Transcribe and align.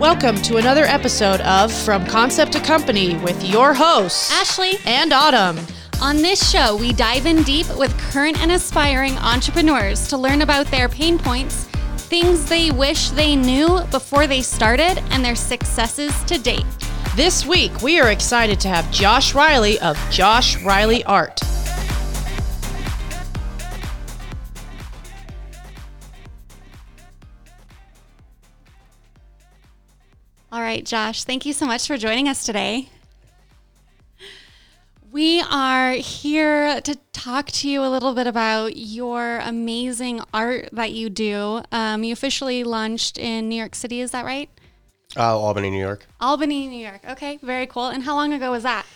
Welcome 0.00 0.36
to 0.44 0.56
another 0.56 0.84
episode 0.86 1.42
of 1.42 1.70
From 1.70 2.06
Concept 2.06 2.52
to 2.52 2.60
Company 2.60 3.18
with 3.18 3.44
your 3.44 3.74
hosts, 3.74 4.32
Ashley. 4.32 4.78
and 4.86 5.12
Autumn. 5.12 5.58
On 6.00 6.16
this 6.16 6.50
show, 6.50 6.74
we 6.74 6.94
dive 6.94 7.26
in 7.26 7.42
deep 7.42 7.66
with 7.76 7.94
current 8.10 8.40
and 8.40 8.50
aspiring 8.50 9.18
entrepreneurs 9.18 10.08
to 10.08 10.16
learn 10.16 10.40
about 10.40 10.68
their 10.68 10.88
pain 10.88 11.18
points, 11.18 11.66
things 12.08 12.46
they 12.46 12.70
wish 12.70 13.10
they 13.10 13.36
knew 13.36 13.78
before 13.90 14.26
they 14.26 14.40
started, 14.40 15.02
and 15.10 15.22
their 15.22 15.36
successes 15.36 16.24
to 16.24 16.38
date. 16.38 16.64
This 17.14 17.44
week, 17.44 17.82
we 17.82 18.00
are 18.00 18.10
excited 18.10 18.58
to 18.60 18.68
have 18.68 18.90
Josh 18.90 19.34
Riley 19.34 19.78
of 19.80 19.98
Josh 20.10 20.62
Riley 20.62 21.04
Art. 21.04 21.42
Right, 30.70 30.86
Josh, 30.86 31.24
thank 31.24 31.44
you 31.44 31.52
so 31.52 31.66
much 31.66 31.88
for 31.88 31.96
joining 31.96 32.28
us 32.28 32.46
today. 32.46 32.88
We 35.10 35.40
are 35.40 35.94
here 35.94 36.80
to 36.82 36.94
talk 37.12 37.46
to 37.46 37.68
you 37.68 37.82
a 37.82 37.90
little 37.90 38.14
bit 38.14 38.28
about 38.28 38.76
your 38.76 39.38
amazing 39.38 40.20
art 40.32 40.68
that 40.70 40.92
you 40.92 41.10
do. 41.10 41.62
Um, 41.72 42.04
you 42.04 42.12
officially 42.12 42.62
launched 42.62 43.18
in 43.18 43.48
New 43.48 43.56
York 43.56 43.74
City, 43.74 44.00
is 44.00 44.12
that 44.12 44.24
right? 44.24 44.48
Uh, 45.16 45.36
Albany, 45.36 45.70
New 45.70 45.80
York. 45.80 46.06
Albany, 46.20 46.68
New 46.68 46.86
York. 46.86 47.00
Okay, 47.04 47.40
very 47.42 47.66
cool. 47.66 47.88
And 47.88 48.04
how 48.04 48.14
long 48.14 48.32
ago 48.32 48.52
was 48.52 48.62
that? 48.62 48.86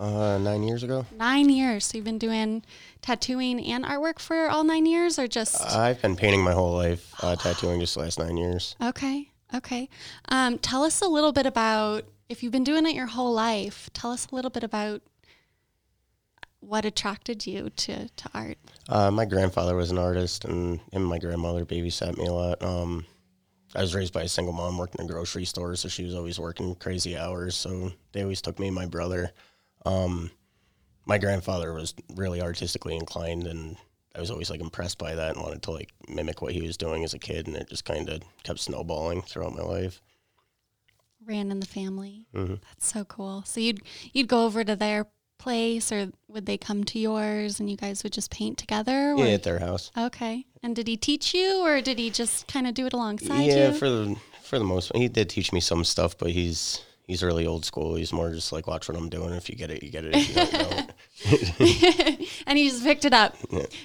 Uh, 0.00 0.38
nine 0.38 0.64
years 0.64 0.82
ago. 0.82 1.06
Nine 1.16 1.48
years. 1.48 1.84
So 1.86 1.98
you've 1.98 2.04
been 2.04 2.18
doing 2.18 2.64
tattooing 3.02 3.64
and 3.66 3.84
artwork 3.84 4.18
for 4.18 4.48
all 4.48 4.64
nine 4.64 4.86
years, 4.86 5.16
or 5.16 5.28
just? 5.28 5.64
I've 5.64 6.02
been 6.02 6.16
painting 6.16 6.42
my 6.42 6.54
whole 6.54 6.74
life, 6.74 7.14
uh, 7.22 7.36
tattooing 7.36 7.78
just 7.78 7.94
the 7.94 8.00
last 8.00 8.18
nine 8.18 8.36
years. 8.36 8.74
okay, 8.82 9.28
okay. 9.54 9.88
Um, 10.28 10.58
tell 10.58 10.84
us 10.84 11.00
a 11.00 11.08
little 11.08 11.32
bit 11.32 11.46
about 11.46 12.04
if 12.28 12.42
you've 12.42 12.52
been 12.52 12.64
doing 12.64 12.86
it 12.86 12.94
your 12.94 13.06
whole 13.06 13.32
life. 13.32 13.90
Tell 13.92 14.10
us 14.10 14.26
a 14.30 14.34
little 14.34 14.50
bit 14.50 14.64
about 14.64 15.02
what 16.60 16.84
attracted 16.84 17.46
you 17.46 17.70
to 17.70 18.08
to 18.08 18.30
art. 18.32 18.58
Uh, 18.88 19.10
my 19.10 19.24
grandfather 19.24 19.74
was 19.76 19.90
an 19.90 19.98
artist, 19.98 20.44
and, 20.44 20.80
and 20.92 21.04
my 21.04 21.18
grandmother 21.18 21.64
babysat 21.64 22.16
me 22.16 22.26
a 22.26 22.32
lot. 22.32 22.62
Um, 22.62 23.04
I 23.74 23.80
was 23.80 23.94
raised 23.94 24.12
by 24.12 24.22
a 24.22 24.28
single 24.28 24.52
mom, 24.52 24.78
working 24.78 25.00
in 25.00 25.06
a 25.06 25.12
grocery 25.12 25.44
store, 25.44 25.74
so 25.76 25.88
she 25.88 26.04
was 26.04 26.14
always 26.14 26.38
working 26.38 26.74
crazy 26.74 27.16
hours. 27.16 27.56
So 27.56 27.92
they 28.12 28.22
always 28.22 28.42
took 28.42 28.58
me 28.58 28.68
and 28.68 28.74
my 28.74 28.86
brother. 28.86 29.32
Um, 29.86 30.30
my 31.06 31.18
grandfather 31.18 31.72
was 31.72 31.94
really 32.14 32.40
artistically 32.40 32.96
inclined, 32.96 33.46
and 33.46 33.76
I 34.14 34.20
was 34.20 34.30
always 34.30 34.50
like 34.50 34.60
impressed 34.60 34.98
by 34.98 35.14
that 35.14 35.34
and 35.34 35.42
wanted 35.42 35.62
to 35.62 35.70
like 35.70 35.90
mimic 36.08 36.42
what 36.42 36.52
he 36.52 36.62
was 36.62 36.76
doing 36.76 37.04
as 37.04 37.14
a 37.14 37.18
kid, 37.18 37.46
and 37.46 37.56
it 37.56 37.68
just 37.68 37.84
kind 37.84 38.08
of 38.08 38.22
kept 38.42 38.60
snowballing 38.60 39.22
throughout 39.22 39.54
my 39.54 39.62
life. 39.62 40.00
Ran 41.24 41.50
in 41.50 41.60
the 41.60 41.66
family. 41.66 42.26
Mhm. 42.34 42.60
That's 42.60 42.92
so 42.92 43.04
cool. 43.04 43.42
So 43.46 43.60
you'd 43.60 43.80
you'd 44.12 44.28
go 44.28 44.44
over 44.44 44.64
to 44.64 44.76
their 44.76 45.06
place, 45.38 45.90
or 45.90 46.12
would 46.28 46.46
they 46.46 46.56
come 46.56 46.84
to 46.84 46.98
yours, 46.98 47.58
and 47.58 47.68
you 47.70 47.76
guys 47.76 48.02
would 48.02 48.12
just 48.12 48.30
paint 48.30 48.58
together? 48.58 49.14
Yeah, 49.16 49.26
at 49.26 49.42
their 49.42 49.58
house. 49.58 49.90
Okay. 49.96 50.46
And 50.62 50.76
did 50.76 50.86
he 50.88 50.96
teach 50.96 51.34
you, 51.34 51.60
or 51.64 51.80
did 51.80 51.98
he 51.98 52.10
just 52.10 52.46
kind 52.46 52.66
of 52.66 52.74
do 52.74 52.86
it 52.86 52.92
alongside 52.92 53.42
yeah, 53.42 53.72
you? 53.72 53.74
for 53.74 53.88
the 53.88 54.16
for 54.42 54.58
the 54.58 54.64
most, 54.64 54.92
he 54.94 55.08
did 55.08 55.28
teach 55.30 55.52
me 55.52 55.60
some 55.60 55.84
stuff, 55.84 56.18
but 56.18 56.30
he's 56.30 56.82
he's 57.06 57.22
really 57.22 57.46
old 57.46 57.64
school. 57.64 57.94
He's 57.94 58.12
more 58.12 58.30
just 58.30 58.52
like 58.52 58.66
watch 58.66 58.88
what 58.88 58.96
I'm 58.96 59.08
doing. 59.08 59.32
If 59.32 59.48
you 59.48 59.56
get 59.56 59.70
it, 59.70 59.82
you 59.82 59.90
get 59.90 60.04
it. 60.04 60.14
If 60.14 60.28
you 60.28 60.34
don't, 60.34 60.52
don't. 60.52 60.92
and 62.46 62.58
he 62.58 62.68
just 62.68 62.82
picked 62.82 63.04
it 63.04 63.12
up. 63.12 63.36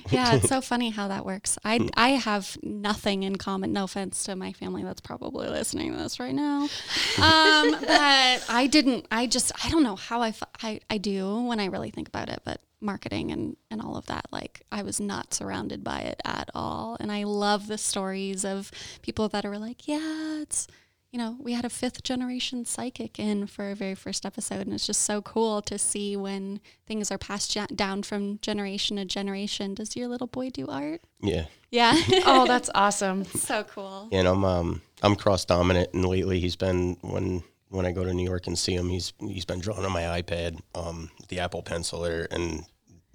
Yeah. 0.10 0.36
it's 0.36 0.50
so 0.50 0.62
funny 0.72 0.90
how 0.90 1.08
that 1.08 1.26
works. 1.26 1.58
I 1.64 1.90
I 1.96 2.10
have 2.10 2.58
nothing 2.64 3.24
in 3.24 3.36
common. 3.36 3.74
No 3.74 3.84
offense 3.84 4.24
to 4.26 4.36
my 4.36 4.54
family 4.54 4.84
that's 4.84 5.02
probably 5.02 5.48
listening 5.48 5.92
to 5.92 5.98
this 5.98 6.20
right 6.20 6.36
now. 6.36 6.68
Um, 7.18 7.72
but 7.72 8.46
I 8.50 8.68
didn't. 8.70 9.08
I 9.10 9.26
just 9.28 9.52
I 9.66 9.70
don't 9.70 9.82
know 9.84 9.96
how 9.96 10.22
I, 10.22 10.34
I 10.62 10.80
I 10.90 10.98
do 10.98 11.42
when 11.44 11.60
I 11.60 11.66
really 11.66 11.90
think 11.90 12.08
about 12.08 12.30
it. 12.30 12.42
But 12.46 12.62
marketing 12.80 13.32
and 13.32 13.58
and 13.72 13.82
all 13.82 13.98
of 13.98 14.06
that, 14.06 14.26
like 14.32 14.62
I 14.72 14.84
was 14.84 15.00
not 15.00 15.34
surrounded 15.34 15.84
by 15.84 16.00
it 16.02 16.22
at 16.24 16.50
all. 16.54 16.98
And 17.00 17.12
I 17.12 17.24
love 17.24 17.68
the 17.68 17.78
stories 17.78 18.46
of 18.46 18.72
people 19.02 19.30
that 19.30 19.46
are 19.46 19.58
like, 19.58 19.88
yeah, 19.88 20.42
it's 20.42 20.68
you 21.12 21.18
know, 21.20 21.38
we 21.40 21.54
had 21.54 21.64
a 21.66 21.70
fifth 21.70 22.04
generation 22.04 22.66
psychic 22.66 23.18
in 23.18 23.48
for 23.48 23.64
our 23.66 23.76
very 23.76 23.96
first 23.96 24.26
episode, 24.26 24.62
and 24.62 24.74
it's 24.74 24.86
just 24.86 25.02
so 25.04 25.22
cool 25.22 25.62
to 25.64 25.78
see 25.78 26.18
when 26.18 26.60
things 26.86 27.10
are 27.12 27.18
passed 27.18 27.56
ja- 27.56 27.66
down 27.74 28.04
from 28.04 28.40
generation 28.40 28.98
to 28.98 29.06
generation. 29.06 29.74
Does 29.74 29.96
your 29.96 30.08
little 30.10 30.28
boy 30.28 30.50
do 30.50 30.68
art? 30.68 31.02
yeah, 31.22 31.46
Yeah. 31.72 31.94
Oh, 32.26 32.46
that's 32.46 32.70
awesome. 32.76 33.24
so 33.26 33.64
cool. 33.64 34.10
and 34.12 34.28
I'm 34.28 34.44
um 34.44 34.82
I'm 35.02 35.16
cross 35.16 35.46
dominant, 35.46 35.90
and 35.94 36.04
lately 36.06 36.40
he's 36.40 36.56
been 36.58 36.98
when 37.02 37.42
when 37.70 37.86
I 37.86 37.92
go 37.92 38.04
to 38.04 38.14
New 38.14 38.24
York 38.28 38.48
and 38.48 38.58
see 38.60 38.74
him, 38.76 38.90
he's 38.90 39.14
he's 39.20 39.46
been 39.46 39.60
drawing 39.60 39.86
on 39.86 39.92
my 39.94 40.22
iPad, 40.22 40.60
um 40.76 41.10
the 41.30 41.40
Apple 41.40 41.62
Pencil 41.64 42.02
there, 42.02 42.28
and. 42.32 42.66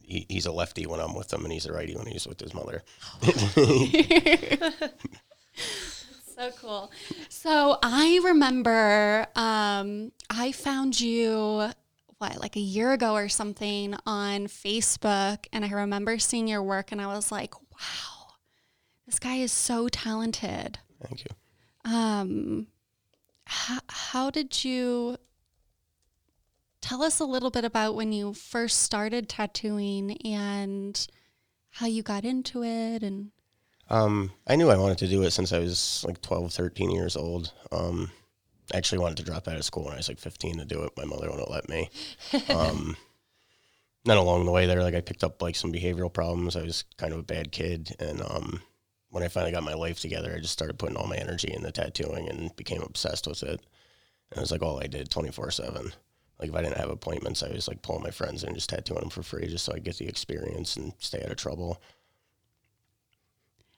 He, 0.05 0.27
he's 0.29 0.45
a 0.47 0.53
lefty 0.53 0.85
when 0.85 1.01
I'm 1.01 1.15
with 1.15 1.33
him, 1.33 1.45
and 1.45 1.53
he's 1.53 1.65
a 1.65 1.73
righty 1.73 1.95
when 1.97 2.07
he's 2.07 2.27
with 2.27 2.39
his 2.41 2.53
mother. 2.53 2.83
So 6.35 6.51
cool. 6.61 6.91
So 7.29 7.79
I 7.83 8.21
remember 8.25 9.27
um, 9.37 10.13
I 10.31 10.53
found 10.53 11.01
you 11.01 11.71
what 12.19 12.41
like 12.41 12.57
a 12.57 12.61
year 12.61 12.93
ago 12.93 13.15
or 13.15 13.29
something 13.29 13.95
on 14.07 14.47
Facebook, 14.47 15.47
and 15.53 15.65
I 15.65 15.71
remember 15.71 16.19
seeing 16.19 16.49
your 16.49 16.63
work, 16.63 16.93
and 16.93 17.01
I 17.01 17.09
was 17.09 17.31
like, 17.33 17.55
wow, 17.61 18.35
this 19.07 19.19
guy 19.19 19.37
is 19.37 19.53
so 19.53 19.89
talented. 19.89 20.79
Thank 21.03 21.25
you. 21.25 21.91
Um, 21.91 22.69
how, 23.45 23.81
how 23.89 24.31
did 24.31 24.65
you 24.65 25.17
tell 26.81 27.03
us 27.03 27.21
a 27.21 27.25
little 27.25 27.51
bit 27.51 27.65
about 27.65 27.95
when 27.95 28.13
you 28.13 28.33
first 28.33 28.81
started 28.81 29.29
tattooing 29.29 30.17
and 30.25 31.07
how 31.71 31.87
you 31.87 32.03
got 32.03 32.25
into 32.25 32.63
it 32.63 33.03
and 33.03 33.33
Um, 33.93 34.33
I 34.47 34.57
knew 34.57 34.71
I 34.71 34.79
wanted 34.79 34.99
to 34.99 35.07
do 35.07 35.23
it 35.23 35.33
since 35.33 35.53
I 35.53 35.59
was 35.59 36.03
like 36.09 36.23
12, 36.23 36.51
13 36.51 36.91
years 36.91 37.15
old. 37.15 37.53
Um, 37.71 38.11
I 38.73 38.79
actually 38.79 38.99
wanted 38.99 39.19
to 39.19 39.23
drop 39.23 39.47
out 39.47 39.57
of 39.57 39.65
school 39.65 39.85
when 39.85 39.93
I 39.93 39.99
was 39.99 40.09
like 40.09 40.19
15 40.19 40.59
to 40.59 40.65
do 40.65 40.83
it. 40.83 40.93
My 40.97 41.05
mother 41.05 41.31
wouldn't 41.31 41.51
let 41.51 41.69
me. 41.69 41.91
Um, 42.49 42.97
then 44.05 44.17
along 44.17 44.47
the 44.47 44.51
way 44.51 44.67
there, 44.67 44.83
like 44.83 44.97
I 44.97 45.01
picked 45.01 45.23
up 45.23 45.41
like 45.41 45.55
some 45.55 45.73
behavioral 45.73 46.13
problems. 46.13 46.57
I 46.57 46.63
was 46.63 46.85
kind 46.97 47.13
of 47.13 47.21
a 47.21 47.25
bad 47.25 47.53
kid. 47.53 47.95
And 48.01 48.21
um, 48.23 48.61
when 49.11 49.23
I 49.23 49.29
finally 49.29 49.53
got 49.53 49.63
my 49.63 49.75
life 49.75 50.01
together, 50.01 50.35
I 50.35 50.41
just 50.41 50.55
started 50.55 50.79
putting 50.79 50.97
all 50.97 51.07
my 51.07 51.17
energy 51.17 51.53
into 51.53 51.71
tattooing 51.71 52.29
and 52.29 52.57
became 52.57 52.83
obsessed 52.83 53.29
with 53.29 53.45
it. 53.45 53.61
And 54.31 54.39
it 54.39 54.41
was 54.41 54.51
like 54.51 54.63
all 54.63 54.83
I 54.83 54.89
did 54.89 55.09
24 55.11 55.53
7. 55.53 55.93
Like 56.41 56.49
if 56.49 56.55
I 56.55 56.63
didn't 56.63 56.79
have 56.79 56.91
appointments, 56.91 57.45
I 57.45 57.51
was 57.51 57.69
like 57.69 57.83
pulling 57.83 58.03
my 58.03 58.11
friends 58.11 58.43
in 58.43 58.49
and 58.49 58.57
just 58.57 58.71
tattooing 58.71 59.03
them 59.03 59.11
for 59.11 59.23
free 59.23 59.47
just 59.47 59.67
so 59.67 59.73
I 59.73 59.79
get 59.79 59.99
the 59.99 60.09
experience 60.09 60.77
and 60.77 60.95
stay 60.99 61.23
out 61.23 61.31
of 61.31 61.37
trouble. 61.37 61.81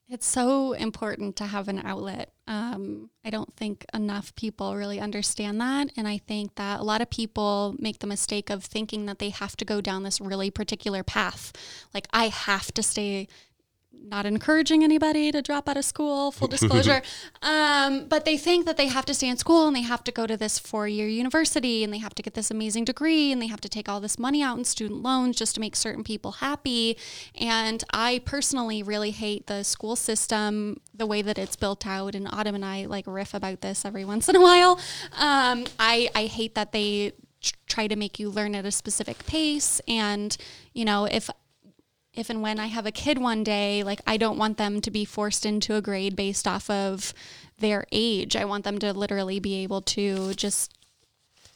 It's 0.07 0.27
so 0.27 0.73
important 0.75 1.35
to 1.37 1.47
have 1.47 1.67
an 1.67 1.79
outlet. 1.79 2.31
Um, 2.47 3.09
I 3.25 3.31
don't 3.31 3.57
think 3.57 3.87
enough 3.95 4.35
people 4.35 4.77
really 4.77 5.01
understand 5.01 5.59
that. 5.63 5.91
And 5.97 6.07
I 6.07 6.19
think 6.19 6.57
that 6.57 6.81
a 6.81 6.83
lot 6.83 7.01
of 7.01 7.09
people 7.09 7.75
make 7.79 8.01
the 8.01 8.07
mistake 8.07 8.51
of 8.51 8.63
thinking 8.63 9.07
that 9.07 9.19
they 9.19 9.31
have 9.31 9.57
to 9.57 9.65
go 9.65 9.81
down 9.81 10.03
this 10.03 10.21
really 10.21 10.51
particular 10.51 11.03
path. 11.03 11.53
Like, 11.95 12.07
I 12.13 12.29
have 12.29 12.71
to 12.75 12.83
stay, 12.83 13.29
not 14.03 14.27
encouraging 14.27 14.85
anybody 14.85 15.33
to 15.33 15.43
drop 15.43 15.69
out 15.69 15.77
of 15.77 15.85
school, 15.85 16.31
full 16.31 16.49
disclosure. 16.57 17.03
um, 17.43 18.07
but 18.07 18.25
they 18.25 18.37
think 18.37 18.67
that 18.67 18.77
they 18.77 18.87
have 18.87 19.05
to 19.07 19.15
stay 19.15 19.29
in 19.29 19.37
school 19.37 19.67
and 19.67 19.75
they 19.75 19.83
have 19.83 20.05
to 20.05 20.13
go 20.13 20.27
to 20.27 20.37
this 20.37 20.59
four 20.59 20.87
year 20.87 21.09
university 21.09 21.83
and 21.83 21.93
they 21.93 21.99
have 21.99 22.15
to 22.15 22.23
get 22.23 22.35
this 22.35 22.51
amazing 22.51 22.85
degree 22.85 23.33
and 23.33 23.41
they 23.41 23.47
have 23.47 23.61
to 23.61 23.69
take 23.69 23.89
all 23.89 24.01
this 24.01 24.19
money 24.19 24.43
out 24.43 24.59
in 24.59 24.65
student 24.65 25.03
loans 25.03 25.37
just 25.37 25.55
to 25.55 25.61
make 25.61 25.75
certain 25.75 26.05
people 26.05 26.33
happy. 26.33 26.97
And 27.41 27.83
I 27.93 28.21
personally 28.25 28.83
really 28.83 29.11
hate 29.11 29.47
the 29.47 29.63
school 29.65 29.97
system, 29.97 30.81
the 30.95 31.07
way 31.07 31.23
that 31.23 31.39
it's 31.39 31.57
built 31.57 31.87
out. 31.87 32.15
And 32.15 32.29
Autumn 32.31 32.55
and 32.55 32.65
I 32.65 32.87
like 32.87 33.05
riff 33.07 33.35
about 33.35 33.63
this 33.63 33.85
every 33.85 34.05
once 34.05 34.29
in 34.29 34.37
a 34.37 34.41
while. 34.41 34.79
Um, 35.19 35.65
I, 35.79 36.09
I 36.15 36.27
hate 36.27 36.55
that 36.55 36.73
they 36.73 37.13
try 37.67 37.87
to 37.87 37.97
make 37.97 38.19
you 38.19 38.31
learn 38.31 38.55
at 38.55 38.65
a 38.65 38.71
specific 38.71 39.27
pace. 39.27 39.81
And, 39.87 40.37
you 40.73 40.85
know, 40.85 41.05
if 41.05 41.29
if 42.15 42.31
and 42.31 42.43
when 42.43 42.59
I 42.59 42.67
have 42.67 42.87
a 42.87 42.93
kid 42.93 43.19
one 43.19 43.45
day, 43.45 43.83
like 43.83 44.01
I 44.07 44.17
don't 44.17 44.39
want 44.39 44.57
them 44.57 44.81
to 44.81 44.91
be 44.91 45.05
forced 45.05 45.45
into 45.45 45.75
a 45.75 45.83
grade 45.83 46.17
based 46.17 46.47
off 46.47 46.71
of 46.71 47.13
their 47.59 47.87
age. 47.93 48.37
I 48.37 48.45
want 48.45 48.65
them 48.65 48.79
to 48.79 48.93
literally 48.93 49.41
be 49.41 49.63
able 49.63 49.83
to 49.83 50.35
just 50.35 50.73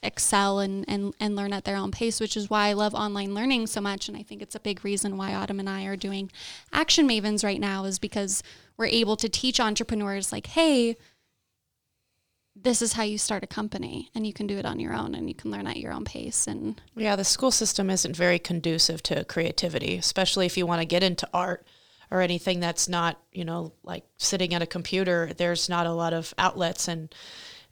excel 0.02 0.60
and, 0.60 0.84
and, 0.88 1.14
and 1.18 1.34
learn 1.34 1.52
at 1.52 1.64
their 1.64 1.76
own 1.76 1.90
pace, 1.90 2.20
which 2.20 2.36
is 2.36 2.48
why 2.48 2.68
I 2.68 2.72
love 2.72 2.94
online 2.94 3.34
learning 3.34 3.66
so 3.66 3.80
much. 3.80 4.08
And 4.08 4.16
I 4.16 4.22
think 4.22 4.42
it's 4.42 4.54
a 4.54 4.60
big 4.60 4.84
reason 4.84 5.16
why 5.16 5.34
Autumn 5.34 5.60
and 5.60 5.68
I 5.68 5.84
are 5.84 5.96
doing 5.96 6.30
Action 6.72 7.08
Mavens 7.08 7.44
right 7.44 7.60
now 7.60 7.84
is 7.84 7.98
because 7.98 8.42
we're 8.76 8.86
able 8.86 9.16
to 9.16 9.28
teach 9.28 9.58
entrepreneurs 9.58 10.32
like, 10.32 10.48
hey, 10.48 10.96
this 12.62 12.82
is 12.82 12.92
how 12.94 13.02
you 13.02 13.18
start 13.18 13.44
a 13.44 13.46
company 13.46 14.10
and 14.14 14.26
you 14.26 14.32
can 14.32 14.46
do 14.46 14.58
it 14.58 14.66
on 14.66 14.80
your 14.80 14.94
own 14.94 15.14
and 15.14 15.28
you 15.28 15.34
can 15.34 15.50
learn 15.50 15.66
at 15.66 15.76
your 15.76 15.92
own 15.92 16.04
pace 16.04 16.46
and 16.46 16.80
Yeah, 16.96 17.16
the 17.16 17.24
school 17.24 17.50
system 17.50 17.90
isn't 17.90 18.16
very 18.16 18.38
conducive 18.38 19.02
to 19.04 19.24
creativity, 19.24 19.96
especially 19.96 20.46
if 20.46 20.56
you 20.56 20.66
want 20.66 20.80
to 20.80 20.86
get 20.86 21.02
into 21.02 21.28
art 21.32 21.66
or 22.10 22.20
anything 22.20 22.60
that's 22.60 22.88
not, 22.88 23.20
you 23.32 23.44
know, 23.44 23.72
like 23.82 24.04
sitting 24.16 24.54
at 24.54 24.62
a 24.62 24.66
computer. 24.66 25.30
There's 25.36 25.68
not 25.68 25.86
a 25.86 25.92
lot 25.92 26.12
of 26.12 26.34
outlets 26.38 26.88
and 26.88 27.14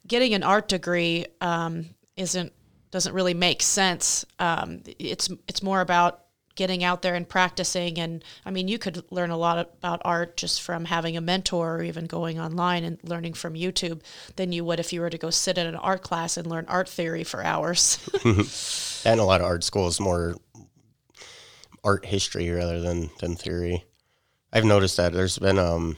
getting 0.06 0.34
an 0.34 0.42
art 0.42 0.68
degree 0.68 1.26
um, 1.40 1.86
isn't 2.16 2.52
doesn't 2.92 3.12
really 3.12 3.34
make 3.34 3.62
sense. 3.62 4.24
Um, 4.38 4.82
it's 4.98 5.28
it's 5.48 5.62
more 5.62 5.80
about 5.80 6.25
getting 6.56 6.82
out 6.82 7.02
there 7.02 7.14
and 7.14 7.28
practicing. 7.28 7.98
And 7.98 8.24
I 8.44 8.50
mean, 8.50 8.66
you 8.66 8.78
could 8.78 9.04
learn 9.10 9.30
a 9.30 9.36
lot 9.36 9.58
about 9.58 10.02
art 10.04 10.36
just 10.36 10.62
from 10.62 10.86
having 10.86 11.16
a 11.16 11.20
mentor 11.20 11.76
or 11.76 11.82
even 11.82 12.06
going 12.06 12.40
online 12.40 12.82
and 12.82 12.98
learning 13.04 13.34
from 13.34 13.54
YouTube 13.54 14.00
than 14.34 14.52
you 14.52 14.64
would 14.64 14.80
if 14.80 14.92
you 14.92 15.00
were 15.00 15.10
to 15.10 15.18
go 15.18 15.30
sit 15.30 15.58
in 15.58 15.66
an 15.66 15.76
art 15.76 16.02
class 16.02 16.36
and 16.36 16.46
learn 16.46 16.64
art 16.68 16.88
theory 16.88 17.22
for 17.22 17.44
hours. 17.44 17.98
and 19.04 19.20
a 19.20 19.24
lot 19.24 19.40
of 19.40 19.46
art 19.46 19.62
schools 19.62 20.00
more 20.00 20.34
art 21.84 22.04
history 22.04 22.50
rather 22.50 22.80
than 22.80 23.10
than 23.20 23.36
theory. 23.36 23.84
I've 24.52 24.64
noticed 24.64 24.96
that 24.96 25.12
there's 25.12 25.38
been 25.38 25.58
um, 25.58 25.96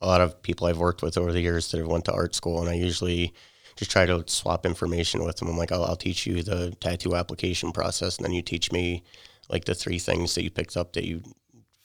a 0.00 0.06
lot 0.06 0.20
of 0.20 0.42
people 0.42 0.66
I've 0.66 0.78
worked 0.78 1.02
with 1.02 1.18
over 1.18 1.32
the 1.32 1.40
years 1.40 1.70
that 1.70 1.78
have 1.78 1.88
went 1.88 2.06
to 2.06 2.12
art 2.12 2.34
school, 2.34 2.60
and 2.60 2.68
I 2.68 2.74
usually 2.74 3.34
just 3.76 3.90
try 3.90 4.06
to 4.06 4.24
swap 4.26 4.64
information 4.64 5.24
with 5.24 5.36
them. 5.36 5.48
I'm 5.48 5.56
like, 5.56 5.72
I'll, 5.72 5.84
I'll 5.84 5.96
teach 5.96 6.26
you 6.26 6.42
the 6.42 6.74
tattoo 6.80 7.16
application 7.16 7.72
process, 7.72 8.16
and 8.16 8.24
then 8.24 8.32
you 8.32 8.42
teach 8.42 8.72
me 8.72 9.02
like 9.50 9.64
the 9.64 9.74
three 9.74 9.98
things 9.98 10.34
that 10.34 10.42
you 10.42 10.50
picked 10.50 10.76
up 10.76 10.92
that 10.94 11.04
you 11.04 11.22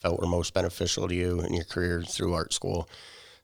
felt 0.00 0.20
were 0.20 0.26
most 0.26 0.54
beneficial 0.54 1.08
to 1.08 1.14
you 1.14 1.40
in 1.40 1.52
your 1.52 1.64
career 1.64 2.02
through 2.02 2.32
art 2.32 2.52
school. 2.52 2.88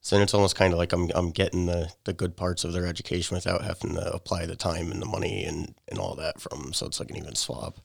So 0.00 0.16
then 0.16 0.22
it's 0.22 0.34
almost 0.34 0.56
kind 0.56 0.72
of 0.72 0.78
like 0.78 0.92
I'm, 0.92 1.10
I'm 1.14 1.30
getting 1.30 1.66
the, 1.66 1.90
the 2.04 2.12
good 2.12 2.36
parts 2.36 2.64
of 2.64 2.72
their 2.72 2.86
education 2.86 3.36
without 3.36 3.62
having 3.62 3.94
to 3.94 4.12
apply 4.12 4.46
the 4.46 4.56
time 4.56 4.90
and 4.90 5.00
the 5.00 5.06
money 5.06 5.44
and, 5.44 5.74
and 5.88 5.98
all 5.98 6.16
that 6.16 6.40
from 6.40 6.60
them. 6.60 6.72
So 6.72 6.86
it's 6.86 6.98
like 6.98 7.10
an 7.10 7.19
even 7.19 7.36
swap. 7.36 7.78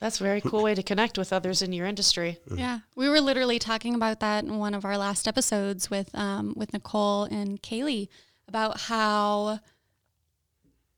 That's 0.00 0.20
a 0.20 0.24
very 0.24 0.40
cool 0.42 0.62
way 0.62 0.74
to 0.74 0.82
connect 0.82 1.16
with 1.16 1.32
others 1.32 1.62
in 1.62 1.72
your 1.72 1.86
industry. 1.86 2.38
Yeah, 2.54 2.80
we 2.96 3.08
were 3.08 3.20
literally 3.20 3.58
talking 3.58 3.94
about 3.94 4.20
that 4.20 4.44
in 4.44 4.58
one 4.58 4.74
of 4.74 4.84
our 4.84 4.98
last 4.98 5.26
episodes 5.26 5.90
with 5.90 6.14
um, 6.14 6.52
with 6.54 6.74
Nicole 6.74 7.24
and 7.24 7.62
Kaylee 7.62 8.08
about 8.46 8.78
how 8.80 9.60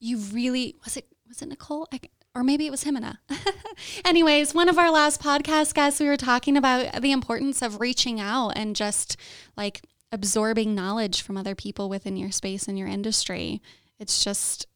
you 0.00 0.18
really 0.18 0.74
was 0.84 0.96
it 0.96 1.06
was 1.28 1.42
it 1.42 1.48
Nicole 1.48 1.86
I, 1.92 2.00
or 2.38 2.44
maybe 2.44 2.66
it 2.66 2.70
was 2.70 2.84
Himina. 2.84 3.18
Anyways, 4.04 4.54
one 4.54 4.68
of 4.68 4.78
our 4.78 4.92
last 4.92 5.20
podcast 5.20 5.74
guests, 5.74 5.98
we 5.98 6.06
were 6.06 6.16
talking 6.16 6.56
about 6.56 7.02
the 7.02 7.10
importance 7.10 7.62
of 7.62 7.80
reaching 7.80 8.20
out 8.20 8.50
and 8.50 8.76
just 8.76 9.16
like 9.56 9.82
absorbing 10.12 10.72
knowledge 10.72 11.20
from 11.20 11.36
other 11.36 11.56
people 11.56 11.88
within 11.88 12.16
your 12.16 12.30
space 12.30 12.68
and 12.68 12.78
your 12.78 12.86
industry. 12.86 13.60
It's 13.98 14.22
just 14.22 14.68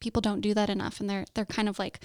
people 0.00 0.20
don't 0.20 0.40
do 0.40 0.52
that 0.54 0.68
enough, 0.68 0.98
and 0.98 1.08
they're 1.08 1.26
they're 1.34 1.44
kind 1.44 1.68
of 1.68 1.78
like 1.78 2.00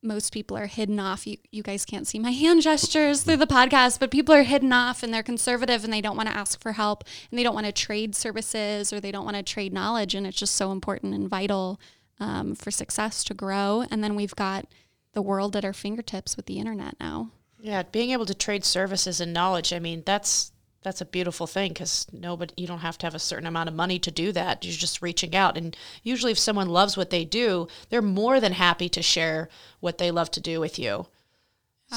most 0.00 0.32
people 0.32 0.56
are 0.56 0.66
hidden 0.66 1.00
off. 1.00 1.26
You, 1.26 1.36
you 1.50 1.64
guys 1.64 1.84
can't 1.84 2.06
see 2.06 2.20
my 2.20 2.30
hand 2.30 2.62
gestures 2.62 3.22
through 3.22 3.36
the 3.38 3.48
podcast, 3.48 3.98
but 3.98 4.12
people 4.12 4.34
are 4.34 4.44
hidden 4.44 4.72
off 4.72 5.02
and 5.02 5.12
they're 5.12 5.24
conservative 5.24 5.82
and 5.82 5.92
they 5.92 6.00
don't 6.00 6.16
want 6.16 6.28
to 6.28 6.36
ask 6.36 6.62
for 6.62 6.72
help 6.72 7.04
and 7.30 7.38
they 7.38 7.42
don't 7.42 7.54
want 7.54 7.66
to 7.66 7.72
trade 7.72 8.14
services 8.14 8.92
or 8.92 9.00
they 9.00 9.10
don't 9.10 9.24
want 9.24 9.36
to 9.36 9.42
trade 9.42 9.72
knowledge. 9.72 10.14
And 10.14 10.26
it's 10.26 10.38
just 10.38 10.54
so 10.54 10.72
important 10.72 11.14
and 11.14 11.28
vital 11.28 11.80
um, 12.20 12.54
for 12.54 12.70
success 12.70 13.24
to 13.24 13.34
grow. 13.34 13.84
And 13.90 14.04
then 14.04 14.14
we've 14.14 14.36
got 14.36 14.66
the 15.12 15.22
world 15.22 15.56
at 15.56 15.64
our 15.64 15.72
fingertips 15.72 16.36
with 16.36 16.46
the 16.46 16.58
internet 16.58 16.94
now. 17.00 17.30
Yeah, 17.58 17.82
being 17.82 18.10
able 18.10 18.26
to 18.26 18.34
trade 18.34 18.64
services 18.64 19.20
and 19.20 19.32
knowledge. 19.32 19.72
I 19.72 19.80
mean, 19.80 20.02
that's 20.06 20.52
that's 20.82 21.00
a 21.00 21.06
beautiful 21.06 21.46
thing 21.46 21.72
because 21.72 22.06
nobody 22.12 22.54
you 22.56 22.66
don't 22.66 22.78
have 22.78 22.96
to 22.98 23.06
have 23.06 23.14
a 23.14 23.18
certain 23.18 23.46
amount 23.46 23.68
of 23.68 23.74
money 23.74 23.98
to 23.98 24.10
do 24.10 24.32
that 24.32 24.64
you're 24.64 24.72
just 24.72 25.02
reaching 25.02 25.36
out 25.36 25.56
and 25.56 25.76
usually 26.02 26.32
if 26.32 26.38
someone 26.38 26.68
loves 26.68 26.96
what 26.96 27.10
they 27.10 27.24
do 27.24 27.68
they're 27.88 28.00
more 28.00 28.40
than 28.40 28.52
happy 28.52 28.88
to 28.88 29.02
share 29.02 29.48
what 29.80 29.98
they 29.98 30.10
love 30.10 30.30
to 30.30 30.40
do 30.40 30.58
with 30.58 30.78
you 30.78 31.06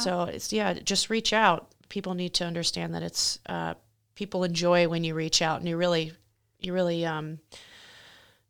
so 0.01 0.23
it's 0.23 0.51
yeah 0.51 0.73
just 0.73 1.09
reach 1.09 1.31
out 1.31 1.69
people 1.87 2.13
need 2.13 2.33
to 2.33 2.43
understand 2.45 2.93
that 2.93 3.03
it's 3.03 3.39
uh, 3.45 3.73
people 4.15 4.43
enjoy 4.43 4.87
when 4.87 5.03
you 5.03 5.13
reach 5.13 5.41
out 5.41 5.59
and 5.59 5.69
you 5.69 5.77
really 5.77 6.11
you 6.59 6.73
really 6.73 7.05
um 7.05 7.39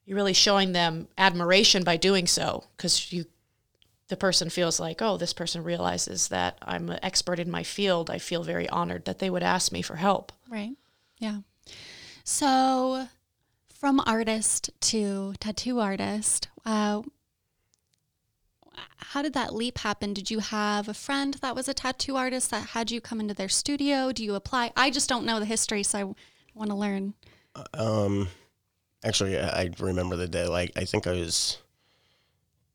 you're 0.05 0.15
really 0.15 0.33
showing 0.33 0.73
them 0.73 1.07
admiration 1.17 1.83
by 1.83 1.97
doing 1.97 2.27
so 2.27 2.65
because 2.75 3.11
you 3.11 3.25
the 4.09 4.17
person 4.17 4.49
feels 4.49 4.79
like, 4.79 5.01
oh, 5.01 5.17
this 5.17 5.33
person 5.33 5.63
realizes 5.63 6.27
that 6.27 6.57
I'm 6.61 6.89
an 6.89 6.99
expert 7.01 7.39
in 7.39 7.49
my 7.49 7.63
field, 7.63 8.09
I 8.09 8.19
feel 8.19 8.43
very 8.43 8.69
honored 8.69 9.05
that 9.05 9.19
they 9.19 9.29
would 9.29 9.41
ask 9.41 9.71
me 9.71 9.81
for 9.81 9.95
help. 9.95 10.31
Right. 10.49 10.75
Yeah. 11.17 11.39
So, 12.23 13.07
from 13.73 14.01
artist 14.05 14.69
to 14.81 15.33
tattoo 15.39 15.79
artist, 15.79 16.49
uh, 16.65 17.01
how 18.97 19.21
did 19.21 19.33
that 19.33 19.53
leap 19.53 19.79
happen? 19.79 20.13
Did 20.13 20.29
you 20.29 20.39
have 20.39 20.87
a 20.87 20.93
friend 20.93 21.35
that 21.35 21.55
was 21.55 21.67
a 21.67 21.73
tattoo 21.73 22.15
artist 22.15 22.51
that 22.51 22.67
had 22.69 22.91
you 22.91 23.01
come 23.01 23.19
into 23.19 23.33
their 23.33 23.49
studio? 23.49 24.11
Do 24.11 24.23
you 24.23 24.35
apply? 24.35 24.71
I 24.75 24.89
just 24.89 25.09
don't 25.09 25.25
know 25.25 25.39
the 25.39 25.45
history, 25.45 25.83
so 25.83 25.99
I 25.99 26.03
want 26.53 26.69
to 26.69 26.75
learn. 26.75 27.13
Um, 27.73 28.27
actually, 29.03 29.39
I 29.39 29.69
remember 29.79 30.15
the 30.15 30.27
day. 30.27 30.47
Like, 30.47 30.71
I 30.75 30.85
think 30.85 31.07
I 31.07 31.11
was 31.11 31.57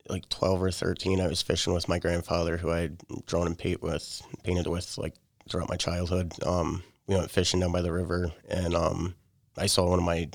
like 0.08 0.28
12 0.28 0.62
or 0.62 0.70
13, 0.70 1.20
I 1.20 1.28
was 1.28 1.42
fishing 1.42 1.75
with 1.75 1.88
my 1.88 1.98
grandfather, 1.98 2.56
who 2.56 2.70
I 2.70 2.80
had 2.80 2.98
drawn 3.26 3.46
and 3.46 3.58
paint 3.58 3.82
with, 3.82 4.22
painted 4.42 4.66
with 4.66 4.96
like 4.98 5.14
throughout 5.48 5.69
my 5.69 5.76
childhood. 5.76 6.32
Um, 6.44 6.82
we 7.06 7.14
went 7.14 7.30
fishing 7.30 7.60
down 7.60 7.72
by 7.72 7.82
the 7.82 7.92
river, 7.92 8.32
and 8.48 8.75
um, 8.75 9.14
I 9.56 9.66
saw 9.66 9.88
one 9.88 9.98
of 9.98 10.04
my, 10.04 10.28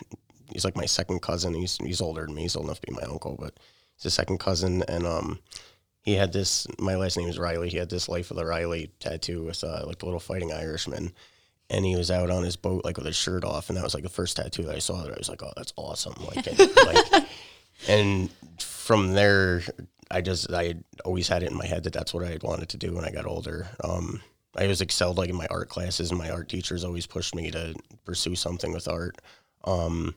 he's 0.52 0.66
like 0.66 0.76
my 0.76 0.86
second 0.86 1.22
cousin. 1.22 1.54
He's 1.54 1.78
he's 1.78 2.02
older 2.02 2.26
than 2.26 2.36
me. 2.36 2.44
He's 2.44 2.56
old 2.56 2.66
enough 2.66 2.82
to 2.82 2.92
be 2.92 2.96
my 2.96 3.08
uncle, 3.08 3.38
but 3.40 3.54
he's 3.96 4.06
a 4.06 4.12
second 4.12 4.40
cousin, 4.40 4.84
and 4.88 5.06
um, 5.06 5.40
he 6.02 6.14
had 6.14 6.34
this. 6.34 6.68
My 6.80 6.96
last 6.96 7.18
name 7.18 7.30
is 7.30 7.40
Riley. 7.40 7.70
He 7.70 7.78
had 7.78 7.90
this 7.90 8.10
Life 8.10 8.32
of 8.32 8.38
the 8.38 8.46
Riley 8.46 8.92
tattoo 9.00 9.44
with 9.44 9.64
uh, 9.64 9.84
like 9.86 10.00
the 10.00 10.06
little 10.06 10.20
fighting 10.20 10.52
Irishman. 10.52 11.14
And 11.74 11.86
he 11.86 11.96
was 11.96 12.12
out 12.12 12.30
on 12.30 12.44
his 12.44 12.56
boat 12.56 12.86
like 12.86 12.98
with 12.98 13.08
his 13.08 13.16
shirt 13.16 13.44
off, 13.44 13.70
and 13.70 13.78
that 13.78 13.84
was 13.84 13.94
like 13.94 14.04
the 14.04 14.10
first 14.10 14.38
tattoo 14.38 14.64
that 14.64 14.76
I 14.76 14.80
saw. 14.80 15.02
That 15.02 15.14
I 15.14 15.18
was 15.18 15.30
like, 15.30 15.42
"Oh, 15.42 15.54
that's 15.58 15.74
awesome!" 15.76 16.14
Like, 16.24 16.46
and, 16.48 16.60
like 16.60 17.28
and 17.88 18.30
from 18.60 19.14
there, 19.14 19.64
I 20.12 20.22
just 20.22 20.52
I 20.52 20.76
always 21.04 21.28
had 21.28 21.42
it 21.42 21.52
in 21.52 21.58
my 21.58 21.66
head 21.66 21.84
that 21.84 21.94
that's 21.94 22.14
what 22.14 22.24
I 22.24 22.38
wanted 22.42 22.70
to 22.70 22.78
do 22.78 22.94
when 22.94 23.06
I 23.06 23.12
got 23.12 23.26
older. 23.26 23.68
Um, 23.84 24.22
I 24.56 24.68
was 24.68 24.82
excelled 24.82 25.18
like 25.18 25.30
in 25.30 25.36
my 25.36 25.48
art 25.50 25.70
classes, 25.70 26.12
and 26.12 26.20
my 26.20 26.30
art 26.30 26.48
teachers 26.48 26.84
always 26.84 27.08
pushed 27.08 27.34
me 27.34 27.50
to 27.52 27.74
pursue 28.06 28.36
something 28.36 28.72
with 28.72 28.88
art. 28.88 29.18
Um, 29.64 30.14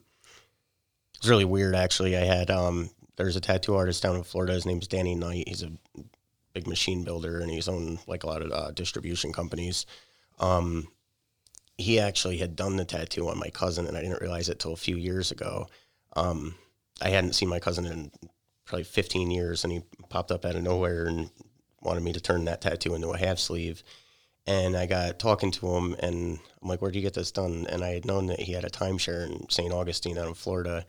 it's 1.16 1.28
really 1.28 1.44
weird, 1.46 1.74
actually. 1.74 2.16
I 2.16 2.24
had 2.24 2.50
um, 2.50 2.90
there's 3.16 3.36
a 3.36 3.40
tattoo 3.40 3.74
artist 3.74 4.02
down 4.02 4.16
in 4.16 4.22
Florida. 4.22 4.52
His 4.52 4.66
name's 4.66 4.86
Danny 4.86 5.14
Knight. 5.14 5.48
He's 5.48 5.62
a 5.62 5.72
big 6.52 6.66
machine 6.66 7.04
builder, 7.04 7.40
and 7.40 7.50
he's 7.50 7.68
owned 7.68 7.98
like 8.06 8.24
a 8.24 8.26
lot 8.26 8.42
of 8.42 8.52
uh, 8.52 8.70
distribution 8.72 9.32
companies. 9.32 9.86
Um, 10.38 10.88
he 11.78 12.00
actually 12.00 12.38
had 12.38 12.56
done 12.56 12.76
the 12.76 12.84
tattoo 12.84 13.28
on 13.28 13.38
my 13.38 13.50
cousin, 13.50 13.86
and 13.86 13.96
I 13.96 14.00
didn't 14.00 14.20
realize 14.20 14.48
it 14.48 14.58
till 14.58 14.72
a 14.72 14.76
few 14.76 14.96
years 14.96 15.30
ago. 15.30 15.68
Um, 16.14 16.54
I 17.02 17.10
hadn't 17.10 17.34
seen 17.34 17.48
my 17.48 17.60
cousin 17.60 17.84
in 17.86 18.10
probably 18.64 18.84
15 18.84 19.30
years, 19.30 19.62
and 19.64 19.72
he 19.72 19.82
popped 20.08 20.30
up 20.30 20.44
out 20.44 20.56
of 20.56 20.62
nowhere 20.62 21.06
and 21.06 21.30
wanted 21.82 22.02
me 22.02 22.12
to 22.12 22.20
turn 22.20 22.46
that 22.46 22.62
tattoo 22.62 22.94
into 22.94 23.10
a 23.10 23.18
half 23.18 23.38
sleeve. 23.38 23.82
And 24.46 24.76
I 24.76 24.86
got 24.86 25.18
talking 25.18 25.50
to 25.52 25.76
him, 25.76 25.96
and 25.98 26.38
I'm 26.62 26.68
like, 26.68 26.80
"Where 26.80 26.90
do 26.90 26.98
you 26.98 27.02
get 27.02 27.14
this 27.14 27.32
done?" 27.32 27.66
And 27.68 27.82
I 27.84 27.90
had 27.90 28.04
known 28.04 28.26
that 28.26 28.40
he 28.40 28.52
had 28.52 28.64
a 28.64 28.70
timeshare 28.70 29.26
in 29.26 29.48
St. 29.50 29.72
Augustine 29.72 30.18
out 30.18 30.28
in 30.28 30.34
Florida, 30.34 30.86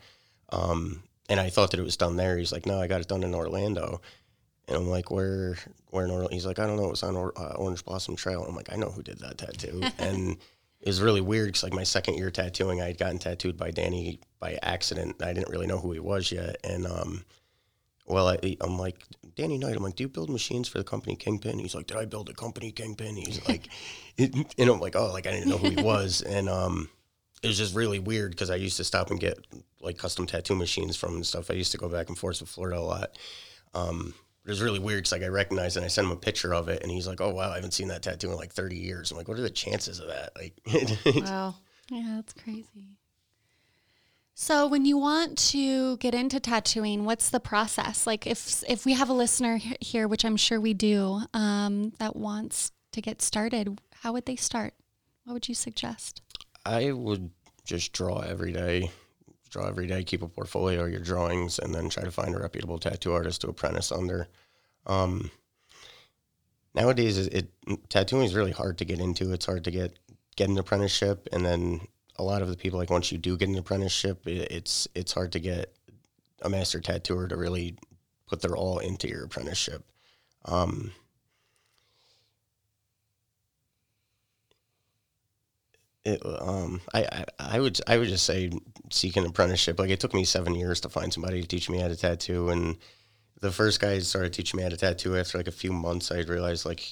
um, 0.50 1.02
and 1.28 1.40
I 1.40 1.50
thought 1.50 1.72
that 1.72 1.80
it 1.80 1.84
was 1.84 1.96
done 1.96 2.16
there. 2.16 2.38
He's 2.38 2.52
like, 2.52 2.66
"No, 2.66 2.80
I 2.80 2.86
got 2.86 3.00
it 3.00 3.08
done 3.08 3.24
in 3.24 3.34
Orlando." 3.34 4.00
And 4.68 4.76
I'm 4.76 4.88
like, 4.88 5.10
"Where? 5.10 5.58
Where 5.90 6.04
in 6.04 6.10
Orlando?" 6.10 6.32
He's 6.32 6.46
like, 6.46 6.60
"I 6.60 6.66
don't 6.66 6.76
know. 6.76 6.86
It 6.86 6.90
was 6.90 7.02
on 7.02 7.16
or- 7.16 7.36
uh, 7.36 7.54
Orange 7.54 7.84
Blossom 7.84 8.14
Trail." 8.16 8.44
I'm 8.48 8.54
like, 8.54 8.72
"I 8.72 8.76
know 8.76 8.90
who 8.90 9.02
did 9.02 9.18
that 9.18 9.38
tattoo." 9.38 9.82
and 9.98 10.36
it 10.80 10.86
was 10.86 11.02
really 11.02 11.20
weird 11.20 11.48
because 11.48 11.64
like 11.64 11.72
my 11.72 11.82
second 11.84 12.14
year 12.14 12.30
tattooing, 12.30 12.80
I 12.80 12.86
had 12.86 12.98
gotten 12.98 13.18
tattooed 13.18 13.56
by 13.56 13.70
Danny 13.70 14.20
by 14.38 14.58
accident. 14.62 15.22
I 15.22 15.32
didn't 15.32 15.50
really 15.50 15.66
know 15.66 15.78
who 15.78 15.92
he 15.92 15.98
was 15.98 16.30
yet, 16.30 16.56
and 16.62 16.86
um, 16.86 17.24
well, 18.06 18.28
I, 18.28 18.56
I'm 18.60 18.78
like 18.78 18.96
Danny 19.34 19.58
Knight. 19.58 19.76
I'm 19.76 19.82
like, 19.82 19.96
do 19.96 20.04
you 20.04 20.08
build 20.08 20.30
machines 20.30 20.68
for 20.68 20.78
the 20.78 20.84
company 20.84 21.16
Kingpin? 21.16 21.58
He's 21.58 21.74
like, 21.74 21.86
did 21.86 21.96
I 21.96 22.04
build 22.04 22.28
a 22.28 22.34
company 22.34 22.70
Kingpin? 22.70 23.16
He's 23.16 23.46
like, 23.48 23.68
and 24.18 24.46
I'm 24.58 24.80
like, 24.80 24.96
oh, 24.96 25.12
like 25.12 25.26
I 25.26 25.32
didn't 25.32 25.48
know 25.48 25.58
who 25.58 25.70
he 25.70 25.82
was, 25.82 26.22
and 26.26 26.48
um, 26.48 26.88
it 27.42 27.48
was 27.48 27.58
just 27.58 27.74
really 27.74 27.98
weird 27.98 28.32
because 28.32 28.50
I 28.50 28.56
used 28.56 28.76
to 28.76 28.84
stop 28.84 29.10
and 29.10 29.20
get 29.20 29.38
like 29.80 29.98
custom 29.98 30.26
tattoo 30.26 30.54
machines 30.54 30.96
from 30.96 31.16
and 31.16 31.26
stuff. 31.26 31.50
I 31.50 31.54
used 31.54 31.72
to 31.72 31.78
go 31.78 31.88
back 31.88 32.08
and 32.08 32.16
forth 32.16 32.38
to 32.38 32.46
Florida 32.46 32.78
a 32.78 32.80
lot. 32.80 33.18
Um, 33.74 34.14
it 34.48 34.52
was 34.52 34.62
really 34.62 34.78
weird 34.78 35.00
because 35.00 35.12
like 35.12 35.22
I 35.22 35.26
recognized 35.26 35.76
it 35.76 35.80
and 35.80 35.84
I 35.84 35.88
sent 35.88 36.06
him 36.06 36.12
a 36.12 36.16
picture 36.16 36.54
of 36.54 36.70
it 36.70 36.82
and 36.82 36.90
he's 36.90 37.06
like, 37.06 37.20
oh 37.20 37.28
wow, 37.28 37.50
I 37.50 37.56
haven't 37.56 37.74
seen 37.74 37.88
that 37.88 38.02
tattoo 38.02 38.30
in 38.30 38.36
like 38.38 38.50
30 38.50 38.76
years. 38.76 39.10
I'm 39.10 39.18
like, 39.18 39.28
what 39.28 39.38
are 39.38 39.42
the 39.42 39.50
chances 39.50 40.00
of 40.00 40.08
that? 40.08 40.30
Like, 40.34 40.58
Wow. 41.22 41.56
Yeah, 41.90 42.14
that's 42.16 42.32
crazy. 42.32 42.96
So 44.32 44.66
when 44.66 44.86
you 44.86 44.96
want 44.96 45.36
to 45.50 45.98
get 45.98 46.14
into 46.14 46.40
tattooing, 46.40 47.04
what's 47.04 47.28
the 47.28 47.40
process? 47.40 48.06
Like 48.06 48.26
if 48.26 48.64
if 48.66 48.86
we 48.86 48.94
have 48.94 49.10
a 49.10 49.12
listener 49.12 49.60
here, 49.80 50.08
which 50.08 50.24
I'm 50.24 50.38
sure 50.38 50.58
we 50.58 50.72
do, 50.72 51.20
um, 51.34 51.92
that 51.98 52.16
wants 52.16 52.72
to 52.92 53.02
get 53.02 53.20
started, 53.20 53.82
how 53.96 54.14
would 54.14 54.24
they 54.24 54.36
start? 54.36 54.72
What 55.24 55.34
would 55.34 55.48
you 55.50 55.54
suggest? 55.54 56.22
I 56.64 56.92
would 56.92 57.32
just 57.66 57.92
draw 57.92 58.20
every 58.20 58.52
day, 58.52 58.90
draw 59.50 59.66
every 59.66 59.86
day, 59.86 60.04
keep 60.04 60.22
a 60.22 60.28
portfolio 60.28 60.84
of 60.84 60.90
your 60.90 61.00
drawings, 61.00 61.58
and 61.58 61.74
then 61.74 61.88
try 61.88 62.04
to 62.04 62.10
find 62.10 62.34
a 62.34 62.38
reputable 62.38 62.78
tattoo 62.78 63.12
artist 63.12 63.40
to 63.42 63.48
apprentice 63.48 63.92
under. 63.92 64.28
Um, 64.86 65.30
nowadays, 66.74 67.18
it, 67.18 67.34
it 67.34 67.88
tattooing 67.88 68.24
is 68.24 68.34
really 68.34 68.52
hard 68.52 68.78
to 68.78 68.84
get 68.84 69.00
into. 69.00 69.32
It's 69.32 69.46
hard 69.46 69.64
to 69.64 69.70
get 69.70 69.98
get 70.36 70.48
an 70.48 70.58
apprenticeship, 70.58 71.28
and 71.32 71.44
then 71.44 71.80
a 72.16 72.22
lot 72.22 72.42
of 72.42 72.48
the 72.48 72.56
people 72.56 72.78
like 72.78 72.90
once 72.90 73.12
you 73.12 73.18
do 73.18 73.36
get 73.36 73.48
an 73.48 73.58
apprenticeship, 73.58 74.26
it, 74.26 74.50
it's 74.50 74.88
it's 74.94 75.12
hard 75.12 75.32
to 75.32 75.40
get 75.40 75.74
a 76.42 76.48
master 76.48 76.80
tattooer 76.80 77.28
to 77.28 77.36
really 77.36 77.76
put 78.26 78.40
their 78.40 78.56
all 78.56 78.78
into 78.78 79.08
your 79.08 79.24
apprenticeship. 79.24 79.84
Um, 80.44 80.92
it, 86.08 86.22
um, 86.24 86.80
I, 86.92 87.02
I, 87.04 87.24
I 87.38 87.60
would 87.60 87.80
I 87.86 87.98
would 87.98 88.08
just 88.08 88.24
say 88.24 88.50
seek 88.90 89.16
an 89.16 89.26
apprenticeship. 89.26 89.78
Like 89.78 89.90
it 89.90 90.00
took 90.00 90.14
me 90.14 90.24
seven 90.24 90.54
years 90.54 90.80
to 90.80 90.88
find 90.88 91.12
somebody 91.12 91.40
to 91.40 91.46
teach 91.46 91.68
me 91.68 91.78
how 91.78 91.88
to 91.88 91.96
tattoo, 91.96 92.48
and 92.50 92.76
the 93.40 93.52
first 93.52 93.80
guy 93.80 93.98
started 94.00 94.32
teaching 94.32 94.58
me 94.58 94.62
how 94.62 94.70
to 94.70 94.76
tattoo 94.76 95.16
after 95.16 95.38
like 95.38 95.48
a 95.48 95.52
few 95.52 95.72
months. 95.72 96.10
I 96.10 96.20
realized 96.20 96.66
like 96.66 96.84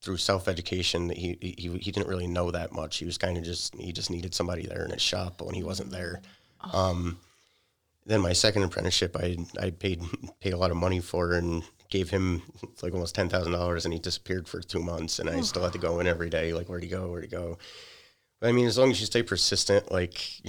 through 0.00 0.16
self 0.16 0.48
education 0.48 1.08
that 1.08 1.16
he, 1.16 1.38
he 1.40 1.78
he 1.78 1.90
didn't 1.92 2.08
really 2.08 2.26
know 2.26 2.50
that 2.50 2.72
much. 2.72 2.98
He 2.98 3.04
was 3.04 3.18
kind 3.18 3.36
of 3.36 3.44
just 3.44 3.74
he 3.76 3.92
just 3.92 4.10
needed 4.10 4.34
somebody 4.34 4.66
there 4.66 4.84
in 4.84 4.90
his 4.90 5.02
shop, 5.02 5.34
but 5.38 5.46
when 5.46 5.54
he 5.54 5.62
wasn't 5.62 5.90
there. 5.90 6.20
Um, 6.72 7.18
then 8.06 8.20
my 8.20 8.32
second 8.32 8.64
apprenticeship, 8.64 9.16
I 9.18 9.38
I 9.60 9.70
paid 9.70 10.02
paid 10.40 10.52
a 10.52 10.58
lot 10.58 10.70
of 10.70 10.76
money 10.76 11.00
for 11.00 11.32
and 11.32 11.62
gave 11.92 12.08
him 12.08 12.42
like 12.82 12.94
almost 12.94 13.14
ten 13.14 13.28
thousand 13.28 13.52
dollars, 13.52 13.84
and 13.84 13.92
he 13.92 14.00
disappeared 14.00 14.48
for 14.48 14.60
two 14.60 14.82
months, 14.82 15.18
and 15.18 15.28
I 15.28 15.42
still 15.42 15.62
had 15.62 15.74
to 15.74 15.78
go 15.78 16.00
in 16.00 16.06
every 16.06 16.30
day, 16.30 16.54
like 16.54 16.68
where'd 16.68 16.82
he 16.82 16.88
go, 16.88 17.08
where'd 17.08 17.24
he 17.24 17.28
go. 17.30 17.58
But 18.40 18.48
I 18.48 18.52
mean, 18.52 18.66
as 18.66 18.78
long 18.78 18.90
as 18.90 18.98
you 18.98 19.06
stay 19.06 19.22
persistent, 19.22 19.92
like 19.92 20.40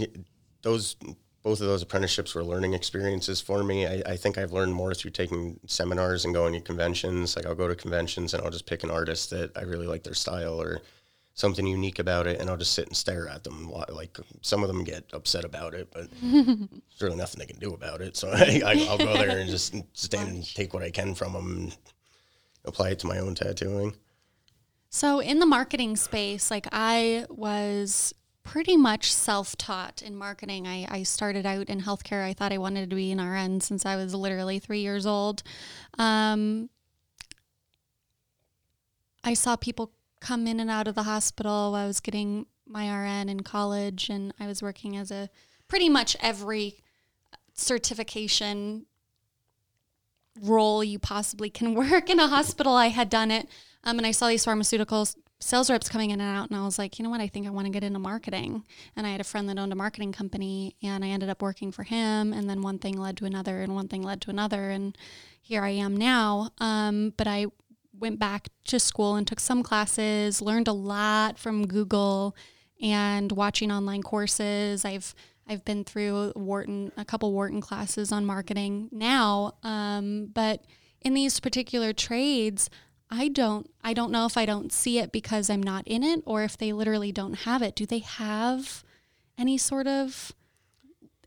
those 0.61 0.95
both 1.43 1.59
of 1.59 1.67
those 1.67 1.81
apprenticeships 1.81 2.33
were 2.33 2.43
learning 2.43 2.73
experiences 2.73 3.41
for 3.41 3.63
me. 3.65 3.85
I, 3.85 4.01
I 4.05 4.15
think 4.15 4.37
I've 4.37 4.53
learned 4.53 4.73
more 4.73 4.93
through 4.93 5.11
taking 5.11 5.59
seminars 5.67 6.23
and 6.23 6.33
going 6.33 6.53
to 6.53 6.61
conventions. 6.61 7.35
Like 7.35 7.45
I'll 7.45 7.53
go 7.53 7.67
to 7.67 7.75
conventions 7.75 8.33
and 8.33 8.41
I'll 8.41 8.49
just 8.49 8.65
pick 8.65 8.83
an 8.83 8.89
artist 8.89 9.29
that 9.31 9.51
I 9.57 9.63
really 9.63 9.85
like 9.85 10.03
their 10.03 10.13
style 10.13 10.61
or 10.61 10.81
something 11.33 11.65
unique 11.65 11.99
about 11.99 12.27
it, 12.27 12.39
and 12.39 12.49
I'll 12.49 12.57
just 12.57 12.73
sit 12.73 12.87
and 12.87 12.95
stare 12.95 13.27
at 13.27 13.43
them. 13.43 13.71
Like 13.89 14.17
some 14.41 14.63
of 14.63 14.67
them 14.67 14.83
get 14.83 15.05
upset 15.13 15.45
about 15.45 15.73
it, 15.73 15.89
but 15.91 16.07
there's 16.21 17.01
really 17.01 17.15
nothing 17.15 17.39
they 17.39 17.45
can 17.45 17.59
do 17.59 17.73
about 17.73 18.01
it. 18.01 18.15
So 18.15 18.29
I, 18.33 18.61
I, 18.65 18.85
I'll 18.89 18.97
go 18.97 19.13
there 19.13 19.39
and 19.39 19.49
just 19.49 19.75
stand 19.93 20.29
and 20.29 20.55
take 20.55 20.73
what 20.73 20.83
I 20.83 20.91
can 20.91 21.15
from 21.15 21.33
them 21.33 21.51
and 21.51 21.77
apply 22.65 22.89
it 22.89 22.99
to 22.99 23.07
my 23.07 23.19
own 23.19 23.35
tattooing. 23.35 23.95
So, 24.89 25.19
in 25.19 25.39
the 25.39 25.47
marketing 25.47 25.95
space, 25.95 26.51
like 26.51 26.67
I 26.71 27.25
was 27.29 28.13
pretty 28.43 28.77
much 28.77 29.11
self 29.11 29.55
taught 29.57 30.03
in 30.03 30.15
marketing. 30.15 30.67
I, 30.67 30.85
I 30.87 31.03
started 31.03 31.47
out 31.47 31.67
in 31.67 31.81
healthcare. 31.81 32.23
I 32.23 32.33
thought 32.33 32.53
I 32.53 32.59
wanted 32.59 32.91
to 32.91 32.95
be 32.95 33.11
an 33.11 33.19
RN 33.19 33.61
since 33.61 33.87
I 33.87 33.95
was 33.95 34.13
literally 34.13 34.59
three 34.59 34.81
years 34.81 35.07
old. 35.07 35.41
Um, 35.97 36.69
I 39.23 39.33
saw 39.33 39.55
people 39.55 39.93
come 40.23 40.47
in 40.47 40.59
and 40.59 40.71
out 40.71 40.87
of 40.87 40.95
the 40.95 41.03
hospital 41.03 41.75
I 41.75 41.85
was 41.85 41.99
getting 41.99 42.47
my 42.65 42.89
RN 42.89 43.29
in 43.29 43.41
college, 43.41 44.09
and 44.09 44.33
I 44.39 44.47
was 44.47 44.63
working 44.63 44.95
as 44.95 45.11
a 45.11 45.29
pretty 45.67 45.89
much 45.89 46.15
every 46.21 46.79
certification 47.53 48.85
role 50.41 50.83
you 50.83 50.97
possibly 50.97 51.49
can 51.49 51.73
work 51.75 52.09
in 52.09 52.19
a 52.19 52.27
hospital. 52.27 52.73
I 52.73 52.87
had 52.87 53.09
done 53.09 53.31
it. 53.31 53.47
Um, 53.83 53.97
and 53.97 54.07
I 54.07 54.11
saw 54.11 54.29
these 54.29 54.45
pharmaceuticals 54.45 55.17
sales 55.43 55.69
reps 55.69 55.89
coming 55.89 56.11
in 56.11 56.21
and 56.21 56.37
out. 56.37 56.49
And 56.49 56.57
I 56.57 56.63
was 56.63 56.79
like, 56.79 56.97
you 56.97 57.03
know 57.03 57.09
what? 57.09 57.19
I 57.19 57.27
think 57.27 57.45
I 57.45 57.49
want 57.49 57.67
to 57.67 57.71
get 57.71 57.83
into 57.83 57.99
marketing. 57.99 58.63
And 58.95 59.05
I 59.05 59.11
had 59.11 59.19
a 59.19 59.25
friend 59.25 59.49
that 59.49 59.59
owned 59.59 59.73
a 59.73 59.75
marketing 59.75 60.13
company 60.13 60.75
and 60.81 61.03
I 61.03 61.09
ended 61.09 61.29
up 61.29 61.41
working 61.41 61.71
for 61.71 61.83
him. 61.83 62.31
And 62.31 62.49
then 62.49 62.61
one 62.61 62.79
thing 62.79 62.97
led 62.97 63.17
to 63.17 63.25
another 63.25 63.61
and 63.61 63.75
one 63.75 63.89
thing 63.89 64.03
led 64.03 64.21
to 64.21 64.29
another. 64.29 64.69
And 64.69 64.97
here 65.41 65.63
I 65.63 65.71
am 65.71 65.97
now. 65.97 66.51
Um, 66.59 67.13
but 67.17 67.27
I 67.27 67.47
went 68.03 68.19
back 68.19 68.49
to 68.65 68.79
school 68.81 69.15
and 69.15 69.25
took 69.25 69.39
some 69.39 69.63
classes, 69.63 70.41
learned 70.41 70.67
a 70.67 70.73
lot 70.73 71.39
from 71.39 71.65
Google 71.65 72.35
and 72.81 73.31
watching 73.31 73.71
online 73.71 74.03
courses. 74.03 74.83
I've 74.83 75.15
I've 75.47 75.63
been 75.63 75.85
through 75.85 76.33
Wharton, 76.35 76.91
a 76.97 77.05
couple 77.05 77.31
Wharton 77.31 77.61
classes 77.61 78.11
on 78.11 78.25
marketing 78.25 78.89
now. 78.91 79.53
Um, 79.63 80.29
but 80.33 80.65
in 81.01 81.13
these 81.13 81.39
particular 81.39 81.93
trades, 81.93 82.69
I 83.09 83.29
don't 83.29 83.69
I 83.81 83.93
don't 83.93 84.11
know 84.11 84.25
if 84.25 84.35
I 84.35 84.45
don't 84.45 84.73
see 84.73 84.99
it 84.99 85.13
because 85.13 85.49
I'm 85.49 85.63
not 85.63 85.87
in 85.87 86.03
it 86.03 86.21
or 86.25 86.43
if 86.43 86.57
they 86.57 86.73
literally 86.73 87.13
don't 87.13 87.39
have 87.39 87.61
it. 87.61 87.73
Do 87.73 87.85
they 87.85 87.99
have 87.99 88.83
any 89.37 89.57
sort 89.57 89.87
of 89.87 90.33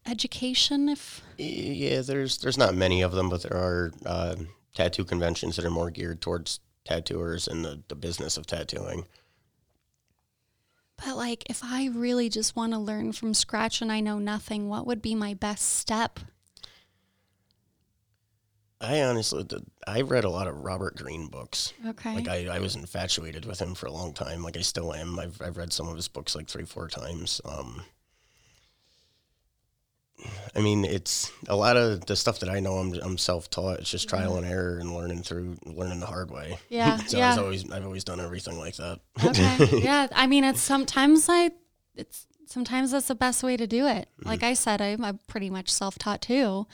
education 0.04 0.90
if 0.90 1.22
Yeah, 1.38 2.02
there's 2.02 2.36
there's 2.36 2.58
not 2.58 2.74
many 2.74 3.00
of 3.00 3.12
them, 3.12 3.30
but 3.30 3.42
there 3.44 3.56
are 3.56 3.92
uh, 4.04 4.36
tattoo 4.74 5.04
conventions 5.04 5.56
that 5.56 5.64
are 5.64 5.70
more 5.70 5.90
geared 5.90 6.20
towards 6.20 6.60
tattooers 6.86 7.46
and 7.48 7.64
the, 7.64 7.82
the 7.88 7.94
business 7.94 8.36
of 8.36 8.46
tattooing. 8.46 9.06
but 11.04 11.16
like 11.16 11.48
if 11.50 11.60
I 11.62 11.88
really 11.88 12.28
just 12.28 12.56
want 12.56 12.72
to 12.72 12.78
learn 12.78 13.12
from 13.12 13.34
scratch 13.34 13.82
and 13.82 13.92
I 13.92 14.00
know 14.00 14.18
nothing, 14.18 14.68
what 14.68 14.86
would 14.86 15.02
be 15.02 15.14
my 15.14 15.34
best 15.34 15.74
step? 15.76 16.20
I 18.80 19.00
honestly, 19.02 19.42
did- 19.44 19.64
I 19.86 20.02
read 20.02 20.24
a 20.24 20.30
lot 20.30 20.48
of 20.48 20.60
Robert 20.60 20.96
Greene 20.96 21.28
books. 21.28 21.72
Okay. 21.86 22.14
Like 22.14 22.28
I, 22.28 22.46
I 22.56 22.58
was 22.58 22.76
infatuated 22.76 23.46
with 23.46 23.58
him 23.60 23.74
for 23.74 23.86
a 23.86 23.92
long 23.92 24.12
time. 24.12 24.42
Like 24.42 24.56
I 24.56 24.60
still 24.60 24.92
am. 24.92 25.18
I've 25.18 25.40
I've 25.40 25.56
read 25.56 25.72
some 25.72 25.88
of 25.88 25.96
his 25.96 26.08
books 26.08 26.34
like 26.36 26.46
three, 26.48 26.64
four 26.64 26.88
times. 26.88 27.40
Um, 27.44 27.82
I 30.54 30.60
mean, 30.60 30.84
it's 30.84 31.30
a 31.48 31.56
lot 31.56 31.76
of 31.76 32.06
the 32.06 32.16
stuff 32.16 32.40
that 32.40 32.48
I 32.48 32.60
know. 32.60 32.74
I'm 32.74 32.94
I'm 33.02 33.18
self 33.18 33.50
taught. 33.50 33.80
It's 33.80 33.90
just 33.90 34.08
trial 34.08 34.32
mm-hmm. 34.34 34.44
and 34.44 34.52
error 34.52 34.78
and 34.78 34.94
learning 34.94 35.22
through 35.22 35.56
learning 35.66 36.00
the 36.00 36.06
hard 36.06 36.30
way. 36.30 36.58
Yeah, 36.68 36.96
so 37.06 37.18
yeah. 37.18 37.32
I've 37.32 37.38
always 37.38 37.70
I've 37.70 37.84
always 37.84 38.04
done 38.04 38.20
everything 38.20 38.58
like 38.58 38.76
that. 38.76 39.00
okay. 39.24 39.80
Yeah. 39.82 40.08
I 40.12 40.26
mean, 40.26 40.44
it's 40.44 40.60
sometimes 40.60 41.26
I, 41.28 41.50
it's 41.94 42.26
sometimes 42.46 42.92
that's 42.92 43.08
the 43.08 43.14
best 43.14 43.42
way 43.42 43.56
to 43.56 43.66
do 43.66 43.86
it. 43.86 44.08
Mm-hmm. 44.18 44.28
Like 44.28 44.42
I 44.42 44.54
said, 44.54 44.80
I'm, 44.80 45.04
I'm 45.04 45.20
pretty 45.26 45.50
much 45.50 45.70
self 45.70 45.98
taught 45.98 46.22
too, 46.22 46.66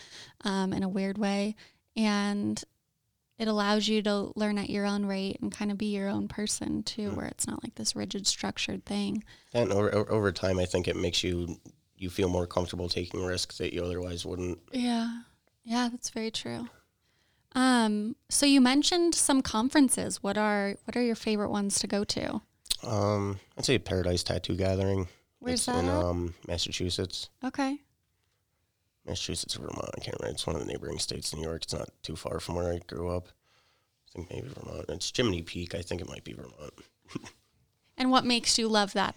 um, 0.43 0.73
in 0.73 0.83
a 0.83 0.89
weird 0.89 1.19
way. 1.19 1.57
And 1.97 2.63
it 3.39 3.49
allows 3.49 3.89
you 3.89 4.03
to 4.03 4.33
learn 4.37 4.57
at 4.59 4.71
your 4.71 4.87
own 4.87 5.05
rate 5.05 5.39
and 5.43 5.51
kind 5.51 5.73
of 5.73 5.79
be 5.79 5.87
your 5.87 6.09
own 6.09 6.29
person 6.29 6.83
too, 6.85 7.11
mm. 7.11 7.17
where 7.17 7.27
it's 7.27 7.47
not 7.47 7.63
like 7.65 7.75
this 7.75 7.97
rigid, 7.97 8.27
structured 8.27 8.85
thing. 8.85 9.25
And 9.53 9.73
over, 9.73 10.09
over 10.09 10.31
time, 10.31 10.59
I 10.59 10.65
think 10.65 10.87
it 10.87 10.97
makes 10.97 11.25
you 11.25 11.59
you 12.03 12.11
feel 12.11 12.29
more 12.29 12.47
comfortable 12.47 12.89
taking 12.89 13.25
risks 13.25 13.59
that 13.59 13.73
you 13.73 13.85
otherwise 13.85 14.27
wouldn't. 14.27 14.59
Yeah. 14.73 15.23
Yeah, 15.65 15.89
that's 15.91 16.11
very 16.11 16.33
true. 16.33 16.69
Um, 17.55 18.17
so 18.29 18.45
you 18.45 18.61
mentioned 18.61 19.15
some 19.15 19.41
conferences. 19.41 20.23
What 20.23 20.37
are 20.37 20.75
what 20.85 20.97
are 20.97 21.03
your 21.03 21.15
favorite 21.15 21.51
ones 21.51 21.79
to 21.81 21.87
go 21.87 22.03
to? 22.03 22.41
Um, 22.83 23.39
I'd 23.57 23.65
say 23.65 23.79
Paradise 23.79 24.25
Tattoo 24.25 24.57
Gathering. 24.57 25.07
Where's 25.39 25.61
it's 25.61 25.67
that 25.67 25.85
in 25.85 25.89
um, 25.89 26.35
Massachusetts. 26.49 27.29
Okay. 27.45 27.79
Massachusetts 29.07 29.57
or 29.57 29.61
Vermont. 29.61 29.91
I 29.97 30.01
can't 30.01 30.17
remember. 30.19 30.35
It's 30.35 30.47
one 30.47 30.57
of 30.57 30.63
the 30.63 30.69
neighboring 30.73 30.99
states 30.99 31.33
in 31.33 31.41
New 31.41 31.47
York. 31.47 31.65
It's 31.65 31.75
not 31.75 31.91
too 32.03 32.17
far 32.17 32.41
from 32.41 32.57
where 32.57 32.73
I 32.73 32.81
grew 32.87 33.15
up. 33.15 33.29
I 34.09 34.13
think 34.13 34.31
maybe 34.31 34.49
Vermont. 34.49 34.87
It's 34.89 35.13
Jiminy 35.15 35.43
Peak. 35.43 35.75
I 35.75 35.83
think 35.83 36.01
it 36.01 36.09
might 36.09 36.25
be 36.25 36.33
Vermont. 36.33 36.73
And 37.99 38.11
what 38.11 38.25
makes 38.25 38.59
you 38.59 38.69
love 38.69 38.95
that? 38.95 39.17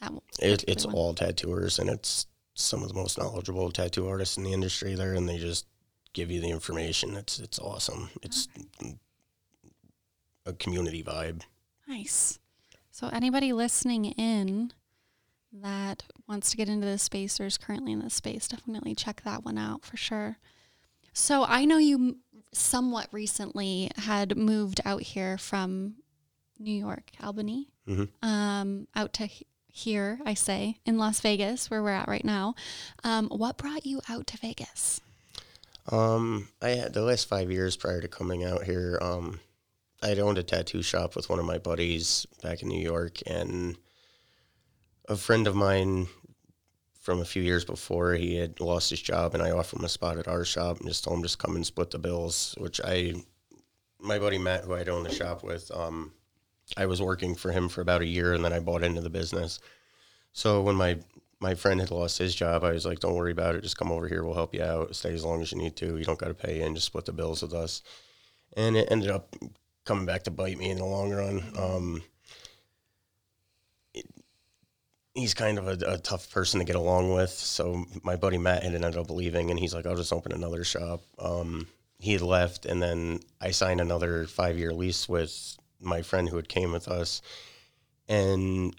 That 0.00 0.12
It, 0.40 0.64
it's 0.68 0.86
one? 0.86 0.94
all 0.94 1.14
tattooers, 1.14 1.78
and 1.78 1.88
it's 1.88 2.26
some 2.54 2.82
of 2.82 2.88
the 2.88 2.94
most 2.94 3.18
knowledgeable 3.18 3.70
tattoo 3.70 4.06
artists 4.08 4.36
in 4.36 4.44
the 4.44 4.52
industry 4.52 4.94
there, 4.94 5.14
and 5.14 5.28
they 5.28 5.38
just 5.38 5.66
give 6.12 6.30
you 6.30 6.40
the 6.40 6.50
information. 6.50 7.14
It's 7.16 7.38
it's 7.38 7.58
awesome. 7.58 8.10
It's 8.22 8.48
a 10.46 10.52
community 10.52 11.02
vibe. 11.02 11.42
Nice. 11.88 12.38
So 12.90 13.08
anybody 13.12 13.52
listening 13.52 14.06
in 14.06 14.72
that 15.52 16.04
wants 16.28 16.50
to 16.50 16.56
get 16.56 16.68
into 16.68 16.86
this 16.86 17.02
space 17.02 17.40
or 17.40 17.46
is 17.46 17.58
currently 17.58 17.92
in 17.92 18.00
this 18.00 18.14
space, 18.14 18.48
definitely 18.48 18.94
check 18.94 19.22
that 19.24 19.44
one 19.44 19.58
out 19.58 19.84
for 19.84 19.96
sure. 19.96 20.36
So 21.12 21.44
I 21.44 21.64
know 21.64 21.78
you 21.78 22.18
somewhat 22.52 23.08
recently 23.12 23.90
had 23.96 24.36
moved 24.36 24.80
out 24.84 25.02
here 25.02 25.38
from 25.38 25.96
New 26.58 26.72
York, 26.74 27.10
Albany, 27.22 27.68
Mhm. 27.88 28.08
um, 28.22 28.88
out 28.94 29.12
to 29.14 29.28
here, 29.76 30.20
I 30.24 30.34
say, 30.34 30.76
in 30.86 30.98
Las 30.98 31.18
Vegas, 31.20 31.68
where 31.68 31.82
we're 31.82 31.90
at 31.90 32.06
right 32.06 32.24
now. 32.24 32.54
Um, 33.02 33.26
what 33.26 33.56
brought 33.56 33.84
you 33.84 34.00
out 34.08 34.28
to 34.28 34.38
Vegas? 34.38 35.00
Um, 35.90 36.46
I 36.62 36.70
had 36.70 36.94
the 36.94 37.02
last 37.02 37.28
five 37.28 37.50
years 37.50 37.76
prior 37.76 38.00
to 38.00 38.06
coming 38.06 38.44
out 38.44 38.62
here. 38.62 39.00
Um, 39.02 39.40
I 40.00 40.06
had 40.06 40.20
owned 40.20 40.38
a 40.38 40.44
tattoo 40.44 40.80
shop 40.80 41.16
with 41.16 41.28
one 41.28 41.40
of 41.40 41.44
my 41.44 41.58
buddies 41.58 42.24
back 42.40 42.62
in 42.62 42.68
New 42.68 42.80
York, 42.80 43.18
and 43.26 43.76
a 45.08 45.16
friend 45.16 45.48
of 45.48 45.56
mine 45.56 46.06
from 47.00 47.20
a 47.20 47.24
few 47.24 47.42
years 47.42 47.64
before 47.64 48.14
he 48.14 48.36
had 48.36 48.60
lost 48.60 48.90
his 48.90 49.02
job, 49.02 49.34
and 49.34 49.42
I 49.42 49.50
offered 49.50 49.80
him 49.80 49.84
a 49.84 49.88
spot 49.88 50.18
at 50.18 50.28
our 50.28 50.44
shop 50.44 50.78
and 50.78 50.88
just 50.88 51.02
told 51.02 51.16
him 51.16 51.24
just 51.24 51.40
come 51.40 51.56
and 51.56 51.66
split 51.66 51.90
the 51.90 51.98
bills. 51.98 52.54
Which 52.58 52.80
I, 52.80 53.14
my 53.98 54.20
buddy 54.20 54.38
Matt, 54.38 54.62
who 54.62 54.74
I'd 54.74 54.88
owned 54.88 55.06
the 55.06 55.12
shop 55.12 55.42
with, 55.42 55.68
um, 55.74 56.12
I 56.76 56.86
was 56.86 57.00
working 57.02 57.34
for 57.34 57.52
him 57.52 57.68
for 57.68 57.80
about 57.80 58.02
a 58.02 58.06
year, 58.06 58.32
and 58.32 58.44
then 58.44 58.52
I 58.52 58.60
bought 58.60 58.82
into 58.82 59.00
the 59.00 59.10
business. 59.10 59.60
So 60.32 60.62
when 60.62 60.76
my 60.76 60.98
my 61.40 61.54
friend 61.54 61.80
had 61.80 61.90
lost 61.90 62.18
his 62.18 62.34
job, 62.34 62.64
I 62.64 62.72
was 62.72 62.86
like, 62.86 63.00
"Don't 63.00 63.14
worry 63.14 63.32
about 63.32 63.54
it. 63.54 63.62
Just 63.62 63.76
come 63.76 63.92
over 63.92 64.08
here. 64.08 64.24
We'll 64.24 64.34
help 64.34 64.54
you 64.54 64.62
out. 64.62 64.96
Stay 64.96 65.12
as 65.12 65.24
long 65.24 65.42
as 65.42 65.52
you 65.52 65.58
need 65.58 65.76
to. 65.76 65.98
You 65.98 66.04
don't 66.04 66.18
got 66.18 66.28
to 66.28 66.34
pay 66.34 66.62
in. 66.62 66.74
Just 66.74 66.86
split 66.86 67.04
the 67.04 67.12
bills 67.12 67.42
with 67.42 67.52
us." 67.52 67.82
And 68.56 68.76
it 68.76 68.88
ended 68.90 69.10
up 69.10 69.34
coming 69.84 70.06
back 70.06 70.24
to 70.24 70.30
bite 70.30 70.58
me 70.58 70.70
in 70.70 70.78
the 70.78 70.84
long 70.84 71.10
run. 71.10 71.42
Um, 71.58 72.02
he's 75.14 75.34
kind 75.34 75.58
of 75.58 75.68
a, 75.68 75.92
a 75.92 75.98
tough 75.98 76.30
person 76.30 76.60
to 76.60 76.64
get 76.64 76.76
along 76.76 77.12
with. 77.12 77.30
So 77.30 77.84
my 78.02 78.16
buddy 78.16 78.38
Matt 78.38 78.62
had 78.62 78.74
ended 78.74 78.96
up 78.96 79.10
leaving, 79.10 79.50
and 79.50 79.58
he's 79.58 79.74
like, 79.74 79.86
"I'll 79.86 79.96
just 79.96 80.12
open 80.12 80.32
another 80.32 80.64
shop." 80.64 81.02
Um, 81.18 81.66
he 81.98 82.12
had 82.12 82.22
left, 82.22 82.66
and 82.66 82.82
then 82.82 83.20
I 83.40 83.50
signed 83.50 83.80
another 83.80 84.26
five 84.26 84.58
year 84.58 84.72
lease 84.72 85.08
with 85.08 85.56
my 85.84 86.02
friend 86.02 86.28
who 86.28 86.36
had 86.36 86.48
came 86.48 86.72
with 86.72 86.88
us, 86.88 87.22
and 88.08 88.74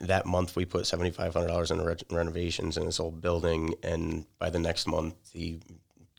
that 0.00 0.26
month 0.26 0.56
we 0.56 0.64
put 0.64 0.86
seventy 0.86 1.10
five 1.10 1.32
hundred 1.32 1.48
dollars 1.48 1.70
in 1.70 1.80
re- 1.80 1.96
renovations 2.10 2.76
in 2.76 2.84
this 2.84 3.00
old 3.00 3.20
building, 3.20 3.74
and 3.82 4.26
by 4.38 4.50
the 4.50 4.58
next 4.58 4.86
month 4.86 5.14
he 5.32 5.60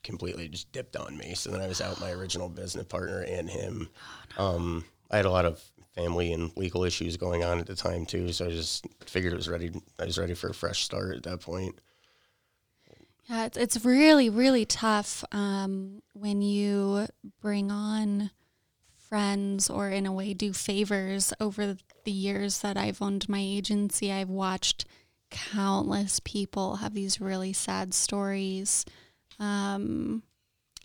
completely 0.02 0.48
just 0.48 0.70
dipped 0.72 0.96
on 0.96 1.16
me. 1.16 1.34
So 1.34 1.50
then 1.50 1.60
I 1.60 1.66
was 1.66 1.80
out 1.80 2.00
my 2.00 2.12
original 2.12 2.48
business 2.48 2.86
partner 2.86 3.20
and 3.20 3.48
him. 3.48 3.88
Um, 4.36 4.84
I 5.10 5.16
had 5.16 5.26
a 5.26 5.30
lot 5.30 5.44
of 5.44 5.62
family 5.94 6.32
and 6.32 6.56
legal 6.56 6.84
issues 6.84 7.16
going 7.16 7.44
on 7.44 7.58
at 7.58 7.66
the 7.66 7.74
time 7.74 8.06
too, 8.06 8.32
so 8.32 8.46
I 8.46 8.50
just 8.50 8.86
figured 9.04 9.32
it 9.32 9.36
was 9.36 9.48
ready. 9.48 9.72
I 9.98 10.04
was 10.04 10.18
ready 10.18 10.34
for 10.34 10.48
a 10.48 10.54
fresh 10.54 10.84
start 10.84 11.16
at 11.16 11.24
that 11.24 11.40
point. 11.40 11.80
Yeah, 13.28 13.44
it's, 13.44 13.58
it's 13.58 13.84
really, 13.84 14.30
really 14.30 14.64
tough 14.64 15.22
um, 15.32 16.02
when 16.14 16.40
you 16.40 17.08
bring 17.42 17.70
on 17.70 18.30
friends 19.08 19.70
or, 19.70 19.88
in 19.90 20.06
a 20.06 20.12
way, 20.12 20.34
do 20.34 20.52
favors. 20.52 21.32
Over 21.40 21.76
the 22.04 22.10
years 22.10 22.60
that 22.60 22.76
I've 22.76 23.02
owned 23.02 23.28
my 23.28 23.40
agency, 23.40 24.12
I've 24.12 24.30
watched 24.30 24.84
countless 25.30 26.20
people 26.20 26.76
have 26.76 26.94
these 26.94 27.20
really 27.20 27.52
sad 27.52 27.94
stories. 27.94 28.84
Um, 29.38 30.22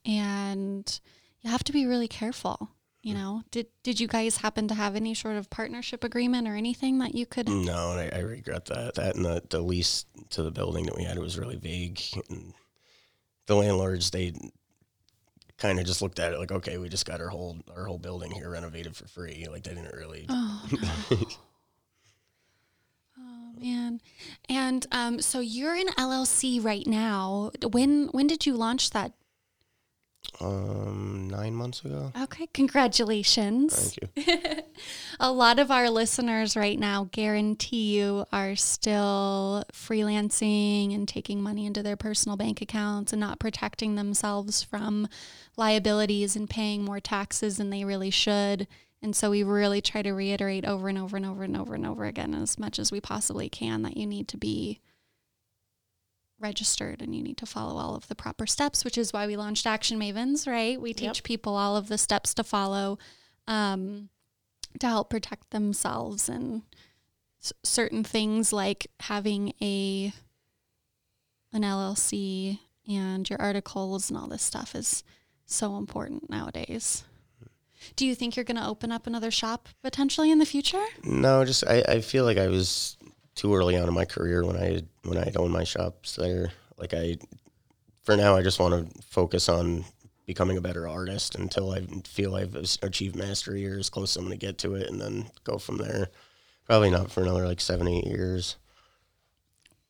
and 0.05 0.99
you 1.41 1.49
have 1.49 1.63
to 1.65 1.71
be 1.71 1.85
really 1.85 2.07
careful. 2.07 2.69
You 3.01 3.13
know, 3.13 3.43
did 3.51 3.67
did 3.83 3.99
you 3.99 4.07
guys 4.07 4.37
happen 4.37 4.69
to 4.69 4.73
have 4.73 4.95
any 4.95 5.13
sort 5.13 5.35
of 5.35 5.49
partnership 5.49 6.05
agreement 6.05 6.47
or 6.47 6.55
anything 6.55 6.99
that 6.99 7.13
you 7.13 7.25
could? 7.25 7.49
No, 7.49 7.89
I, 7.89 8.09
I 8.13 8.19
regret 8.19 8.65
that. 8.65 8.95
That 8.95 9.17
and 9.17 9.25
the, 9.25 9.43
the 9.49 9.59
lease 9.59 10.05
to 10.29 10.41
the 10.41 10.51
building 10.51 10.85
that 10.85 10.95
we 10.95 11.03
had 11.03 11.17
it 11.17 11.21
was 11.21 11.37
really 11.37 11.57
vague. 11.57 12.01
And 12.29 12.53
the 13.47 13.55
landlords 13.55 14.11
they 14.11 14.33
kind 15.63 15.79
of 15.79 15.86
just 15.86 16.01
looked 16.01 16.20
at 16.20 16.34
it 16.34 16.39
like, 16.39 16.51
okay, 16.51 16.77
we 16.77 16.89
just 16.89 17.05
got 17.05 17.22
our 17.22 17.29
whole 17.29 17.58
our 17.74 17.86
whole 17.86 17.98
building 17.98 18.29
here 18.32 18.50
renovated 18.50 18.98
for 18.98 19.08
free. 19.08 19.48
Like 19.50 19.63
they 19.63 19.74
didn't 19.74 19.96
really. 19.96 20.25
Oh, 20.27 20.67
no. 20.72 21.17
oh 23.17 23.51
man, 23.58 24.01
and 24.50 24.86
um, 24.91 25.22
so 25.22 25.39
you're 25.39 25.75
in 25.75 25.88
LLC 25.88 26.62
right 26.63 26.86
now. 26.86 27.51
When 27.72 28.10
when 28.10 28.27
did 28.27 28.46
you 28.46 28.55
launch 28.55 28.89
that? 28.89 29.13
Um, 30.41 31.27
nine 31.29 31.53
months 31.53 31.83
ago. 31.85 32.11
Okay, 32.23 32.47
congratulations. 32.53 33.95
Thank 33.95 34.27
you. 34.27 34.63
A 35.19 35.31
lot 35.31 35.59
of 35.59 35.71
our 35.71 35.89
listeners 35.89 36.55
right 36.55 36.79
now, 36.79 37.09
guarantee 37.11 37.97
you, 37.97 38.25
are 38.31 38.55
still 38.55 39.63
freelancing 39.71 40.93
and 40.93 41.07
taking 41.07 41.41
money 41.41 41.65
into 41.65 41.83
their 41.83 41.97
personal 41.97 42.37
bank 42.37 42.61
accounts 42.61 43.13
and 43.13 43.19
not 43.19 43.39
protecting 43.39 43.95
themselves 43.95 44.63
from 44.63 45.07
liabilities 45.55 46.35
and 46.35 46.49
paying 46.49 46.83
more 46.83 46.99
taxes 46.99 47.57
than 47.57 47.69
they 47.69 47.85
really 47.85 48.09
should. 48.09 48.67
And 49.01 49.15
so 49.15 49.29
we 49.29 49.43
really 49.43 49.81
try 49.81 50.01
to 50.01 50.13
reiterate 50.13 50.65
over 50.65 50.87
and 50.87 50.97
over 50.97 51.17
and 51.17 51.25
over 51.25 51.43
and 51.43 51.57
over 51.57 51.75
and 51.75 51.85
over 51.85 52.05
again 52.05 52.33
as 52.33 52.57
much 52.57 52.79
as 52.79 52.91
we 52.91 53.01
possibly 53.01 53.49
can 53.49 53.81
that 53.81 53.97
you 53.97 54.07
need 54.07 54.27
to 54.29 54.37
be 54.37 54.79
registered 56.43 57.01
and 57.01 57.15
you 57.15 57.23
need 57.23 57.38
to 57.38 57.45
follow 57.47 57.79
all 57.79 57.95
of 57.95 58.07
the 58.07 58.15
proper 58.15 58.45
steps, 58.45 58.85
which 58.85 58.97
is 58.97 59.12
why 59.13 59.25
we 59.25 59.35
launched 59.35 59.65
Action 59.65 59.97
Mavens, 60.00 60.45
right? 60.47 60.79
We 60.79 60.93
teach 60.93 61.17
Yep. 61.19 61.23
people 61.23 61.55
all 61.55 61.75
of 61.75 61.88
the 61.88 61.97
steps 61.97 62.33
to 62.35 62.43
follow 62.43 63.00
um, 63.47 64.09
to 64.79 64.88
help 64.88 65.09
protect 65.09 65.50
themselves 65.50 66.29
and 66.29 66.62
s- 67.41 67.53
certain 67.63 68.03
things 68.03 68.53
like 68.53 68.88
having 68.99 69.53
a 69.62 70.13
an 71.51 71.62
LLC 71.63 72.60
and 72.88 73.29
your 73.29 73.39
articles 73.41 74.10
and 74.10 74.17
all 74.17 74.27
this 74.27 74.41
stuff 74.41 74.75
is 74.75 75.03
so 75.45 75.77
important 75.77 76.29
nowadays. 76.29 77.03
Do 77.95 78.06
you 78.08 78.15
think 78.15 78.36
you're 78.36 78.45
going 78.45 78.58
to 78.58 78.67
open 78.67 78.91
up 78.91 79.06
another 79.08 79.29
shop 79.29 79.69
potentially 79.84 80.32
in 80.32 80.39
the 80.39 80.45
future? 80.45 80.84
No, 81.03 81.43
just 81.45 81.65
I, 81.67 81.84
I 81.88 82.01
feel 82.01 82.23
like 82.23 82.38
I 82.38 82.47
was 82.47 82.97
too 83.36 83.56
early 83.56 83.78
on 83.78 83.88
in 83.88 83.93
my 83.93 84.06
career 84.06 84.46
when 84.46 84.58
I 84.58 84.82
when 85.04 85.17
I 85.17 85.32
owned 85.36 85.54
my 85.54 85.63
shops 85.63 86.15
there. 86.15 86.52
Like 86.78 86.93
I, 86.93 87.17
for 88.04 88.15
now, 88.15 88.36
I 88.36 88.41
just 88.41 88.60
want 88.60 88.93
to 88.93 89.02
focus 89.04 89.50
on 89.50 89.86
becoming 90.26 90.58
a 90.58 90.62
better 90.62 90.88
artist 90.88 91.36
until 91.36 91.72
I 91.72 91.82
feel 92.06 92.36
I've 92.36 92.56
achieved 92.82 93.15
mastery 93.15 93.67
or 93.67 93.78
as 93.78 93.89
close 93.89 94.15
as 94.15 94.17
I'm 94.17 94.28
going 94.28 94.38
to 94.38 94.46
get 94.46 94.58
to 94.60 94.76
it, 94.76 94.89
and 94.89 95.00
then 95.00 95.30
go 95.43 95.58
from 95.58 95.78
there. 95.78 96.10
Probably 96.65 96.89
not 96.89 97.12
for 97.12 97.22
another 97.22 97.46
like 97.46 97.60
seven, 97.62 97.88
eight 97.88 98.06
years. 98.06 98.56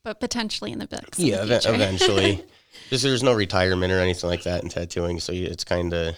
But 0.03 0.19
potentially 0.19 0.71
in 0.71 0.79
the 0.79 0.87
books. 0.87 1.19
Yeah, 1.19 1.45
the 1.45 1.55
ev- 1.65 1.75
eventually. 1.75 2.43
Just 2.89 3.03
there's 3.03 3.23
no 3.23 3.33
retirement 3.33 3.93
or 3.93 3.99
anything 3.99 4.29
like 4.29 4.43
that 4.43 4.63
in 4.63 4.69
tattooing, 4.69 5.19
so 5.19 5.31
it's 5.31 5.63
kind 5.63 5.93
of 5.93 6.15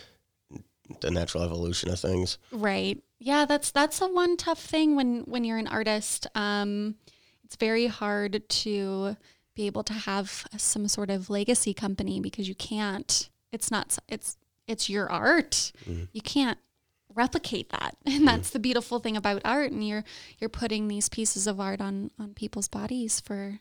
the 1.02 1.12
natural 1.12 1.44
evolution 1.44 1.90
of 1.90 2.00
things. 2.00 2.38
Right. 2.52 3.02
Yeah, 3.20 3.46
that's 3.46 3.72
that's 3.72 4.00
the 4.00 4.08
one 4.08 4.38
tough 4.38 4.62
thing 4.62 4.96
when 4.96 5.22
when 5.22 5.44
you're 5.44 5.58
an 5.58 5.68
artist. 5.68 6.28
Um, 6.36 6.96
it's 7.46 7.56
very 7.56 7.88
hard 7.88 8.48
to 8.50 9.16
be 9.56 9.68
able 9.68 9.84
to 9.84 9.94
have 9.94 10.46
some 10.58 10.88
sort 10.88 11.10
of 11.10 11.30
legacy 11.30 11.74
company 11.74 12.20
because 12.20 12.50
you 12.50 12.56
can't. 12.56 13.30
It's 13.52 13.72
not. 13.72 13.98
It's 14.10 14.38
it's 14.68 14.90
your 14.90 15.10
art. 15.10 15.72
Mm-hmm. 15.88 16.06
You 16.12 16.22
can't 16.22 16.58
replicate 17.14 17.70
that, 17.70 17.96
and 18.06 18.16
mm-hmm. 18.16 18.26
that's 18.26 18.50
the 18.50 18.60
beautiful 18.60 19.00
thing 19.00 19.16
about 19.16 19.42
art. 19.46 19.72
And 19.72 19.88
you're 19.88 20.04
you're 20.40 20.50
putting 20.50 20.88
these 20.88 21.08
pieces 21.08 21.48
of 21.48 21.60
art 21.60 21.82
on 21.82 22.12
on 22.20 22.34
people's 22.34 22.68
bodies 22.68 23.22
for 23.22 23.60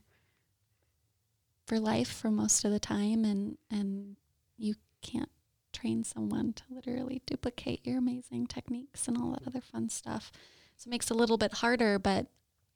for 1.67 1.79
life 1.79 2.11
for 2.11 2.31
most 2.31 2.65
of 2.65 2.73
the 2.73 2.81
time, 2.81 3.25
and 3.25 3.59
and 3.71 4.17
you 4.57 4.75
can't 5.03 5.31
train 5.73 6.05
someone 6.05 6.53
to 6.55 6.63
literally 6.71 7.21
duplicate 7.27 7.85
your 7.85 7.99
amazing 7.99 8.47
techniques 8.47 9.07
and 9.09 9.19
all 9.19 9.33
that 9.33 9.47
other 9.47 9.61
fun 9.61 9.89
stuff. 9.91 10.33
So 10.77 10.89
it 10.89 10.91
makes 10.91 11.11
it 11.11 11.15
a 11.15 11.19
little 11.19 11.37
bit 11.37 11.55
harder, 11.55 11.99
but 11.99 12.27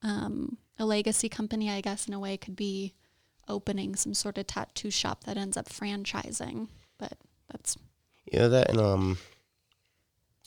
um, 0.03 0.59
a 0.79 0.85
legacy 0.85 1.29
company, 1.29 1.71
I 1.71 1.81
guess, 1.81 2.07
in 2.07 2.15
a 2.15 2.21
way, 2.21 2.37
could 2.37 2.57
be 2.57 2.95
opening 3.49 3.97
some 3.97 4.15
sort 4.15 4.39
of 4.39 4.47
tattoo 4.47 4.91
shop 4.91 5.25
that 5.25 5.37
ends 5.37 5.57
up 5.57 5.69
franchising. 5.69 6.69
But 6.99 7.15
that's 7.51 7.77
Yeah, 8.31 8.49
that 8.49 8.71
and 8.71 8.81
um, 8.81 9.19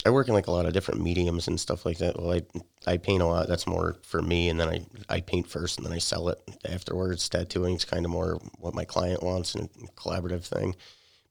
I 0.06 0.10
work 0.10 0.28
in 0.28 0.34
like 0.34 0.48
a 0.48 0.52
lot 0.52 0.66
of 0.66 0.74
different 0.74 1.02
mediums 1.02 1.48
and 1.48 1.60
stuff 1.60 1.86
like 1.86 1.98
that. 2.00 2.20
Well, 2.20 2.34
I 2.34 2.42
I 2.88 2.98
paint 2.98 3.22
a 3.22 3.28
lot. 3.28 3.48
That's 3.48 3.68
more 3.68 3.98
for 4.04 4.22
me, 4.22 4.50
and 4.50 4.60
then 4.60 4.70
I 4.70 4.86
I 5.10 5.22
paint 5.22 5.48
first, 5.48 5.78
and 5.78 5.86
then 5.86 5.94
I 5.94 6.00
sell 6.00 6.30
it 6.30 6.40
afterwards. 6.66 7.28
Tattooing 7.28 7.76
is 7.76 7.86
kind 7.86 8.06
of 8.06 8.12
more 8.12 8.40
what 8.58 8.74
my 8.74 8.86
client 8.86 9.22
wants 9.24 9.56
and 9.56 9.70
a 9.84 9.88
collaborative 10.00 10.44
thing. 10.44 10.76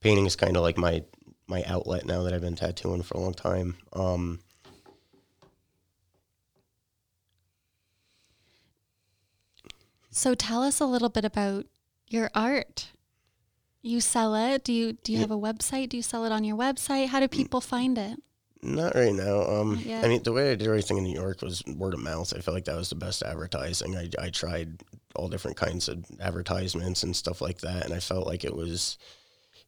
Painting 0.00 0.26
is 0.26 0.36
kind 0.36 0.56
of 0.56 0.62
like 0.62 0.76
my 0.78 1.04
my 1.48 1.64
outlet 1.66 2.06
now 2.06 2.22
that 2.22 2.32
I've 2.32 2.40
been 2.40 2.56
tattooing 2.56 3.02
for 3.02 3.14
a 3.18 3.20
long 3.20 3.34
time. 3.34 3.76
Um, 3.92 4.40
so. 10.10 10.34
Tell 10.34 10.62
us 10.62 10.80
a 10.80 10.86
little 10.86 11.08
bit 11.08 11.24
about 11.24 11.66
your 12.08 12.30
art. 12.34 12.88
You 13.82 14.00
sell 14.00 14.34
it. 14.34 14.64
Do 14.64 14.72
you 14.72 14.92
do 14.94 15.12
you 15.12 15.18
Yeah. 15.18 15.22
have 15.22 15.30
a 15.30 15.38
website? 15.38 15.88
Do 15.88 15.96
you 15.96 16.02
sell 16.02 16.24
it 16.24 16.32
on 16.32 16.44
your 16.44 16.56
website? 16.56 17.08
How 17.08 17.20
do 17.20 17.28
people 17.28 17.60
find 17.60 17.96
it? 17.96 18.18
Not 18.62 18.94
right 18.94 19.14
now. 19.14 19.40
Um. 19.40 19.78
I 19.78 20.06
mean, 20.08 20.22
the 20.22 20.32
way 20.32 20.52
I 20.52 20.54
did 20.54 20.66
everything 20.68 20.98
in 20.98 21.04
New 21.04 21.14
York 21.14 21.40
was 21.40 21.64
word 21.66 21.94
of 21.94 22.00
mouth. 22.00 22.34
I 22.36 22.40
felt 22.40 22.54
like 22.54 22.66
that 22.66 22.76
was 22.76 22.90
the 22.90 22.94
best 22.94 23.22
advertising. 23.22 23.96
I, 23.96 24.10
I 24.18 24.28
tried 24.28 24.82
all 25.16 25.28
different 25.28 25.56
kinds 25.56 25.88
of 25.88 26.04
advertisements 26.20 27.02
and 27.02 27.16
stuff 27.16 27.40
like 27.40 27.60
that, 27.62 27.86
and 27.86 27.94
I 27.94 28.00
felt 28.00 28.26
like 28.26 28.44
it 28.44 28.54
was 28.54 28.98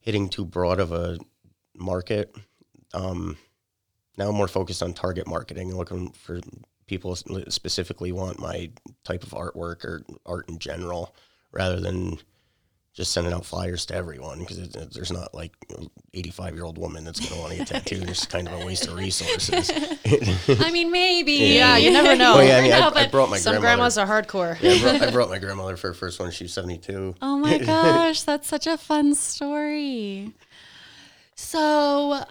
hitting 0.01 0.29
too 0.29 0.45
broad 0.45 0.79
of 0.79 0.93
a 0.93 1.19
market. 1.75 2.37
Um, 2.93 3.39
now 4.19 4.29
I'm 4.29 4.35
more 4.35 4.47
focused 4.49 4.83
on 4.83 4.93
target 4.93 5.27
marketing, 5.27 5.71
and 5.71 5.79
looking 5.79 6.11
for 6.13 6.41
people 6.93 7.17
specifically 7.17 8.13
want 8.13 8.39
my 8.39 8.71
type 9.03 9.23
of 9.23 9.31
artwork 9.31 9.83
or 9.85 10.03
art 10.27 10.47
in 10.51 10.59
general, 10.59 11.15
rather 11.51 11.81
than 11.81 12.19
just 12.93 13.13
sending 13.13 13.33
out 13.33 13.47
flyers 13.47 13.87
to 13.87 13.95
everyone 13.95 14.41
because 14.41 14.59
it, 14.59 14.77
it- 14.77 14.93
there's 14.93 15.11
not 15.11 15.33
like 15.33 15.53
85 16.13 16.55
year 16.55 16.65
old 16.65 16.77
woman 16.77 17.03
that's 17.05 17.19
going 17.21 17.33
to 17.33 17.39
want 17.41 17.53
to 17.53 17.59
get 17.59 17.67
tattooed. 17.69 18.11
It's 18.11 18.27
kind 18.27 18.47
of 18.47 18.61
a 18.61 18.67
waste 18.67 18.87
of 18.87 18.95
resources. 18.95 19.71
I 20.61 20.71
mean, 20.71 20.91
maybe. 20.93 21.33
Yeah, 21.33 21.79
you 21.79 21.91
never 21.91 22.15
know. 22.15 22.35
Oh 22.37 22.41
yeah, 22.41 22.59
I 22.59 22.61
mean, 22.61 22.71
No, 22.73 22.91
I, 22.95 23.05
I 23.05 23.07
brought 23.09 23.31
my 23.31 23.39
Some 23.39 23.53
grandmother. 23.53 23.77
grandmas 23.95 23.97
are 23.97 24.07
hardcore. 24.07 24.59
yeah, 24.61 24.73
I, 24.73 24.81
brought, 24.99 25.03
I 25.09 25.11
brought 25.11 25.31
my 25.31 25.39
grandmother 25.39 25.79
for 25.79 25.89
her 25.89 25.95
first 25.95 26.21
one. 26.21 26.31
She 26.31 26.45
was 26.45 26.53
72. 26.53 27.15
Oh 27.23 27.39
my 27.39 27.57
gosh, 27.57 28.23
that's 28.25 28.47
such 28.47 28.67
a 28.67 28.77
fun 28.77 29.15
story. 29.15 30.35
So 31.35 32.25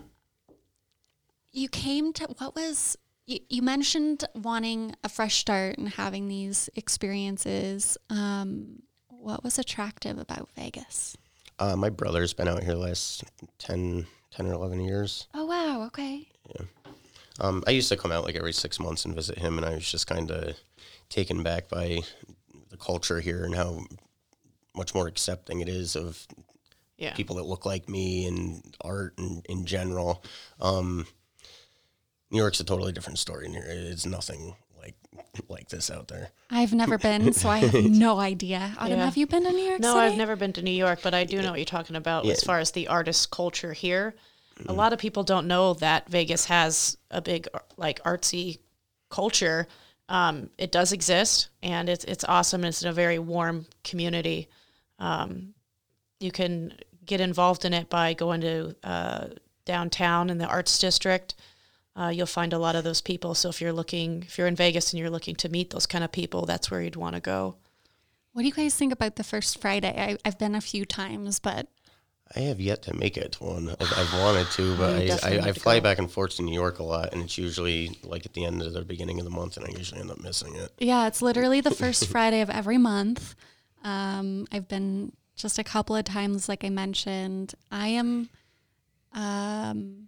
you 1.51 1.67
came 1.69 2.13
to 2.13 2.25
what 2.37 2.55
was 2.55 2.97
you, 3.27 3.39
you 3.49 3.61
mentioned 3.61 4.23
wanting 4.35 4.95
a 5.03 5.09
fresh 5.09 5.35
start 5.37 5.77
and 5.77 5.89
having 5.89 6.27
these 6.27 6.69
experiences. 6.75 7.97
Um, 8.09 8.83
what 9.09 9.43
was 9.43 9.59
attractive 9.59 10.17
about 10.17 10.49
Vegas? 10.55 11.15
Uh, 11.59 11.75
my 11.75 11.89
brother's 11.89 12.33
been 12.33 12.47
out 12.47 12.63
here 12.63 12.73
the 12.73 12.79
last 12.79 13.23
10, 13.59 14.07
10 14.31 14.45
or 14.47 14.53
11 14.53 14.81
years. 14.81 15.27
Oh 15.33 15.45
wow, 15.45 15.83
okay. 15.87 16.27
Um, 17.39 17.63
I 17.65 17.71
used 17.71 17.89
to 17.89 17.97
come 17.97 18.11
out 18.11 18.23
like 18.23 18.35
every 18.35 18.53
six 18.53 18.79
months 18.79 19.05
and 19.05 19.15
visit 19.15 19.37
him, 19.39 19.57
and 19.57 19.65
I 19.65 19.75
was 19.75 19.89
just 19.89 20.05
kind 20.05 20.29
of 20.31 20.55
taken 21.09 21.41
back 21.43 21.69
by 21.69 22.01
the 22.69 22.77
culture 22.77 23.19
here 23.19 23.45
and 23.45 23.55
how 23.55 23.79
much 24.75 24.93
more 24.93 25.07
accepting 25.07 25.59
it 25.61 25.67
is 25.69 25.95
of 25.95 26.25
Yeah. 26.97 27.13
people 27.15 27.37
that 27.37 27.45
look 27.45 27.65
like 27.65 27.89
me 27.89 28.25
and 28.27 28.75
art 28.81 29.17
and 29.17 29.43
in 29.47 29.65
general. 29.65 30.23
Um, 30.59 31.07
New 32.31 32.39
York's 32.39 32.59
a 32.59 32.63
totally 32.63 32.91
different 32.91 33.19
story. 33.19 33.47
New- 33.49 33.61
It's 33.63 34.05
nothing 34.05 34.55
like 34.81 34.95
like 35.47 35.69
this 35.69 35.91
out 35.91 36.07
there. 36.07 36.29
I've 36.49 36.73
never 36.73 36.97
been, 37.09 37.33
so 37.33 37.49
I 37.49 37.57
have 37.59 37.73
no 37.73 38.19
idea. 38.19 38.73
Autumn, 38.79 38.97
Yeah. 38.97 39.05
have 39.05 39.17
you 39.17 39.27
been 39.27 39.43
to 39.43 39.51
New 39.51 39.63
York 39.63 39.79
No, 39.81 39.93
City? 39.93 40.05
I've 40.07 40.17
never 40.17 40.35
been 40.35 40.53
to 40.53 40.61
New 40.61 40.71
York, 40.71 40.99
but 41.03 41.13
I 41.13 41.23
do 41.25 41.41
know 41.41 41.51
what 41.51 41.59
you're 41.59 41.65
talking 41.65 41.95
about 41.95 42.25
as 42.25 42.43
far 42.43 42.59
as 42.59 42.71
the 42.71 42.87
artist 42.87 43.31
culture 43.31 43.73
here. 43.73 44.15
A 44.67 44.73
lot 44.73 44.93
of 44.93 44.99
people 44.99 45.23
don't 45.23 45.47
know 45.47 45.73
that 45.75 46.07
Vegas 46.09 46.45
has 46.45 46.95
a 47.09 47.21
big 47.21 47.47
like 47.77 48.01
artsy 48.03 48.59
culture. 49.09 49.67
Um, 50.07 50.49
it 50.57 50.71
does 50.71 50.91
exist, 50.91 51.49
and 51.63 51.89
it's 51.89 52.03
it's 52.05 52.23
awesome. 52.25 52.63
It's 52.65 52.83
in 52.83 52.89
a 52.89 52.93
very 52.93 53.17
warm 53.17 53.65
community. 53.83 54.49
Um, 54.99 55.53
you 56.19 56.31
can 56.31 56.73
get 57.05 57.21
involved 57.21 57.65
in 57.65 57.73
it 57.73 57.89
by 57.89 58.13
going 58.13 58.41
to 58.41 58.75
uh, 58.83 59.27
downtown 59.65 60.29
in 60.29 60.37
the 60.37 60.45
arts 60.45 60.77
district. 60.77 61.33
Uh, 61.95 62.11
you'll 62.13 62.25
find 62.25 62.53
a 62.53 62.57
lot 62.57 62.75
of 62.75 62.83
those 62.83 63.01
people. 63.01 63.35
So 63.35 63.49
if 63.49 63.59
you're 63.61 63.73
looking, 63.73 64.23
if 64.23 64.37
you're 64.37 64.47
in 64.47 64.55
Vegas 64.55 64.93
and 64.93 64.99
you're 64.99 65.09
looking 65.09 65.35
to 65.35 65.49
meet 65.49 65.71
those 65.71 65.85
kind 65.85 66.03
of 66.03 66.11
people, 66.11 66.45
that's 66.45 66.71
where 66.71 66.81
you'd 66.81 66.95
want 66.95 67.15
to 67.15 67.21
go. 67.21 67.55
What 68.33 68.43
do 68.43 68.47
you 68.47 68.53
guys 68.53 68.75
think 68.75 68.93
about 68.93 69.17
the 69.17 69.25
first 69.25 69.59
Friday? 69.59 69.93
I, 69.97 70.17
I've 70.23 70.39
been 70.39 70.55
a 70.55 70.61
few 70.61 70.85
times, 70.85 71.39
but 71.39 71.67
I 72.35 72.41
have 72.41 72.61
yet 72.61 72.83
to 72.83 72.93
make 72.93 73.17
it 73.17 73.41
one. 73.41 73.69
I've, 73.69 73.93
I've 73.97 74.13
wanted 74.19 74.47
to, 74.51 74.75
but 74.77 75.23
I, 75.23 75.35
I, 75.35 75.39
I 75.49 75.51
fly 75.53 75.79
back 75.79 75.99
and 75.99 76.09
forth 76.09 76.35
to 76.37 76.43
New 76.43 76.53
York 76.53 76.79
a 76.79 76.83
lot, 76.83 77.13
and 77.13 77.21
it's 77.23 77.37
usually 77.37 77.99
like 78.03 78.25
at 78.25 78.33
the 78.33 78.45
end 78.45 78.61
of 78.61 78.73
the 78.73 78.83
beginning 78.83 79.19
of 79.19 79.25
the 79.25 79.31
month, 79.31 79.57
and 79.57 79.65
I 79.65 79.77
usually 79.77 80.01
end 80.01 80.11
up 80.11 80.19
missing 80.21 80.55
it. 80.55 80.71
yeah, 80.79 81.07
it's 81.07 81.21
literally 81.21 81.61
the 81.61 81.71
first 81.71 82.07
Friday 82.09 82.41
of 82.41 82.49
every 82.49 82.77
month. 82.77 83.35
Um, 83.83 84.47
I've 84.51 84.67
been 84.67 85.11
just 85.35 85.59
a 85.59 85.63
couple 85.63 85.95
of 85.95 86.05
times, 86.05 86.47
like 86.47 86.63
I 86.63 86.69
mentioned. 86.69 87.53
I 87.71 87.87
am, 87.87 88.29
um, 89.13 90.07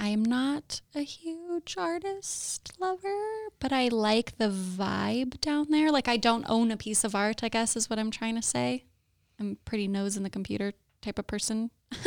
I 0.00 0.08
am 0.08 0.24
not 0.24 0.80
a 0.94 1.02
huge 1.02 1.76
artist 1.76 2.72
lover, 2.80 3.50
but 3.58 3.70
I 3.70 3.88
like 3.88 4.38
the 4.38 4.48
vibe 4.48 5.38
down 5.42 5.66
there. 5.70 5.92
Like 5.92 6.08
I 6.08 6.16
don't 6.16 6.46
own 6.48 6.70
a 6.70 6.78
piece 6.78 7.04
of 7.04 7.14
art, 7.14 7.44
I 7.44 7.50
guess 7.50 7.76
is 7.76 7.90
what 7.90 7.98
I'm 7.98 8.10
trying 8.10 8.34
to 8.36 8.42
say. 8.42 8.84
I'm 9.38 9.58
pretty 9.66 9.86
nose 9.88 10.16
in 10.16 10.22
the 10.22 10.30
computer 10.30 10.72
type 11.02 11.18
of 11.18 11.26
person. 11.26 11.70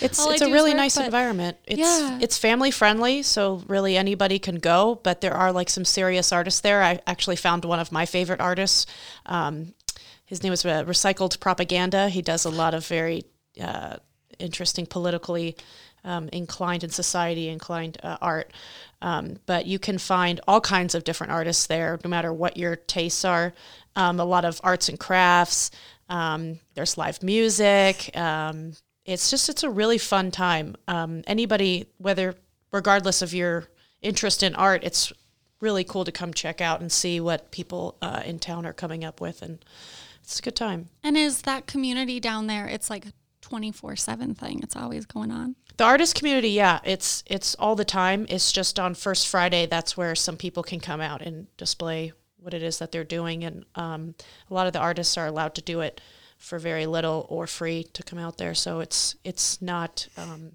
It's 0.00 0.24
it's 0.24 0.42
a 0.42 0.50
really 0.50 0.70
work, 0.70 0.76
nice 0.76 0.96
environment. 0.96 1.56
It's 1.66 1.80
Yeah. 1.80 2.18
it's 2.20 2.38
family 2.38 2.70
friendly, 2.70 3.22
so 3.22 3.62
really 3.66 3.96
anybody 3.96 4.38
can 4.38 4.56
go. 4.56 5.00
But 5.02 5.20
there 5.20 5.34
are 5.34 5.50
like 5.50 5.70
some 5.70 5.84
serious 5.84 6.30
artists 6.30 6.60
there. 6.60 6.82
I 6.82 7.00
actually 7.06 7.36
found 7.36 7.64
one 7.64 7.80
of 7.80 7.90
my 7.90 8.06
favorite 8.06 8.40
artists. 8.40 8.86
Um, 9.26 9.74
his 10.24 10.42
name 10.42 10.52
is 10.52 10.64
uh, 10.64 10.84
Recycled 10.84 11.40
Propaganda. 11.40 12.08
He 12.10 12.22
does 12.22 12.44
a 12.44 12.50
lot 12.50 12.74
of 12.74 12.86
very 12.86 13.24
uh, 13.60 13.96
interesting 14.38 14.86
politically 14.86 15.56
um, 16.04 16.28
inclined 16.32 16.84
in 16.84 16.90
society 16.90 17.48
inclined 17.48 17.98
uh, 18.02 18.16
art. 18.20 18.52
Um, 19.02 19.36
but 19.46 19.66
you 19.66 19.78
can 19.78 19.98
find 19.98 20.40
all 20.48 20.60
kinds 20.60 20.94
of 20.94 21.04
different 21.04 21.32
artists 21.32 21.66
there, 21.66 21.98
no 22.02 22.08
matter 22.08 22.32
what 22.32 22.56
your 22.56 22.76
tastes 22.76 23.24
are. 23.24 23.52
Um, 23.96 24.18
a 24.18 24.24
lot 24.24 24.44
of 24.44 24.60
arts 24.64 24.88
and 24.88 24.98
crafts. 24.98 25.70
Um, 26.08 26.58
there's 26.74 26.96
live 26.96 27.22
music. 27.22 28.16
Um, 28.16 28.72
it's 29.04 29.30
just 29.30 29.48
it's 29.48 29.62
a 29.62 29.70
really 29.70 29.98
fun 29.98 30.30
time. 30.30 30.76
Um, 30.88 31.22
anybody, 31.26 31.86
whether 31.98 32.34
regardless 32.72 33.22
of 33.22 33.34
your 33.34 33.68
interest 34.00 34.42
in 34.42 34.54
art, 34.54 34.84
it's 34.84 35.12
really 35.60 35.84
cool 35.84 36.04
to 36.04 36.12
come 36.12 36.32
check 36.32 36.60
out 36.60 36.80
and 36.80 36.90
see 36.90 37.20
what 37.20 37.50
people 37.50 37.96
uh, 38.02 38.22
in 38.24 38.38
town 38.38 38.66
are 38.66 38.72
coming 38.72 39.04
up 39.04 39.20
with, 39.20 39.42
and 39.42 39.64
it's 40.22 40.38
a 40.38 40.42
good 40.42 40.56
time. 40.56 40.88
And 41.02 41.16
is 41.16 41.42
that 41.42 41.66
community 41.66 42.20
down 42.20 42.46
there? 42.46 42.66
It's 42.66 42.88
like 42.88 43.06
24 43.44 43.94
7 43.96 44.34
thing. 44.34 44.60
It's 44.62 44.74
always 44.74 45.04
going 45.04 45.30
on. 45.30 45.54
The 45.76 45.84
artist 45.84 46.14
community, 46.14 46.50
yeah, 46.50 46.80
it's 46.82 47.22
it's 47.26 47.54
all 47.56 47.76
the 47.76 47.84
time. 47.84 48.26
It's 48.30 48.50
just 48.52 48.80
on 48.80 48.94
First 48.94 49.28
Friday. 49.28 49.66
That's 49.66 49.96
where 49.96 50.14
some 50.14 50.36
people 50.36 50.62
can 50.62 50.80
come 50.80 51.00
out 51.00 51.20
and 51.20 51.46
display 51.58 52.12
what 52.38 52.54
it 52.54 52.62
is 52.62 52.78
that 52.78 52.90
they're 52.90 53.04
doing, 53.04 53.44
and 53.44 53.64
um, 53.74 54.14
a 54.50 54.54
lot 54.54 54.66
of 54.66 54.72
the 54.72 54.78
artists 54.78 55.18
are 55.18 55.26
allowed 55.26 55.54
to 55.56 55.62
do 55.62 55.80
it 55.80 56.00
for 56.38 56.58
very 56.58 56.86
little 56.86 57.26
or 57.28 57.46
free 57.46 57.84
to 57.92 58.02
come 58.02 58.18
out 58.18 58.38
there. 58.38 58.54
So 58.54 58.80
it's 58.80 59.14
it's 59.24 59.60
not. 59.60 60.08
Um, 60.16 60.52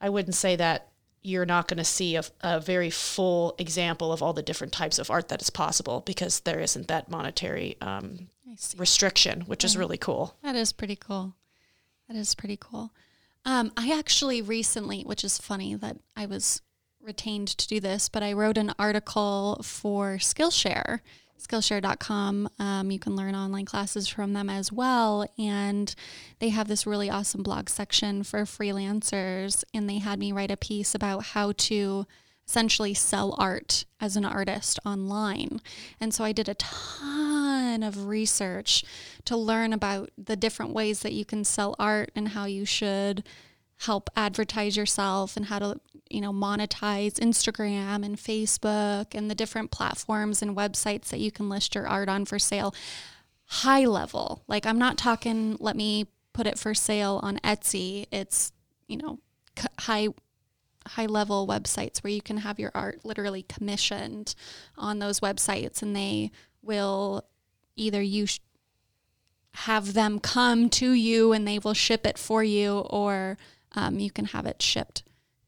I 0.00 0.10
wouldn't 0.10 0.34
say 0.34 0.54
that 0.56 0.90
you're 1.22 1.46
not 1.46 1.66
going 1.66 1.78
to 1.78 1.84
see 1.84 2.14
a, 2.14 2.22
a 2.42 2.60
very 2.60 2.90
full 2.90 3.54
example 3.58 4.12
of 4.12 4.22
all 4.22 4.34
the 4.34 4.42
different 4.42 4.72
types 4.72 4.98
of 4.98 5.10
art 5.10 5.28
that 5.28 5.40
is 5.42 5.50
possible 5.50 6.02
because 6.04 6.40
there 6.40 6.60
isn't 6.60 6.86
that 6.88 7.10
monetary 7.10 7.76
um, 7.80 8.28
restriction, 8.76 9.40
which 9.42 9.64
is 9.64 9.76
really 9.76 9.96
cool. 9.96 10.36
That 10.42 10.54
is 10.54 10.72
pretty 10.72 10.96
cool. 10.96 11.34
That 12.08 12.16
is 12.16 12.34
pretty 12.34 12.58
cool. 12.60 12.92
Um, 13.44 13.72
I 13.76 13.96
actually 13.96 14.42
recently, 14.42 15.02
which 15.02 15.24
is 15.24 15.38
funny 15.38 15.74
that 15.74 15.96
I 16.16 16.26
was 16.26 16.62
retained 17.00 17.48
to 17.48 17.68
do 17.68 17.80
this, 17.80 18.08
but 18.08 18.22
I 18.22 18.32
wrote 18.32 18.56
an 18.56 18.72
article 18.78 19.60
for 19.62 20.16
Skillshare, 20.16 21.00
Skillshare.com. 21.38 22.48
Um, 22.58 22.90
you 22.90 22.98
can 22.98 23.16
learn 23.16 23.34
online 23.34 23.66
classes 23.66 24.08
from 24.08 24.32
them 24.32 24.48
as 24.48 24.72
well. 24.72 25.26
And 25.38 25.94
they 26.38 26.48
have 26.48 26.68
this 26.68 26.86
really 26.86 27.10
awesome 27.10 27.42
blog 27.42 27.68
section 27.68 28.22
for 28.22 28.40
freelancers. 28.40 29.62
And 29.74 29.88
they 29.88 29.98
had 29.98 30.18
me 30.18 30.32
write 30.32 30.50
a 30.50 30.56
piece 30.56 30.94
about 30.94 31.24
how 31.24 31.52
to 31.52 32.06
essentially 32.46 32.94
sell 32.94 33.34
art 33.38 33.84
as 34.00 34.16
an 34.16 34.24
artist 34.24 34.78
online. 34.84 35.60
And 36.00 36.14
so 36.14 36.24
I 36.24 36.32
did 36.32 36.48
a 36.48 36.54
ton 36.54 37.43
of 37.82 38.06
research 38.06 38.84
to 39.24 39.36
learn 39.36 39.72
about 39.72 40.10
the 40.16 40.36
different 40.36 40.72
ways 40.72 41.00
that 41.00 41.12
you 41.12 41.24
can 41.24 41.44
sell 41.44 41.74
art 41.78 42.10
and 42.14 42.28
how 42.28 42.44
you 42.44 42.64
should 42.64 43.24
help 43.78 44.08
advertise 44.16 44.76
yourself 44.76 45.36
and 45.36 45.46
how 45.46 45.58
to 45.58 45.80
you 46.08 46.20
know 46.20 46.32
monetize 46.32 47.14
Instagram 47.14 48.04
and 48.04 48.16
Facebook 48.16 49.14
and 49.14 49.30
the 49.30 49.34
different 49.34 49.70
platforms 49.70 50.42
and 50.42 50.56
websites 50.56 51.08
that 51.08 51.20
you 51.20 51.32
can 51.32 51.48
list 51.48 51.74
your 51.74 51.88
art 51.88 52.08
on 52.08 52.24
for 52.24 52.38
sale. 52.38 52.74
High 53.46 53.84
level 53.84 54.42
like 54.46 54.66
I'm 54.66 54.78
not 54.78 54.96
talking 54.96 55.56
let 55.60 55.76
me 55.76 56.06
put 56.32 56.46
it 56.46 56.58
for 56.58 56.74
sale 56.74 57.20
on 57.22 57.38
Etsy. 57.38 58.06
It's 58.10 58.52
you 58.86 58.96
know 58.98 59.18
high 59.80 60.08
high 60.86 61.06
level 61.06 61.46
websites 61.46 62.02
where 62.02 62.12
you 62.12 62.22
can 62.22 62.38
have 62.38 62.58
your 62.58 62.70
art 62.74 63.04
literally 63.04 63.42
commissioned 63.42 64.34
on 64.76 64.98
those 64.98 65.20
websites 65.20 65.82
and 65.82 65.96
they 65.96 66.30
will 66.62 67.24
either 67.76 68.02
you 68.02 68.26
sh- 68.26 68.40
have 69.54 69.94
them 69.94 70.18
come 70.18 70.68
to 70.68 70.92
you 70.92 71.32
and 71.32 71.46
they 71.46 71.58
will 71.58 71.74
ship 71.74 72.06
it 72.06 72.18
for 72.18 72.42
you 72.42 72.78
or 72.90 73.38
um, 73.72 73.98
you 73.98 74.10
can 74.10 74.26
have 74.26 74.46
it 74.46 74.60
shipped 74.60 75.02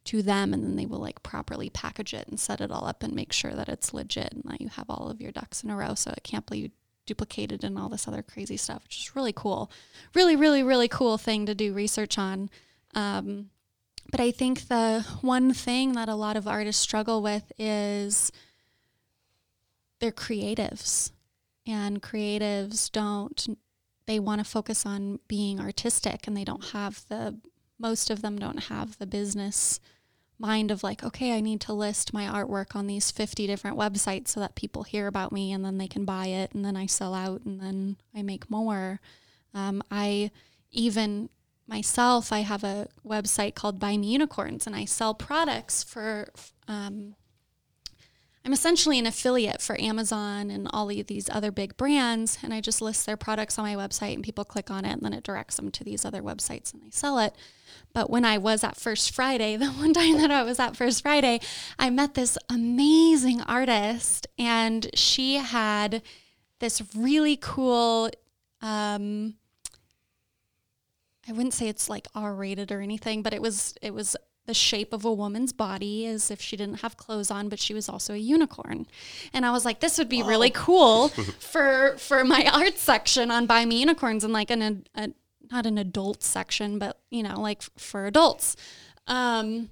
to 0.05 0.23
them 0.23 0.55
and 0.55 0.63
then 0.63 0.77
they 0.77 0.87
will 0.87 1.01
like 1.01 1.23
properly 1.23 1.69
package 1.69 2.15
it 2.15 2.29
and 2.29 2.39
set 2.39 2.61
it 2.61 2.71
all 2.71 2.87
up 2.87 3.03
and 3.03 3.15
make 3.15 3.33
sure 3.33 3.53
that 3.53 3.69
it's 3.69 3.93
legit 3.93 4.33
and 4.33 4.45
that 4.45 4.61
you 4.61 4.69
have 4.69 4.89
all 4.89 5.11
of 5.11 5.21
your 5.21 5.33
ducks 5.33 5.65
in 5.65 5.71
a 5.71 5.77
row 5.77 5.95
so 5.95 6.13
it 6.13 6.23
can't 6.23 6.49
be 6.49 6.71
duplicated 7.07 7.65
and 7.65 7.79
all 7.79 7.89
this 7.89 8.07
other 8.07 8.23
crazy 8.23 8.57
stuff 8.57 8.83
which 8.85 8.99
is 8.99 9.17
really 9.17 9.33
cool 9.33 9.71
really 10.15 10.37
really 10.37 10.63
really 10.63 10.89
cool 10.89 11.19
thing 11.19 11.47
to 11.47 11.55
do 11.55 11.73
research 11.73 12.19
on 12.19 12.49
um, 12.95 13.51
but 14.11 14.21
I 14.21 14.31
think 14.31 14.69
the 14.69 15.05
one 15.21 15.53
thing 15.53 15.93
that 15.93 16.09
a 16.09 16.15
lot 16.15 16.37
of 16.37 16.47
artists 16.47 16.81
struggle 16.81 17.23
with 17.23 17.51
is 17.59 18.31
they're 20.01 20.13
creatives. 20.13 21.11
And 21.67 22.03
creatives 22.03 22.91
don't, 22.91 23.59
they 24.07 24.21
want 24.21 24.41
to 24.41 24.45
focus 24.45 24.87
on 24.87 25.19
being 25.27 25.61
artistic 25.61 26.27
and 26.27 26.37
they 26.37 26.45
don't 26.45 26.67
have 26.67 27.05
the, 27.09 27.39
most 27.79 28.11
of 28.11 28.23
them 28.23 28.39
don't 28.39 28.65
have 28.65 28.99
the 28.99 29.07
business 29.07 29.81
mind 30.39 30.71
of 30.71 30.83
like, 30.83 31.03
okay, 31.03 31.35
I 31.35 31.41
need 31.41 31.61
to 31.63 31.73
list 31.73 32.13
my 32.13 32.25
artwork 32.25 32.77
on 32.77 32.87
these 32.87 33.11
50 33.11 33.47
different 33.47 33.79
websites 33.79 34.29
so 34.29 34.41
that 34.41 34.55
people 34.55 34.83
hear 34.83 35.07
about 35.07 35.33
me 35.33 35.53
and 35.53 35.65
then 35.65 35.79
they 35.79 35.89
can 35.89 36.05
buy 36.05 36.27
it 36.27 36.53
and 36.53 36.65
then 36.65 36.77
I 36.77 36.87
sell 36.87 37.15
out 37.15 37.43
and 37.45 37.61
then 37.61 37.97
I 38.15 38.23
make 38.23 38.51
more. 38.51 39.01
Um, 39.55 39.83
I 39.91 40.31
even 40.71 41.31
myself, 41.67 42.33
I 42.33 42.41
have 42.41 42.65
a 42.65 42.89
website 43.05 43.55
called 43.55 43.81
Buy 43.81 43.97
Me 43.97 44.09
Unicorns, 44.09 44.67
and 44.67 44.77
I 44.77 44.85
sell 44.85 45.15
products 45.15 45.83
for. 45.83 46.29
Um, 46.69 47.15
I'm 48.47 48.53
essentially 48.53 49.01
an 49.01 49.07
affiliate 49.07 49.61
for 49.61 49.79
Amazon 49.81 50.51
and 50.51 50.69
all 50.73 50.89
of 50.89 51.07
these 51.09 51.29
other 51.29 51.51
big 51.51 51.77
brands, 51.77 52.39
and 52.45 52.55
I 52.55 52.61
just 52.61 52.81
list 52.81 53.05
their 53.05 53.17
products 53.17 53.59
on 53.59 53.65
my 53.65 53.75
website, 53.75 54.15
and 54.15 54.23
people 54.23 54.45
click 54.45 54.71
on 54.71 54.85
it, 54.85 54.93
and 54.93 55.03
then 55.03 55.13
it 55.13 55.25
directs 55.25 55.57
them 55.57 55.73
to 55.73 55.83
these 55.83 56.05
other 56.05 56.23
websites, 56.23 56.73
and 56.73 56.81
they 56.81 56.91
sell 56.91 57.19
it. 57.19 57.35
But 57.93 58.09
when 58.09 58.25
I 58.25 58.39
was 58.39 58.63
at 58.63 58.77
First 58.77 59.13
Friday, 59.13 59.57
the 59.57 59.71
one 59.71 59.93
time 59.93 60.19
that 60.19 60.31
I 60.31 60.45
was 60.45 60.61
at 60.61 60.77
First 60.77 61.03
Friday, 61.03 61.41
I 61.77 61.91
met 61.91 62.15
this 62.15 62.39
amazing 62.49 63.41
artist, 63.41 64.29
and 64.39 64.91
she 64.95 65.39
had 65.39 66.03
this 66.61 66.81
really 66.95 67.37
cool. 67.37 68.11
Um, 68.63 69.35
I 71.29 71.33
wouldn't 71.33 71.55
say 71.55 71.67
it's 71.67 71.91
like 71.91 72.07
R 72.15 72.33
rated 72.33 72.71
or 72.71 72.81
anything, 72.81 73.23
but 73.23 73.35
it 73.35 73.43
was 73.43 73.75
it 73.83 73.93
was 73.93 74.15
the 74.47 74.55
shape 74.55 74.93
of 74.93 75.05
a 75.05 75.13
woman's 75.13 75.53
body 75.53 76.07
as 76.07 76.31
if 76.31 76.41
she 76.41 76.57
didn't 76.57 76.81
have 76.81 76.97
clothes 76.97 77.31
on, 77.31 77.49
but 77.49 77.59
she 77.59 77.75
was 77.75 77.89
also 77.89 78.15
a 78.15 78.19
unicorn. 78.19 78.87
And 79.33 79.45
I 79.45 79.51
was 79.51 79.65
like, 79.65 79.81
this 79.81 79.99
would 79.99 80.09
be 80.09 80.23
really 80.23 80.51
cool 80.51 81.09
for 81.39 81.97
for 81.99 82.25
my 82.25 82.49
art 82.53 82.79
section 82.79 83.31
on 83.31 83.47
Buy 83.47 83.65
Me 83.65 83.81
Unicorns 83.81 84.25
and 84.25 84.33
like 84.33 84.51
an 84.51 84.87
a, 84.95 85.11
not 85.51 85.67
an 85.67 85.79
adult 85.79 86.23
section, 86.23 86.79
but 86.79 86.99
you 87.11 87.23
know, 87.23 87.41
like 87.41 87.59
f- 87.63 87.71
for 87.77 88.07
adults. 88.07 88.57
Um, 89.07 89.71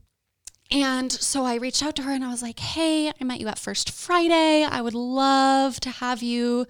and 0.70 1.12
so 1.12 1.44
I 1.44 1.56
reached 1.56 1.82
out 1.82 1.94
to 1.96 2.02
her 2.02 2.12
and 2.12 2.24
I 2.24 2.30
was 2.30 2.42
like, 2.42 2.58
hey, 2.58 3.08
I 3.08 3.24
met 3.24 3.40
you 3.40 3.48
at 3.48 3.58
First 3.58 3.90
Friday. 3.90 4.64
I 4.64 4.80
would 4.80 4.94
love 4.94 5.78
to 5.80 5.90
have 5.90 6.22
you 6.22 6.66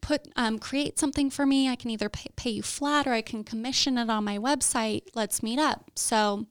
put 0.00 0.28
um, 0.36 0.58
create 0.58 0.98
something 0.98 1.30
for 1.30 1.46
me. 1.46 1.68
I 1.68 1.76
can 1.76 1.90
either 1.90 2.08
pay, 2.08 2.28
pay 2.36 2.50
you 2.50 2.62
flat 2.62 3.06
or 3.06 3.12
I 3.12 3.22
can 3.22 3.44
commission 3.44 3.98
it 3.98 4.10
on 4.10 4.24
my 4.24 4.38
website. 4.38 5.02
Let's 5.14 5.42
meet 5.42 5.58
up. 5.58 5.90
So 5.94 6.46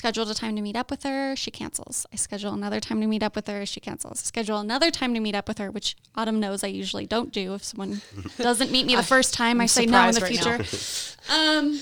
scheduled 0.00 0.30
a 0.30 0.34
time 0.34 0.56
to 0.56 0.62
meet 0.62 0.76
up 0.76 0.90
with 0.90 1.02
her. 1.02 1.36
She 1.36 1.50
cancels. 1.50 2.06
I 2.10 2.16
schedule 2.16 2.54
another 2.54 2.80
time 2.80 3.02
to 3.02 3.06
meet 3.06 3.22
up 3.22 3.36
with 3.36 3.46
her. 3.48 3.66
She 3.66 3.80
cancels. 3.80 4.22
I 4.22 4.24
schedule 4.24 4.56
another 4.56 4.90
time 4.90 5.12
to 5.12 5.20
meet 5.20 5.34
up 5.34 5.46
with 5.46 5.58
her, 5.58 5.70
which 5.70 5.94
Autumn 6.14 6.40
knows 6.40 6.64
I 6.64 6.68
usually 6.68 7.04
don't 7.04 7.30
do. 7.30 7.52
If 7.52 7.64
someone 7.64 8.00
doesn't 8.38 8.72
meet 8.72 8.86
me 8.86 8.96
the 8.96 9.02
first 9.02 9.34
time, 9.34 9.60
i 9.60 9.66
say 9.66 9.84
no 9.84 10.00
in 10.08 10.14
the 10.14 10.26
surprised 10.26 10.66
future. 10.66 11.26
um, 11.34 11.78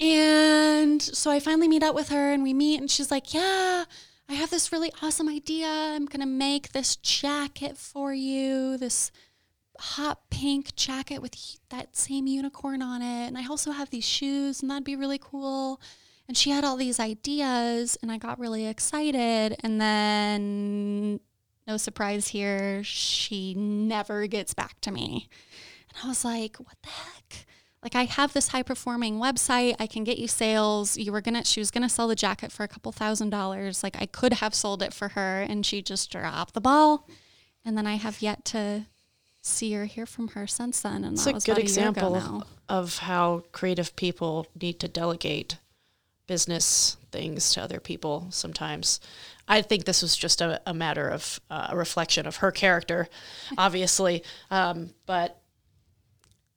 and 0.00 1.02
so 1.02 1.30
I 1.30 1.38
finally 1.38 1.68
meet 1.68 1.82
up 1.82 1.94
with 1.94 2.08
her 2.08 2.32
and 2.32 2.42
we 2.42 2.54
meet, 2.54 2.80
and 2.80 2.90
she's 2.90 3.10
like, 3.10 3.34
Yeah, 3.34 3.84
I 4.30 4.32
have 4.32 4.48
this 4.48 4.72
really 4.72 4.90
awesome 5.02 5.28
idea. 5.28 5.66
I'm 5.66 6.06
going 6.06 6.20
to 6.20 6.26
make 6.26 6.72
this 6.72 6.96
jacket 6.96 7.76
for 7.76 8.14
you, 8.14 8.78
this 8.78 9.12
hot 9.78 10.30
pink 10.30 10.74
jacket 10.76 11.20
with 11.20 11.34
that 11.68 11.94
same 11.94 12.26
unicorn 12.26 12.80
on 12.80 13.02
it. 13.02 13.26
And 13.26 13.36
I 13.36 13.46
also 13.46 13.72
have 13.72 13.90
these 13.90 14.08
shoes, 14.08 14.62
and 14.62 14.70
that'd 14.70 14.82
be 14.82 14.96
really 14.96 15.18
cool. 15.18 15.78
And 16.28 16.36
she 16.36 16.50
had 16.50 16.62
all 16.62 16.76
these 16.76 17.00
ideas, 17.00 17.96
and 18.02 18.12
I 18.12 18.18
got 18.18 18.38
really 18.38 18.66
excited. 18.66 19.56
And 19.64 19.80
then, 19.80 21.20
no 21.66 21.78
surprise 21.78 22.28
here, 22.28 22.84
she 22.84 23.54
never 23.54 24.26
gets 24.26 24.52
back 24.52 24.78
to 24.82 24.90
me. 24.92 25.28
And 25.88 26.04
I 26.04 26.08
was 26.08 26.24
like, 26.24 26.58
What 26.58 26.76
the 26.82 26.90
heck? 26.90 27.46
like 27.82 27.94
I 27.94 28.04
have 28.04 28.32
this 28.32 28.48
high 28.48 28.62
performing 28.62 29.18
website. 29.18 29.76
I 29.78 29.86
can 29.86 30.04
get 30.04 30.18
you 30.18 30.28
sales. 30.28 30.98
You 30.98 31.12
were 31.12 31.20
gonna 31.20 31.44
she 31.44 31.60
was 31.60 31.70
gonna 31.70 31.88
sell 31.88 32.08
the 32.08 32.16
jacket 32.16 32.50
for 32.52 32.64
a 32.64 32.68
couple 32.68 32.90
thousand 32.92 33.30
dollars. 33.30 33.82
Like 33.82 33.96
I 34.00 34.06
could 34.06 34.34
have 34.34 34.54
sold 34.54 34.82
it 34.82 34.92
for 34.92 35.10
her 35.10 35.42
and 35.42 35.64
she 35.64 35.80
just 35.82 36.10
dropped 36.10 36.54
the 36.54 36.60
ball. 36.60 37.08
And 37.64 37.76
then 37.78 37.86
I 37.86 37.94
have 37.94 38.20
yet 38.20 38.44
to 38.46 38.86
see 39.42 39.76
or 39.76 39.84
hear 39.84 40.06
from 40.06 40.28
her 40.28 40.46
since 40.46 40.80
then. 40.80 41.04
And 41.04 41.14
It's 41.14 41.24
that 41.24 41.30
a 41.30 41.34
was 41.34 41.44
good 41.44 41.52
about 41.52 41.70
a 41.70 41.72
year 41.72 41.88
ago 41.88 42.14
example 42.16 42.46
of 42.68 42.98
how 42.98 43.44
creative 43.52 43.94
people 43.96 44.46
need 44.60 44.80
to 44.80 44.88
delegate 44.88 45.58
business 46.28 46.96
things 47.10 47.52
to 47.54 47.62
other 47.62 47.80
people 47.80 48.28
sometimes. 48.30 49.00
I 49.48 49.62
think 49.62 49.84
this 49.84 50.02
was 50.02 50.16
just 50.16 50.40
a, 50.40 50.60
a 50.66 50.74
matter 50.74 51.08
of 51.08 51.40
uh, 51.50 51.68
a 51.70 51.76
reflection 51.76 52.26
of 52.26 52.36
her 52.36 52.52
character, 52.52 53.08
obviously. 53.58 54.22
Um, 54.52 54.90
but 55.06 55.40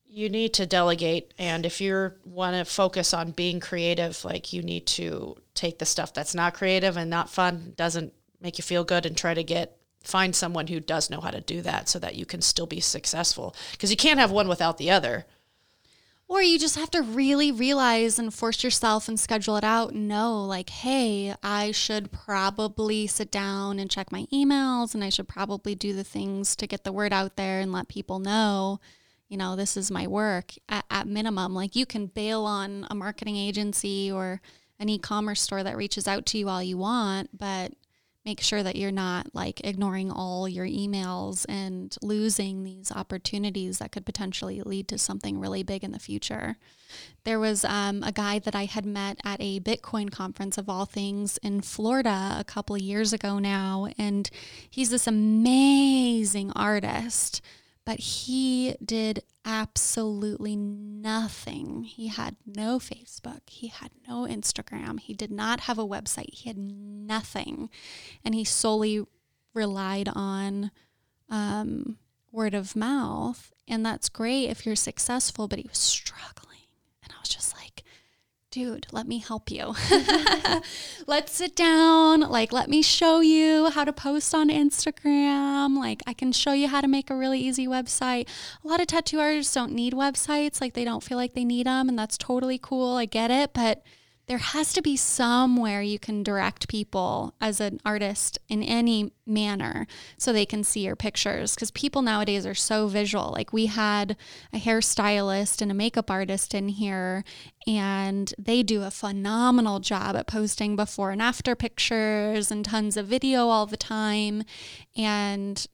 you 0.06 0.30
need 0.30 0.54
to 0.56 0.66
delegate. 0.66 1.34
And 1.40 1.66
if 1.66 1.80
you 1.80 2.12
want 2.26 2.56
to 2.58 2.66
focus 2.66 3.14
on 3.14 3.32
being 3.32 3.62
creative, 3.62 4.24
like 4.26 4.52
you 4.52 4.62
need 4.62 4.86
to 4.88 5.38
take 5.56 5.80
the 5.80 5.86
stuff 5.86 6.14
that's 6.14 6.36
not 6.36 6.54
creative 6.54 6.98
and 6.98 7.10
not 7.10 7.30
fun, 7.30 7.74
doesn't 7.78 8.14
make 8.42 8.58
you 8.58 8.64
feel 8.64 8.84
good, 8.84 9.06
and 9.06 9.18
try 9.18 9.34
to 9.34 9.44
get 9.44 9.78
find 10.04 10.36
someone 10.36 10.68
who 10.68 10.80
does 10.80 11.10
know 11.10 11.22
how 11.22 11.30
to 11.30 11.42
do 11.42 11.62
that 11.62 11.88
so 11.88 12.00
that 12.00 12.16
you 12.16 12.26
can 12.26 12.42
still 12.42 12.66
be 12.66 12.80
successful 12.80 13.56
because 13.72 13.92
you 13.92 13.98
can't 13.98 14.20
have 14.20 14.32
one 14.32 14.48
without 14.48 14.80
the 14.80 14.90
other 14.90 15.28
Or 16.32 16.42
you 16.42 16.58
just 16.58 16.78
have 16.78 16.90
to 16.92 17.02
really 17.02 17.52
realize 17.52 18.18
and 18.18 18.34
force 18.34 18.64
yourself 18.64 19.10
and 19.10 19.20
schedule 19.20 19.58
it 19.58 19.66
out 19.66 19.92
and 19.92 20.08
know, 20.08 20.46
like, 20.46 20.70
hey, 20.70 21.36
I 21.44 21.72
should 21.72 22.10
probably 22.10 23.06
sit 23.06 23.30
down 23.30 23.80
and 23.80 23.92
check 23.92 24.14
my 24.14 24.28
emails 24.32 24.94
and 24.94 25.04
I 25.04 25.10
should 25.10 25.28
probably 25.28 25.76
do 25.76 25.92
the 25.92 26.06
things 26.06 26.56
to 26.56 26.68
get 26.68 26.86
the 26.86 26.94
word 26.94 27.12
out 27.12 27.36
there 27.36 27.60
and 27.60 27.74
let 27.74 27.90
people 27.90 28.20
know, 28.20 28.80
you 29.28 29.36
know, 29.36 29.58
this 29.58 29.76
is 29.76 29.92
my 29.92 30.08
work 30.08 30.54
at, 30.70 30.86
at 30.90 31.06
minimum. 31.06 31.54
Like, 31.54 31.76
you 31.76 31.86
can 31.86 32.06
bail 32.06 32.46
on 32.46 32.88
a 32.90 32.96
marketing 32.96 33.36
agency 33.36 34.10
or 34.10 34.40
an 34.80 34.88
e 34.88 34.98
commerce 35.00 35.42
store 35.42 35.64
that 35.64 35.76
reaches 35.76 36.08
out 36.08 36.26
to 36.28 36.38
you 36.38 36.48
all 36.48 36.64
you 36.64 36.78
want, 36.78 37.38
but 37.38 37.74
make 38.26 38.40
sure 38.40 38.62
that 38.62 38.76
you're 38.76 38.92
not 38.92 39.34
like 39.34 39.62
ignoring 39.64 40.12
all 40.12 40.48
your 40.48 40.66
emails 40.66 41.46
and 41.50 41.98
losing 42.02 42.64
these 42.64 42.92
opportunities 42.92 43.80
that 43.80 43.92
could 43.92 44.06
potentially 44.06 44.62
lead 44.62 44.88
to 44.88 44.98
something 44.98 45.40
really 45.40 45.64
big 45.64 45.84
in 45.84 45.92
the 45.92 46.00
future. 46.00 46.58
There 47.24 47.40
was 47.40 47.66
um, 47.66 48.04
a 48.04 48.12
guy 48.12 48.40
that 48.40 48.56
I 48.56 48.66
had 48.66 48.86
met 48.86 49.20
at 49.24 49.42
a 49.42 49.60
Bitcoin 49.60 50.12
conference 50.12 50.58
of 50.58 50.70
all 50.70 50.86
things 50.86 51.38
in 51.42 51.62
Florida 51.62 52.36
a 52.38 52.44
couple 52.44 52.76
of 52.76 52.82
years 52.82 53.12
ago 53.14 53.40
now, 53.40 53.88
and 53.98 54.30
he's 54.70 54.90
this 54.90 55.08
amazing 55.08 56.52
artist. 56.52 57.42
But 57.86 58.00
he 58.00 58.76
did 58.84 59.24
absolutely 59.44 60.56
nothing. 60.56 61.84
He 61.84 62.08
had 62.08 62.36
no 62.46 62.78
Facebook. 62.78 63.42
He 63.48 63.68
had 63.68 63.90
no 64.08 64.28
Instagram. 64.28 65.00
He 65.00 65.14
did 65.14 65.32
not 65.32 65.62
have 65.62 65.80
a 65.80 65.88
website. 65.88 66.34
He 66.34 66.50
had 66.50 66.58
nothing. 66.58 67.70
And 68.24 68.36
he 68.36 68.44
solely 68.44 69.04
relied 69.54 70.10
on 70.14 70.72
um, 71.30 71.98
word 72.32 72.54
of 72.54 72.76
mouth. 72.76 73.52
And 73.68 73.86
that's 73.86 74.10
great 74.10 74.50
if 74.50 74.66
you're 74.66 74.76
successful, 74.76 75.48
but 75.48 75.60
he 75.60 75.68
was 75.68 75.80
struggling. 75.80 76.60
And 77.04 77.12
I 77.12 77.20
was 77.20 77.30
just 77.30 77.56
like, 77.58 77.84
dude, 78.52 78.86
let 78.92 79.08
me 79.08 79.20
help 79.20 79.50
you. 79.50 79.74
Let's 81.08 81.32
sit 81.34 81.56
down. 81.56 82.20
Like, 82.20 82.52
let 82.52 82.70
me 82.70 82.82
show 82.82 83.22
you 83.22 83.70
how 83.70 83.86
to 83.86 83.94
post 83.94 84.36
on 84.36 84.50
Instagram. 84.50 85.78
Like, 85.78 86.04
I 86.06 86.14
can 86.14 86.34
show 86.34 86.52
you 86.52 86.68
how 86.68 86.82
to 86.82 86.88
make 86.88 87.10
a 87.10 87.16
really 87.16 87.40
easy 87.40 87.66
website. 87.66 88.28
A 88.64 88.68
lot 88.68 88.82
of 88.82 88.88
tattoo 88.88 89.20
artists 89.20 89.54
don't 89.54 89.72
need 89.72 89.94
websites. 89.94 90.60
Like, 90.60 90.74
they 90.74 90.84
don't 90.84 91.02
feel 91.02 91.18
like 91.18 91.34
they 91.34 91.46
need 91.46 91.66
them. 91.66 91.88
And 91.88 91.98
that's 91.98 92.18
totally 92.18 92.60
cool. 92.62 92.98
I 92.98 93.06
get 93.06 93.32
it. 93.32 93.54
But 93.54 93.84
there 94.28 94.38
has 94.38 94.74
to 94.74 94.82
be 94.82 94.96
somewhere 94.96 95.82
you 95.82 96.00
can 96.00 96.24
direct 96.24 96.68
people 96.68 97.34
as 97.42 97.60
an 97.60 97.80
artist 97.86 98.40
in 98.48 98.64
any 98.64 99.12
manner 99.26 99.88
so 100.18 100.32
they 100.32 100.46
can 100.46 100.64
see 100.64 100.86
your 100.86 100.96
pictures 100.96 101.56
because 101.56 101.72
people 101.72 102.02
nowadays 102.02 102.46
are 102.46 102.56
so 102.56 102.88
visual 102.88 103.32
like 103.36 103.52
we 103.52 103.66
had 103.66 104.16
a 104.54 104.58
hairstylist 104.58 105.62
and 105.62 105.72
a 105.72 105.76
makeup 105.76 106.10
artist 106.10 106.54
in 106.54 106.70
here 106.70 107.24
and 107.68 108.34
they 108.38 108.64
do 108.64 108.84
a 108.84 108.92
phenomenal 108.92 109.80
job 109.80 110.16
at 110.16 110.28
posting 110.28 110.76
before 110.76 111.12
and 111.12 111.22
after 111.22 111.56
pictures 111.56 112.52
and 112.52 112.66
tons 112.66 112.98
of 112.98 113.08
video 113.08 113.48
all 113.48 113.66
the 113.66 113.78
time 113.78 114.44
and 114.96 115.68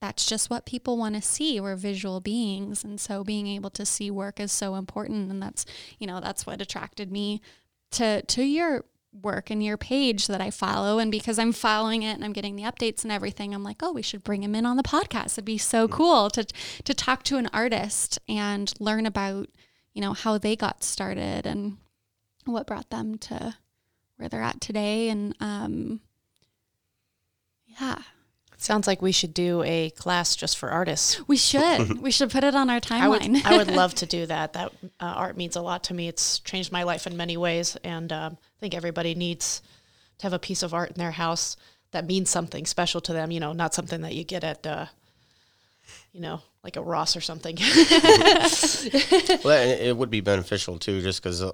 that's 0.00 0.26
just 0.26 0.50
what 0.50 0.66
people 0.66 0.98
want 0.98 1.14
to 1.14 1.22
see. 1.22 1.58
We're 1.58 1.76
visual 1.76 2.20
beings. 2.20 2.84
And 2.84 3.00
so 3.00 3.24
being 3.24 3.46
able 3.46 3.70
to 3.70 3.86
see 3.86 4.10
work 4.10 4.38
is 4.38 4.52
so 4.52 4.74
important. 4.74 5.30
And 5.30 5.42
that's, 5.42 5.64
you 5.98 6.06
know, 6.06 6.20
that's 6.20 6.46
what 6.46 6.60
attracted 6.60 7.10
me 7.10 7.40
to 7.94 8.22
to 8.22 8.42
your 8.42 8.84
work 9.22 9.50
and 9.50 9.62
your 9.62 9.76
page 9.76 10.26
that 10.26 10.40
I 10.40 10.50
follow. 10.50 10.98
And 10.98 11.10
because 11.10 11.38
I'm 11.38 11.52
following 11.52 12.02
it 12.02 12.14
and 12.14 12.24
I'm 12.24 12.32
getting 12.32 12.56
the 12.56 12.64
updates 12.64 13.04
and 13.04 13.12
everything 13.12 13.54
I'm 13.54 13.62
like 13.62 13.82
oh 13.82 13.92
we 13.92 14.02
should 14.02 14.24
bring 14.24 14.42
him 14.42 14.54
in 14.54 14.66
on 14.66 14.76
the 14.76 14.82
podcast. 14.82 15.34
It'd 15.34 15.44
be 15.44 15.58
so 15.58 15.88
cool 15.88 16.30
to 16.30 16.44
to 16.44 16.94
talk 16.94 17.22
to 17.24 17.36
an 17.36 17.48
artist 17.52 18.18
and 18.28 18.72
learn 18.80 19.06
about 19.06 19.48
you 19.92 20.02
know 20.02 20.12
how 20.12 20.38
they 20.38 20.56
got 20.56 20.82
started 20.82 21.46
and 21.46 21.78
what 22.44 22.66
brought 22.66 22.90
them 22.90 23.16
to 23.18 23.56
where 24.16 24.28
they're 24.28 24.42
at 24.42 24.60
today. 24.60 25.08
And 25.08 25.34
um 25.40 26.00
yeah 27.80 28.02
sounds 28.64 28.86
like 28.86 29.02
we 29.02 29.12
should 29.12 29.34
do 29.34 29.62
a 29.64 29.90
class 29.90 30.34
just 30.34 30.56
for 30.56 30.70
artists 30.70 31.20
we 31.28 31.36
should 31.36 32.00
we 32.00 32.10
should 32.10 32.30
put 32.30 32.44
it 32.44 32.54
on 32.54 32.70
our 32.70 32.80
I 32.90 33.08
would, 33.08 33.22
timeline 33.22 33.44
I 33.44 33.56
would 33.56 33.70
love 33.74 33.94
to 33.96 34.06
do 34.06 34.26
that. 34.26 34.52
That 34.52 34.72
uh, 35.00 35.04
art 35.04 35.36
means 35.36 35.56
a 35.56 35.62
lot 35.62 35.84
to 35.84 35.94
me. 35.94 36.08
It's 36.08 36.38
changed 36.40 36.72
my 36.72 36.82
life 36.82 37.06
in 37.06 37.16
many 37.16 37.36
ways, 37.36 37.76
and 37.84 38.12
um, 38.12 38.38
I 38.40 38.60
think 38.60 38.74
everybody 38.74 39.14
needs 39.14 39.62
to 40.18 40.24
have 40.24 40.32
a 40.32 40.38
piece 40.38 40.62
of 40.62 40.74
art 40.74 40.90
in 40.90 40.96
their 40.96 41.12
house 41.12 41.56
that 41.92 42.06
means 42.06 42.30
something 42.30 42.66
special 42.66 43.00
to 43.02 43.12
them. 43.12 43.30
You 43.30 43.40
know, 43.40 43.52
not 43.52 43.74
something 43.74 44.00
that 44.02 44.14
you 44.14 44.24
get 44.24 44.44
at, 44.44 44.66
uh, 44.66 44.86
you 46.12 46.20
know, 46.20 46.40
like 46.62 46.76
a 46.76 46.82
Ross 46.82 47.16
or 47.16 47.20
something. 47.20 47.58
Well, 49.44 49.58
and 49.58 49.80
it 49.80 49.96
would 49.96 50.10
be 50.10 50.20
beneficial 50.20 50.78
too, 50.78 51.00
just 51.02 51.22
because 51.22 51.40
a 51.40 51.52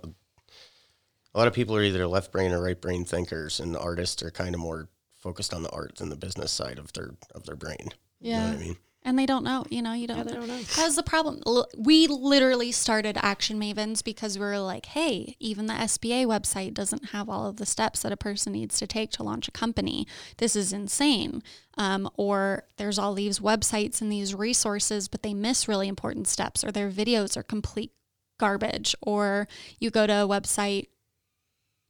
lot 1.35 1.47
of 1.49 1.55
people 1.55 1.77
are 1.77 1.83
either 1.83 2.07
left 2.07 2.33
brain 2.33 2.53
or 2.53 2.63
right 2.63 2.81
brain 2.81 3.05
thinkers, 3.05 3.61
and 3.61 3.77
artists 3.77 4.23
are 4.23 4.31
kind 4.31 4.55
of 4.55 4.61
more 4.61 4.89
focused 5.21 5.53
on 5.55 5.63
the 5.63 5.71
art 5.71 6.01
and 6.01 6.11
the 6.11 6.17
business 6.17 6.51
side 6.53 6.79
of 6.79 6.93
their 6.93 7.11
of 7.35 7.45
their 7.45 7.57
brain. 7.57 7.89
You 8.21 8.33
know 8.33 8.39
Yeah. 8.39 8.49
what 8.51 8.57
I 8.59 8.61
mean? 8.61 8.77
and 9.03 9.19
they 9.19 9.25
don't 9.25 9.45
know 9.45 9.65
you 9.71 9.81
know 9.81 9.95
you 9.95 10.07
don't, 10.07 10.19
Yeah, 10.19 10.25
they 10.25 10.33
don't 10.35 10.47
know. 10.47 10.61
That's 10.77 10.95
the 10.97 11.03
problem. 11.03 11.41
We 11.77 12.07
literally 12.07 12.71
started 12.71 13.17
Action 13.23 13.59
Mavens 13.59 14.05
because 14.05 14.39
we 14.39 14.45
were 14.45 14.59
like, 14.59 14.85
hey, 14.87 15.37
even 15.41 15.65
the 15.67 15.73
SBA 15.73 16.27
website 16.27 16.75
doesn't 16.75 17.07
have 17.11 17.31
all 17.31 17.47
of 17.47 17.57
the 17.57 17.65
steps 17.65 18.03
that 18.03 18.13
a 18.13 18.17
person 18.19 18.53
needs 18.53 18.79
to 18.79 18.87
take 18.87 19.11
to 19.13 19.23
launch 19.23 19.49
a 19.49 19.53
company. 19.53 20.07
This 20.37 20.55
is 20.55 20.73
insane. 20.75 21.43
Um, 21.79 22.11
or 22.19 22.65
there's 22.77 22.99
all 22.99 23.15
these 23.15 23.41
websites 23.41 24.03
and 24.03 24.13
these 24.13 24.35
resources, 24.35 25.09
but 25.09 25.23
they 25.23 25.33
miss 25.33 25.67
really 25.67 25.89
important 25.89 26.29
steps, 26.29 26.63
or 26.63 26.71
their 26.71 26.91
videos 26.91 27.39
are 27.39 27.43
complete 27.43 27.93
garbage. 28.39 28.95
Or 29.01 29.49
you 29.79 29.89
go 29.91 30.07
to 30.07 30.13
a 30.13 30.29
website 30.29 30.89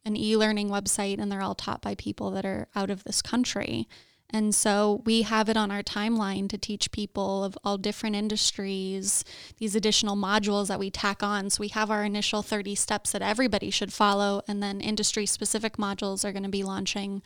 an 0.05 0.17
e-learning 0.17 0.69
website 0.69 1.19
and 1.19 1.31
they're 1.31 1.43
all 1.43 1.55
taught 1.55 1.83
by 1.83 1.95
people 1.95 2.31
that 2.31 2.47
are 2.47 2.69
out 2.75 2.91
of 2.91 3.05
this 3.05 3.21
country. 3.23 3.87
And 4.33 4.55
so 4.55 5.03
we 5.05 5.23
have 5.23 5.49
it 5.49 5.57
on 5.57 5.71
our 5.71 5.83
timeline 5.83 6.49
to 6.51 6.59
teach 6.59 6.93
people 6.93 7.43
of 7.43 7.59
all 7.65 7.77
different 7.77 8.15
industries 8.15 9.25
these 9.59 9.75
additional 9.75 10.17
modules 10.17 10.69
that 10.69 10.79
we 10.79 10.91
tack 10.91 11.23
on. 11.23 11.51
So 11.51 11.61
we 11.61 11.69
have 11.69 11.91
our 11.91 12.05
initial 12.05 12.43
30 12.43 12.77
steps 12.77 13.11
that 13.11 13.23
everybody 13.23 13.71
should 13.71 13.93
follow, 13.93 14.43
and 14.47 14.63
then 14.63 14.81
industry 14.81 15.27
specific 15.27 15.77
modules 15.77 16.25
are 16.25 16.33
going 16.33 16.45
to 16.45 16.49
be 16.49 16.63
launching 16.63 17.23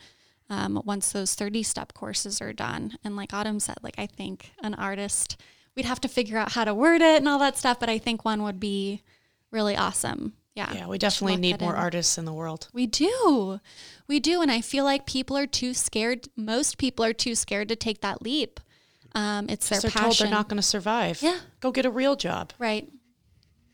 um, 0.49 0.81
once 0.85 1.11
those 1.11 1.35
30 1.35 1.63
step 1.63 1.93
courses 1.93 2.41
are 2.41 2.53
done. 2.53 2.97
And 3.03 3.15
like 3.15 3.33
Autumn 3.33 3.59
said, 3.59 3.77
like 3.83 3.95
I 3.99 4.07
think 4.07 4.51
an 4.63 4.73
artist, 4.73 5.39
we'd 5.75 5.85
have 5.85 6.01
to 6.01 6.07
figure 6.07 6.37
out 6.37 6.53
how 6.53 6.65
to 6.65 6.73
word 6.73 7.01
it 7.01 7.17
and 7.17 7.27
all 7.27 7.39
that 7.39 7.57
stuff, 7.57 7.79
but 7.79 7.89
I 7.89 7.99
think 7.99 8.25
one 8.25 8.43
would 8.43 8.59
be 8.59 9.03
really 9.51 9.75
awesome. 9.77 10.33
Yeah. 10.55 10.73
Yeah, 10.73 10.87
we 10.87 10.97
definitely 10.97 11.35
need 11.37 11.59
more 11.59 11.73
in. 11.73 11.79
artists 11.79 12.17
in 12.17 12.23
the 12.25 12.31
world. 12.33 12.69
We 12.71 12.87
do. 12.87 13.59
We 14.07 14.19
do. 14.21 14.41
And 14.41 14.49
I 14.49 14.61
feel 14.61 14.85
like 14.85 15.05
people 15.05 15.37
are 15.37 15.47
too 15.47 15.73
scared. 15.73 16.29
Most 16.37 16.77
people 16.77 17.03
are 17.03 17.13
too 17.13 17.35
scared 17.35 17.67
to 17.69 17.75
take 17.75 18.01
that 18.01 18.21
leap. 18.21 18.59
Um, 19.13 19.47
it's 19.49 19.67
their 19.69 19.81
They're 19.81 19.91
passion. 19.91 20.03
told 20.03 20.17
they're 20.17 20.29
not 20.29 20.47
going 20.47 20.57
to 20.57 20.63
survive. 20.63 21.21
Yeah. 21.21 21.39
Go 21.59 21.71
get 21.71 21.85
a 21.85 21.89
real 21.91 22.15
job. 22.15 22.53
Right. 22.57 22.89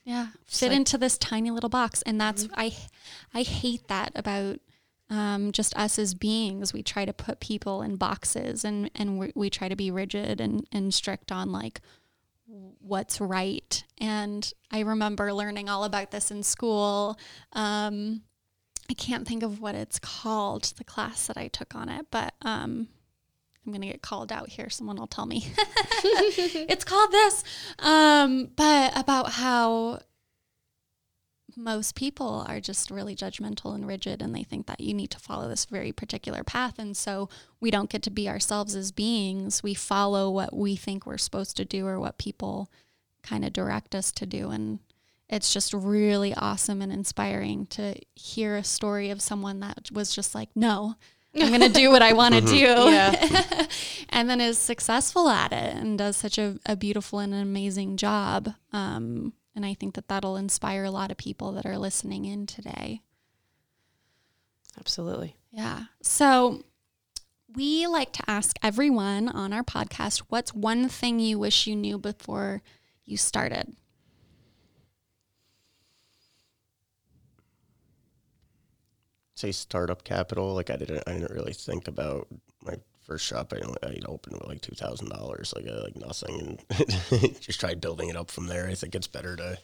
Yeah. 0.03 0.27
Fit 0.47 0.69
like- 0.69 0.77
into 0.77 0.97
this 0.97 1.17
tiny 1.19 1.51
little 1.51 1.69
box. 1.69 2.01
And 2.01 2.19
that's, 2.19 2.47
I, 2.55 2.73
I 3.33 3.43
hate 3.43 3.87
that 3.87 4.11
about 4.15 4.59
um, 5.09 5.51
just 5.51 5.75
us 5.77 5.99
as 5.99 6.13
beings. 6.15 6.73
We 6.73 6.81
try 6.81 7.05
to 7.05 7.13
put 7.13 7.39
people 7.39 7.81
in 7.83 7.95
boxes 7.97 8.63
and, 8.65 8.89
and 8.95 9.19
we, 9.19 9.31
we 9.35 9.49
try 9.49 9.67
to 9.67 9.75
be 9.75 9.91
rigid 9.91 10.41
and, 10.41 10.65
and 10.71 10.93
strict 10.93 11.31
on 11.31 11.51
like 11.51 11.81
what's 12.79 13.21
right. 13.21 13.83
And 13.97 14.51
I 14.71 14.81
remember 14.81 15.33
learning 15.33 15.69
all 15.69 15.83
about 15.83 16.11
this 16.11 16.31
in 16.31 16.43
school. 16.43 17.17
Um, 17.53 18.23
I 18.89 18.93
can't 18.93 19.27
think 19.27 19.43
of 19.43 19.61
what 19.61 19.75
it's 19.75 19.99
called, 19.99 20.73
the 20.77 20.83
class 20.83 21.27
that 21.27 21.37
I 21.37 21.47
took 21.47 21.75
on 21.75 21.87
it, 21.87 22.07
but 22.11 22.33
um, 22.41 22.89
I'm 23.65 23.71
going 23.71 23.81
to 23.81 23.87
get 23.87 24.01
called 24.01 24.31
out 24.31 24.49
here. 24.49 24.69
Someone 24.69 24.97
will 24.97 25.07
tell 25.07 25.25
me. 25.25 25.45
it's 26.03 26.83
called 26.83 27.11
this. 27.11 27.43
Um, 27.79 28.49
but 28.55 28.97
about 28.97 29.31
how 29.31 29.99
most 31.63 31.95
people 31.95 32.45
are 32.47 32.59
just 32.59 32.91
really 32.91 33.15
judgmental 33.15 33.73
and 33.75 33.87
rigid 33.87 34.21
and 34.21 34.35
they 34.35 34.43
think 34.43 34.67
that 34.67 34.79
you 34.79 34.93
need 34.93 35.11
to 35.11 35.19
follow 35.19 35.47
this 35.47 35.65
very 35.65 35.91
particular 35.91 36.43
path. 36.43 36.79
And 36.79 36.95
so 36.95 37.29
we 37.59 37.71
don't 37.71 37.89
get 37.89 38.01
to 38.03 38.09
be 38.09 38.27
ourselves 38.27 38.75
as 38.75 38.91
beings. 38.91 39.63
We 39.63 39.73
follow 39.73 40.29
what 40.29 40.55
we 40.55 40.75
think 40.75 41.05
we're 41.05 41.17
supposed 41.17 41.57
to 41.57 41.65
do 41.65 41.87
or 41.87 41.99
what 41.99 42.17
people 42.17 42.69
kind 43.23 43.45
of 43.45 43.53
direct 43.53 43.95
us 43.95 44.11
to 44.13 44.25
do. 44.25 44.49
And 44.49 44.79
it's 45.29 45.53
just 45.53 45.73
really 45.73 46.33
awesome 46.33 46.81
and 46.81 46.91
inspiring 46.91 47.65
to 47.67 47.95
hear 48.15 48.57
a 48.57 48.63
story 48.63 49.09
of 49.09 49.21
someone 49.21 49.59
that 49.61 49.89
was 49.91 50.13
just 50.13 50.35
like, 50.35 50.49
no, 50.55 50.95
I'm 51.39 51.49
going 51.49 51.61
to 51.61 51.69
do 51.69 51.89
what 51.89 52.01
I 52.01 52.13
want 52.13 52.35
to 52.35 52.41
do. 52.45 52.55
Yeah. 52.57 53.67
and 54.09 54.29
then 54.29 54.41
is 54.41 54.57
successful 54.57 55.29
at 55.29 55.53
it 55.53 55.75
and 55.75 55.97
does 55.97 56.17
such 56.17 56.37
a, 56.37 56.57
a 56.65 56.75
beautiful 56.75 57.19
and 57.19 57.33
amazing 57.33 57.97
job. 57.97 58.49
Um, 58.73 59.33
and 59.55 59.65
I 59.65 59.73
think 59.73 59.95
that 59.95 60.07
that'll 60.07 60.37
inspire 60.37 60.83
a 60.83 60.91
lot 60.91 61.11
of 61.11 61.17
people 61.17 61.51
that 61.53 61.65
are 61.65 61.77
listening 61.77 62.25
in 62.25 62.45
today. 62.45 63.01
Absolutely. 64.79 65.35
Yeah. 65.51 65.85
So 66.01 66.63
we 67.53 67.85
like 67.87 68.13
to 68.13 68.23
ask 68.27 68.55
everyone 68.63 69.27
on 69.27 69.51
our 69.51 69.63
podcast 69.63 70.19
what's 70.29 70.53
one 70.53 70.87
thing 70.87 71.19
you 71.19 71.37
wish 71.37 71.67
you 71.67 71.75
knew 71.75 71.97
before 71.97 72.61
you 73.03 73.17
started? 73.17 73.75
say 79.41 79.51
startup 79.51 80.03
capital. 80.03 80.53
Like 80.53 80.69
I 80.69 80.77
didn't, 80.77 81.03
I 81.07 81.13
didn't 81.13 81.31
really 81.31 81.53
think 81.53 81.87
about 81.87 82.27
my 82.31 82.37
first 83.11 83.25
shop. 83.25 83.51
I, 83.53 83.87
I 83.87 83.99
opened 84.05 84.37
with 84.37 84.47
like 84.47 84.61
two 84.61 84.75
thousand 84.75 85.09
dollars, 85.09 85.53
like 85.55 85.67
uh, 85.67 85.81
like 85.83 85.97
nothing, 85.97 86.57
and 86.69 87.41
just 87.41 87.59
tried 87.59 87.81
building 87.81 88.09
it 88.09 88.15
up 88.15 88.31
from 88.31 88.47
there. 88.47 88.67
I 88.67 88.73
think 88.73 88.95
it's 88.95 89.07
better 89.07 89.35
to 89.35 89.57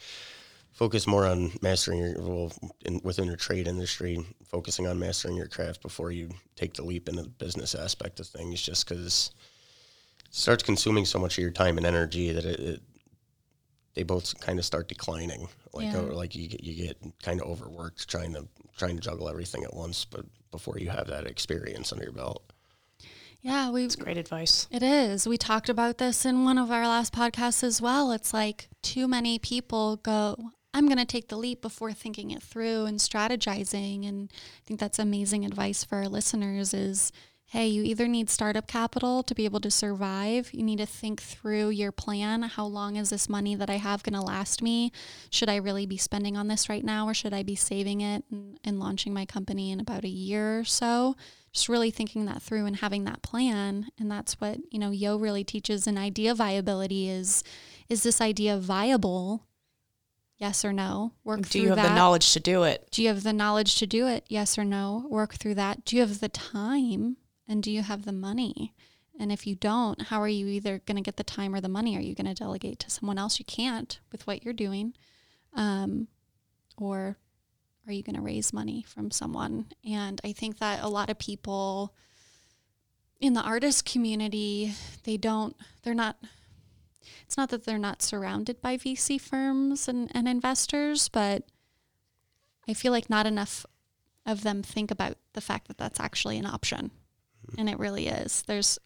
focus 0.74 1.08
more 1.08 1.26
on 1.26 1.52
mastering 1.62 2.00
your 2.00 2.20
well 2.20 2.52
in, 2.86 3.00
within 3.04 3.26
your 3.26 3.38
trade 3.38 3.68
industry, 3.68 4.20
focusing 4.46 4.86
on 4.86 5.00
mastering 5.00 5.38
your 5.38 5.48
craft 5.48 5.82
before 5.82 6.12
you 6.12 6.30
take 6.56 6.74
the 6.74 6.84
leap 6.84 7.08
into 7.08 7.24
the 7.24 7.30
business 7.30 7.74
aspect 7.74 8.20
of 8.20 8.28
things. 8.28 8.62
Just 8.62 8.88
because 8.88 9.32
it 10.26 10.36
starts 10.36 10.64
consuming 10.64 11.06
so 11.06 11.18
much 11.18 11.38
of 11.38 11.42
your 11.42 11.52
time 11.52 11.78
and 11.78 11.86
energy 11.86 12.32
that 12.34 12.46
it, 12.46 12.60
it 12.60 12.82
they 13.96 14.04
both 14.04 14.40
kind 14.42 14.60
of 14.60 14.66
start 14.66 14.90
declining. 14.90 15.48
Like 15.74 15.94
Yeah. 15.94 16.00
uh, 16.02 16.14
like 16.14 16.36
you 16.36 16.50
get 16.50 16.64
you 16.64 16.88
get 16.88 16.98
kind 17.24 17.40
of 17.42 17.48
overworked 17.48 18.10
trying 18.10 18.34
to 18.34 18.48
trying 18.78 18.98
to 18.98 19.02
juggle 19.02 19.30
everything 19.30 19.64
at 19.64 19.74
once, 19.74 20.04
but 20.06 20.26
before 20.52 20.78
you 20.80 20.90
have 20.90 21.08
that 21.08 21.26
experience 21.26 21.92
under 21.92 22.04
your 22.04 22.14
belt. 22.14 22.44
Yeah, 23.48 23.70
we 23.70 23.86
It's 23.86 23.96
great 23.96 24.18
advice. 24.18 24.68
It 24.72 24.84
is. 24.84 25.26
We 25.26 25.38
talked 25.38 25.70
about 25.70 26.00
this 26.00 26.26
in 26.26 26.44
one 26.44 26.58
of 26.58 26.70
our 26.70 26.86
last 26.86 27.14
podcasts 27.14 27.64
as 27.64 27.82
well. 27.82 28.12
It's 28.12 28.34
like 28.34 28.68
too 28.84 29.08
many 29.08 29.40
people 29.40 29.96
go, 29.96 30.52
I'm 30.74 30.88
going 30.88 30.98
to 30.98 31.06
take 31.06 31.30
the 31.30 31.38
leap 31.38 31.62
before 31.62 31.94
thinking 31.94 32.32
it 32.32 32.44
through 32.44 32.88
and 32.88 33.00
strategizing. 33.00 34.06
And 34.06 34.34
I 34.34 34.62
think 34.66 34.82
that's 34.82 35.00
amazing 35.00 35.46
advice 35.46 35.86
for 35.86 35.96
our 35.96 36.10
listeners 36.10 36.74
is, 36.74 37.14
hey, 37.46 37.68
you 37.68 37.84
either 37.84 38.06
need 38.10 38.30
startup 38.30 38.68
capital 38.68 39.24
to 39.24 39.34
be 39.34 39.46
able 39.46 39.62
to 39.62 39.72
survive. 39.72 40.54
You 40.54 40.64
need 40.64 40.80
to 40.80 40.86
think 40.86 41.22
through 41.22 41.70
your 41.70 41.94
plan. 41.94 42.42
How 42.42 42.66
long 42.66 42.98
is 42.98 43.12
this 43.12 43.30
money 43.30 43.56
that 43.56 43.70
I 43.70 43.78
have 43.78 44.04
going 44.04 44.16
to 44.16 44.22
last 44.22 44.62
me? 44.62 44.92
Should 45.30 45.48
I 45.48 45.56
really 45.56 45.86
be 45.86 45.96
spending 45.96 46.36
on 46.36 46.50
this 46.50 46.68
right 46.68 46.84
now 46.84 47.08
or 47.08 47.14
should 47.14 47.34
I 47.34 47.44
be 47.44 47.56
saving 47.56 48.02
it 48.02 48.26
and, 48.30 48.60
and 48.66 48.78
launching 48.78 49.14
my 49.14 49.26
company 49.26 49.72
in 49.72 49.80
about 49.80 50.04
a 50.04 50.10
year 50.10 50.60
or 50.60 50.66
so? 50.66 51.16
Just 51.58 51.70
really 51.70 51.90
thinking 51.90 52.26
that 52.26 52.42
through 52.42 52.68
and 52.68 52.76
having 52.78 53.04
that 53.06 53.24
plan. 53.24 53.88
And 54.00 54.12
that's 54.12 54.40
what 54.40 54.60
you 54.70 54.78
know 54.80 54.92
yo 54.92 55.18
really 55.18 55.44
teaches 55.44 55.88
an 55.88 55.98
idea 55.98 56.36
viability 56.36 57.10
is 57.10 57.44
is 57.90 58.04
this 58.04 58.22
idea 58.22 58.58
viable? 58.58 59.44
Yes 60.38 60.64
or 60.64 60.72
no. 60.72 61.14
Work 61.24 61.50
Do 61.50 61.60
you 61.60 61.70
have 61.70 61.78
that. 61.78 61.90
the 61.90 61.96
knowledge 61.96 62.32
to 62.34 62.40
do 62.40 62.62
it? 62.62 62.88
do 62.92 63.02
you 63.02 63.08
have 63.08 63.24
the 63.24 63.34
knowledge 63.34 63.80
to 63.80 63.88
do 63.88 64.06
it? 64.06 64.24
Yes 64.30 64.58
or 64.58 64.64
no. 64.64 65.08
Work 65.10 65.34
through 65.34 65.56
that. 65.56 65.84
Do 65.84 65.96
you 65.96 66.04
have 66.04 66.20
the 66.20 66.30
time? 66.30 67.18
And 67.48 67.64
do 67.64 67.72
you 67.72 67.82
have 67.82 68.06
the 68.06 68.12
money? 68.12 68.76
And 69.20 69.32
if 69.32 69.48
you 69.48 69.56
don't 69.56 70.04
how 70.04 70.22
are 70.22 70.28
you 70.28 70.46
either 70.46 70.80
going 70.86 70.98
to 70.98 71.02
get 71.02 71.18
the 71.18 71.24
time 71.24 71.56
or 71.56 71.62
the 71.62 71.68
money? 71.68 71.98
Are 71.98 72.02
you 72.02 72.14
going 72.14 72.28
to 72.28 72.36
delegate 72.36 72.78
to 72.80 72.92
someone 72.92 73.18
else? 73.18 73.40
You 73.40 73.46
can't 73.46 74.00
with 74.12 74.28
what 74.28 74.46
you're 74.46 74.54
doing 74.54 74.94
um, 75.56 76.08
or 76.78 77.18
are 77.88 77.94
you 77.94 78.04
going 78.04 78.16
to 78.16 78.22
raise 78.22 78.54
money 78.54 78.84
from 78.88 79.12
someone? 79.12 79.68
And 79.90 80.20
i 80.24 80.32
think 80.32 80.60
that 80.60 80.84
a 80.84 80.90
lot 80.90 81.10
of 81.10 81.20
people 81.20 81.94
in 83.20 83.34
the 83.34 83.42
artist 83.42 83.86
community 83.86 84.74
they 85.04 85.18
don't 85.18 85.56
they're 85.84 85.94
not 85.96 86.18
it's 87.26 87.38
not 87.38 87.50
that 87.50 87.66
they're 87.66 87.80
not 87.80 88.04
surrounded 88.04 88.62
by 88.62 88.78
vc 88.78 89.20
firms 89.20 89.88
and, 89.88 90.12
and 90.14 90.28
investors 90.28 91.10
but 91.10 91.44
i 92.68 92.74
feel 92.74 92.92
like 92.92 93.10
not 93.10 93.26
enough 93.26 93.66
of 94.28 94.44
them 94.44 94.62
think 94.62 94.92
about 94.92 95.18
the 95.34 95.42
fact 95.42 95.70
that 95.70 95.78
that's 95.78 96.00
actually 96.00 96.38
an 96.38 96.46
option. 96.46 96.92
Mm-hmm. 97.48 97.60
And 97.60 97.70
it 97.70 97.80
really 97.80 98.08
is. 98.08 98.44
There's 98.46 98.78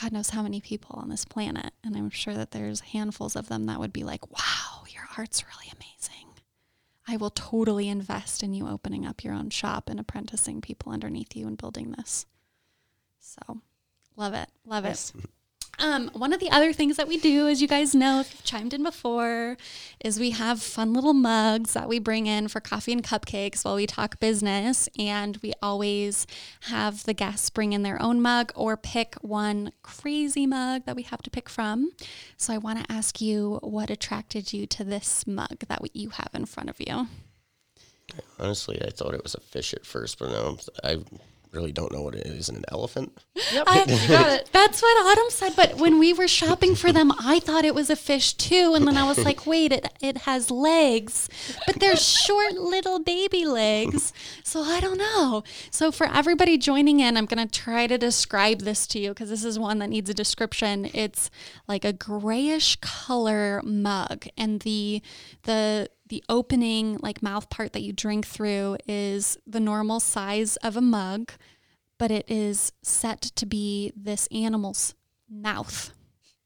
god 0.00 0.12
knows 0.12 0.30
how 0.30 0.40
many 0.40 0.60
people 0.60 0.94
on 1.00 1.08
this 1.08 1.24
planet 1.24 1.72
and 1.82 1.96
i'm 1.96 2.08
sure 2.10 2.32
that 2.32 2.52
there's 2.52 2.78
handfuls 2.78 3.34
of 3.34 3.48
them 3.48 3.66
that 3.66 3.80
would 3.80 3.92
be 3.92 4.04
like 4.04 4.30
wow 4.30 4.84
your 4.88 5.02
art's 5.18 5.44
really 5.44 5.70
amazing 5.74 6.29
I 7.08 7.16
will 7.16 7.30
totally 7.30 7.88
invest 7.88 8.42
in 8.42 8.54
you 8.54 8.68
opening 8.68 9.06
up 9.06 9.24
your 9.24 9.34
own 9.34 9.50
shop 9.50 9.88
and 9.88 9.98
apprenticing 9.98 10.60
people 10.60 10.92
underneath 10.92 11.34
you 11.34 11.46
and 11.46 11.58
building 11.58 11.92
this. 11.92 12.26
So, 13.18 13.60
love 14.16 14.34
it. 14.34 14.48
Love 14.64 14.84
it. 14.84 15.12
Um, 15.80 16.10
one 16.12 16.34
of 16.34 16.40
the 16.40 16.50
other 16.50 16.74
things 16.74 16.98
that 16.98 17.08
we 17.08 17.16
do, 17.16 17.48
as 17.48 17.62
you 17.62 17.66
guys 17.66 17.94
know, 17.94 18.20
if 18.20 18.30
you've 18.32 18.44
chimed 18.44 18.74
in 18.74 18.82
before, 18.82 19.56
is 20.04 20.20
we 20.20 20.30
have 20.32 20.60
fun 20.60 20.92
little 20.92 21.14
mugs 21.14 21.72
that 21.72 21.88
we 21.88 21.98
bring 21.98 22.26
in 22.26 22.48
for 22.48 22.60
coffee 22.60 22.92
and 22.92 23.02
cupcakes 23.02 23.64
while 23.64 23.76
we 23.76 23.86
talk 23.86 24.20
business. 24.20 24.90
And 24.98 25.38
we 25.38 25.54
always 25.62 26.26
have 26.64 27.04
the 27.04 27.14
guests 27.14 27.48
bring 27.48 27.72
in 27.72 27.82
their 27.82 28.00
own 28.00 28.20
mug 28.20 28.52
or 28.54 28.76
pick 28.76 29.14
one 29.22 29.72
crazy 29.82 30.46
mug 30.46 30.84
that 30.84 30.96
we 30.96 31.02
have 31.04 31.22
to 31.22 31.30
pick 31.30 31.48
from. 31.48 31.92
So 32.36 32.52
I 32.52 32.58
want 32.58 32.84
to 32.84 32.92
ask 32.92 33.22
you 33.22 33.58
what 33.62 33.88
attracted 33.88 34.52
you 34.52 34.66
to 34.66 34.84
this 34.84 35.26
mug 35.26 35.60
that 35.68 35.80
you 35.96 36.10
have 36.10 36.30
in 36.34 36.44
front 36.44 36.68
of 36.68 36.76
you? 36.78 37.08
Honestly, 38.38 38.82
I 38.82 38.90
thought 38.90 39.14
it 39.14 39.22
was 39.22 39.34
a 39.34 39.40
fish 39.40 39.72
at 39.72 39.86
first, 39.86 40.18
but 40.18 40.30
no, 40.30 40.58
I 40.84 40.98
really 41.52 41.72
don't 41.72 41.92
know 41.92 42.02
what 42.02 42.14
it 42.14 42.26
is. 42.26 42.48
An 42.48 42.64
elephant? 42.68 43.18
Yep. 43.52 43.64
I- 43.66 43.84
it. 43.88 44.50
That's 44.52 44.82
what 44.82 45.06
Autumn 45.06 45.30
said. 45.30 45.54
But 45.56 45.76
when 45.76 45.98
we 45.98 46.12
were 46.12 46.28
shopping 46.28 46.74
for 46.74 46.92
them, 46.92 47.12
I 47.18 47.40
thought 47.40 47.64
it 47.64 47.74
was 47.74 47.90
a 47.90 47.96
fish 47.96 48.34
too. 48.34 48.74
And 48.74 48.86
then 48.86 48.96
I 48.96 49.06
was 49.06 49.24
like, 49.24 49.46
wait, 49.50 49.72
it, 49.72 49.86
it 50.00 50.18
has 50.18 50.50
legs, 50.50 51.28
but 51.66 51.80
they're 51.80 51.96
short 51.96 52.54
little 52.54 53.00
baby 53.00 53.44
legs. 53.44 54.12
So 54.44 54.62
I 54.62 54.80
don't 54.80 54.98
know. 54.98 55.42
So 55.70 55.90
for 55.90 56.06
everybody 56.06 56.58
joining 56.58 57.00
in, 57.00 57.16
I'm 57.16 57.26
going 57.26 57.46
to 57.46 57.60
try 57.60 57.86
to 57.86 57.98
describe 57.98 58.60
this 58.60 58.86
to 58.88 58.98
you 58.98 59.10
because 59.10 59.30
this 59.30 59.44
is 59.44 59.58
one 59.58 59.78
that 59.78 59.90
needs 59.90 60.10
a 60.10 60.14
description. 60.14 60.90
It's 60.94 61.30
like 61.66 61.84
a 61.84 61.92
grayish 61.92 62.76
color 62.76 63.60
mug 63.64 64.26
and 64.36 64.60
the, 64.60 65.02
the, 65.44 65.88
the 66.10 66.22
opening, 66.28 66.98
like 67.00 67.22
mouth 67.22 67.48
part 67.48 67.72
that 67.72 67.82
you 67.82 67.92
drink 67.92 68.26
through, 68.26 68.76
is 68.86 69.38
the 69.46 69.60
normal 69.60 70.00
size 70.00 70.56
of 70.56 70.76
a 70.76 70.80
mug, 70.80 71.32
but 71.98 72.10
it 72.10 72.30
is 72.30 72.72
set 72.82 73.22
to 73.22 73.46
be 73.46 73.92
this 73.96 74.26
animal's 74.28 74.94
mouth. 75.28 75.92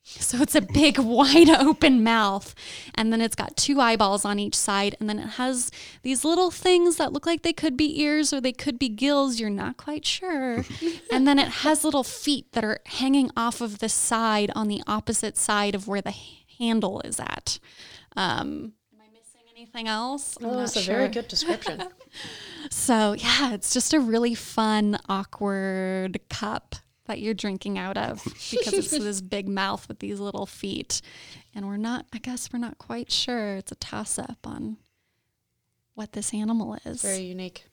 So 0.06 0.42
it's 0.42 0.54
a 0.54 0.60
big, 0.60 0.98
wide 0.98 1.48
open 1.48 2.04
mouth. 2.04 2.54
And 2.94 3.12
then 3.12 3.20
it's 3.22 3.34
got 3.34 3.56
two 3.56 3.80
eyeballs 3.80 4.24
on 4.24 4.38
each 4.38 4.54
side. 4.54 4.96
And 5.00 5.08
then 5.08 5.18
it 5.18 5.30
has 5.30 5.70
these 6.02 6.24
little 6.24 6.50
things 6.50 6.96
that 6.96 7.12
look 7.12 7.24
like 7.24 7.42
they 7.42 7.54
could 7.54 7.76
be 7.76 8.00
ears 8.02 8.32
or 8.32 8.40
they 8.40 8.52
could 8.52 8.78
be 8.78 8.90
gills. 8.90 9.40
You're 9.40 9.50
not 9.50 9.78
quite 9.78 10.04
sure. 10.04 10.64
and 11.12 11.26
then 11.26 11.38
it 11.38 11.48
has 11.48 11.84
little 11.84 12.04
feet 12.04 12.52
that 12.52 12.64
are 12.64 12.80
hanging 12.86 13.30
off 13.36 13.62
of 13.62 13.78
the 13.78 13.88
side 13.88 14.52
on 14.54 14.68
the 14.68 14.82
opposite 14.86 15.38
side 15.38 15.74
of 15.74 15.88
where 15.88 16.02
the 16.02 16.14
handle 16.58 17.00
is 17.00 17.18
at. 17.18 17.58
Um, 18.14 18.44
am 18.52 18.52
I 18.52 18.62
missing 18.64 18.83
anything 19.64 19.88
else? 19.88 20.36
Oh, 20.42 20.58
that's 20.58 20.76
a 20.76 20.82
sure. 20.82 20.96
very 20.96 21.08
good 21.08 21.28
description. 21.28 21.84
So, 22.70 23.12
yeah, 23.12 23.52
it's 23.52 23.74
just 23.74 23.92
a 23.92 24.00
really 24.00 24.34
fun, 24.34 24.98
awkward 25.06 26.18
cup 26.30 26.76
that 27.04 27.20
you're 27.20 27.34
drinking 27.34 27.76
out 27.76 27.98
of 27.98 28.24
because 28.24 28.72
it's 28.72 28.90
this 28.98 29.20
big 29.20 29.50
mouth 29.50 29.86
with 29.86 29.98
these 29.98 30.18
little 30.18 30.46
feet. 30.46 31.02
And 31.54 31.66
we're 31.68 31.76
not, 31.76 32.06
I 32.14 32.18
guess, 32.18 32.50
we're 32.50 32.60
not 32.60 32.78
quite 32.78 33.12
sure. 33.12 33.56
It's 33.56 33.70
a 33.70 33.74
toss 33.74 34.18
up 34.18 34.38
on 34.44 34.78
what 35.94 36.12
this 36.12 36.32
animal 36.32 36.78
is. 36.86 37.02
very 37.02 37.20
unique. 37.20 37.66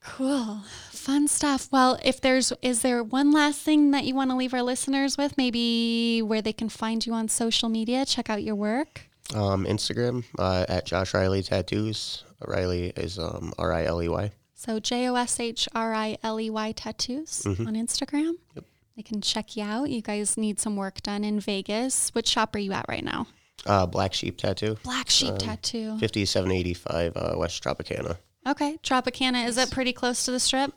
Cool. 0.00 0.60
Fun 0.90 1.26
stuff. 1.26 1.68
Well, 1.72 1.98
if 2.04 2.20
there's, 2.20 2.52
is 2.62 2.82
there 2.82 3.02
one 3.02 3.32
last 3.32 3.60
thing 3.62 3.90
that 3.90 4.04
you 4.04 4.14
want 4.14 4.30
to 4.30 4.36
leave 4.36 4.54
our 4.54 4.62
listeners 4.62 5.18
with? 5.18 5.36
Maybe 5.36 6.22
where 6.22 6.40
they 6.40 6.52
can 6.52 6.68
find 6.68 7.04
you 7.04 7.14
on 7.14 7.26
social 7.26 7.68
media, 7.68 8.06
check 8.06 8.30
out 8.30 8.44
your 8.44 8.54
work? 8.54 9.08
Um, 9.34 9.64
Instagram 9.64 10.24
uh, 10.38 10.66
at 10.68 10.84
Josh 10.84 11.14
Riley 11.14 11.42
Tattoos. 11.42 12.24
Riley 12.46 12.92
is 12.96 13.18
um, 13.18 13.52
R 13.58 13.72
I 13.72 13.84
L 13.84 14.02
E 14.02 14.08
Y. 14.08 14.32
So 14.54 14.78
J 14.80 15.08
O 15.08 15.14
S 15.14 15.40
H 15.40 15.68
R 15.74 15.94
I 15.94 16.18
L 16.22 16.40
E 16.40 16.50
Y 16.50 16.72
tattoos 16.72 17.44
on 17.46 17.56
Instagram. 17.74 18.34
Yep. 18.54 18.64
They 18.96 19.02
can 19.02 19.20
check 19.20 19.56
you 19.56 19.64
out. 19.64 19.90
You 19.90 20.02
guys 20.02 20.36
need 20.36 20.60
some 20.60 20.76
work 20.76 21.02
done 21.02 21.24
in 21.24 21.40
Vegas. 21.40 22.10
Which 22.10 22.28
shop 22.28 22.54
are 22.54 22.58
you 22.60 22.72
at 22.72 22.84
right 22.88 23.02
now? 23.04 23.26
Uh, 23.66 23.86
Black 23.86 24.12
Sheep 24.12 24.36
Tattoo. 24.36 24.76
Black 24.84 25.08
Sheep 25.10 25.36
Tattoo. 25.38 25.98
5785 25.98 27.12
uh, 27.16 27.34
West 27.36 27.62
Tropicana. 27.64 28.18
Okay, 28.46 28.76
Tropicana. 28.82 29.46
Is 29.48 29.56
it 29.58 29.70
pretty 29.70 29.92
close 29.92 30.26
to 30.26 30.30
the 30.30 30.40
strip? 30.40 30.72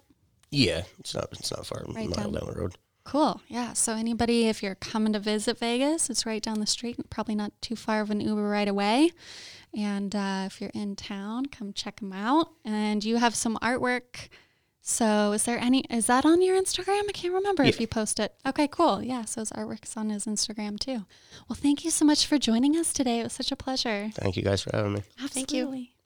Yeah, 0.51 0.83
it's 0.99 1.13
not 1.13 1.27
it's 1.33 1.51
not 1.51 1.65
far, 1.65 1.83
Right 1.89 2.07
a 2.07 2.09
mile 2.09 2.31
down. 2.31 2.33
down 2.33 2.45
the 2.53 2.59
road. 2.59 2.75
Cool. 3.07 3.39
Yeah. 3.47 3.71
So 3.71 3.93
anybody, 3.93 4.49
if 4.49 4.61
you're 4.61 4.75
coming 4.75 5.13
to 5.13 5.19
visit 5.19 5.57
Vegas, 5.59 6.09
it's 6.09 6.25
right 6.25 6.43
down 6.43 6.59
the 6.59 6.67
street. 6.67 7.09
Probably 7.09 7.35
not 7.35 7.53
too 7.61 7.77
far 7.77 8.01
of 8.01 8.11
an 8.11 8.19
Uber 8.19 8.49
right 8.49 8.67
away. 8.67 9.11
And 9.73 10.13
uh, 10.13 10.43
if 10.45 10.59
you're 10.59 10.71
in 10.73 10.97
town, 10.97 11.45
come 11.45 11.71
check 11.71 12.01
them 12.01 12.11
out. 12.11 12.49
And 12.65 13.05
you 13.05 13.15
have 13.15 13.33
some 13.33 13.57
artwork. 13.61 14.27
So 14.81 15.31
is 15.31 15.43
there 15.43 15.57
any? 15.57 15.85
Is 15.89 16.07
that 16.07 16.25
on 16.25 16.41
your 16.41 16.61
Instagram? 16.61 17.03
I 17.07 17.13
can't 17.13 17.33
remember 17.33 17.63
if 17.63 17.79
you 17.79 17.87
post 17.87 18.19
it. 18.19 18.33
Okay. 18.45 18.67
Cool. 18.67 19.01
Yeah. 19.01 19.23
So 19.23 19.39
his 19.39 19.51
artwork's 19.51 19.95
on 19.95 20.09
his 20.09 20.25
Instagram 20.25 20.77
too. 20.77 21.05
Well, 21.47 21.55
thank 21.55 21.85
you 21.85 21.91
so 21.91 22.03
much 22.03 22.25
for 22.25 22.37
joining 22.37 22.75
us 22.75 22.91
today. 22.91 23.21
It 23.21 23.23
was 23.23 23.33
such 23.33 23.53
a 23.53 23.55
pleasure. 23.55 24.09
Thank 24.15 24.35
you 24.35 24.43
guys 24.43 24.63
for 24.63 24.75
having 24.75 24.91
me. 24.91 25.03
Absolutely. 25.23 25.29
Thank 25.29 25.53
you. 25.53 25.96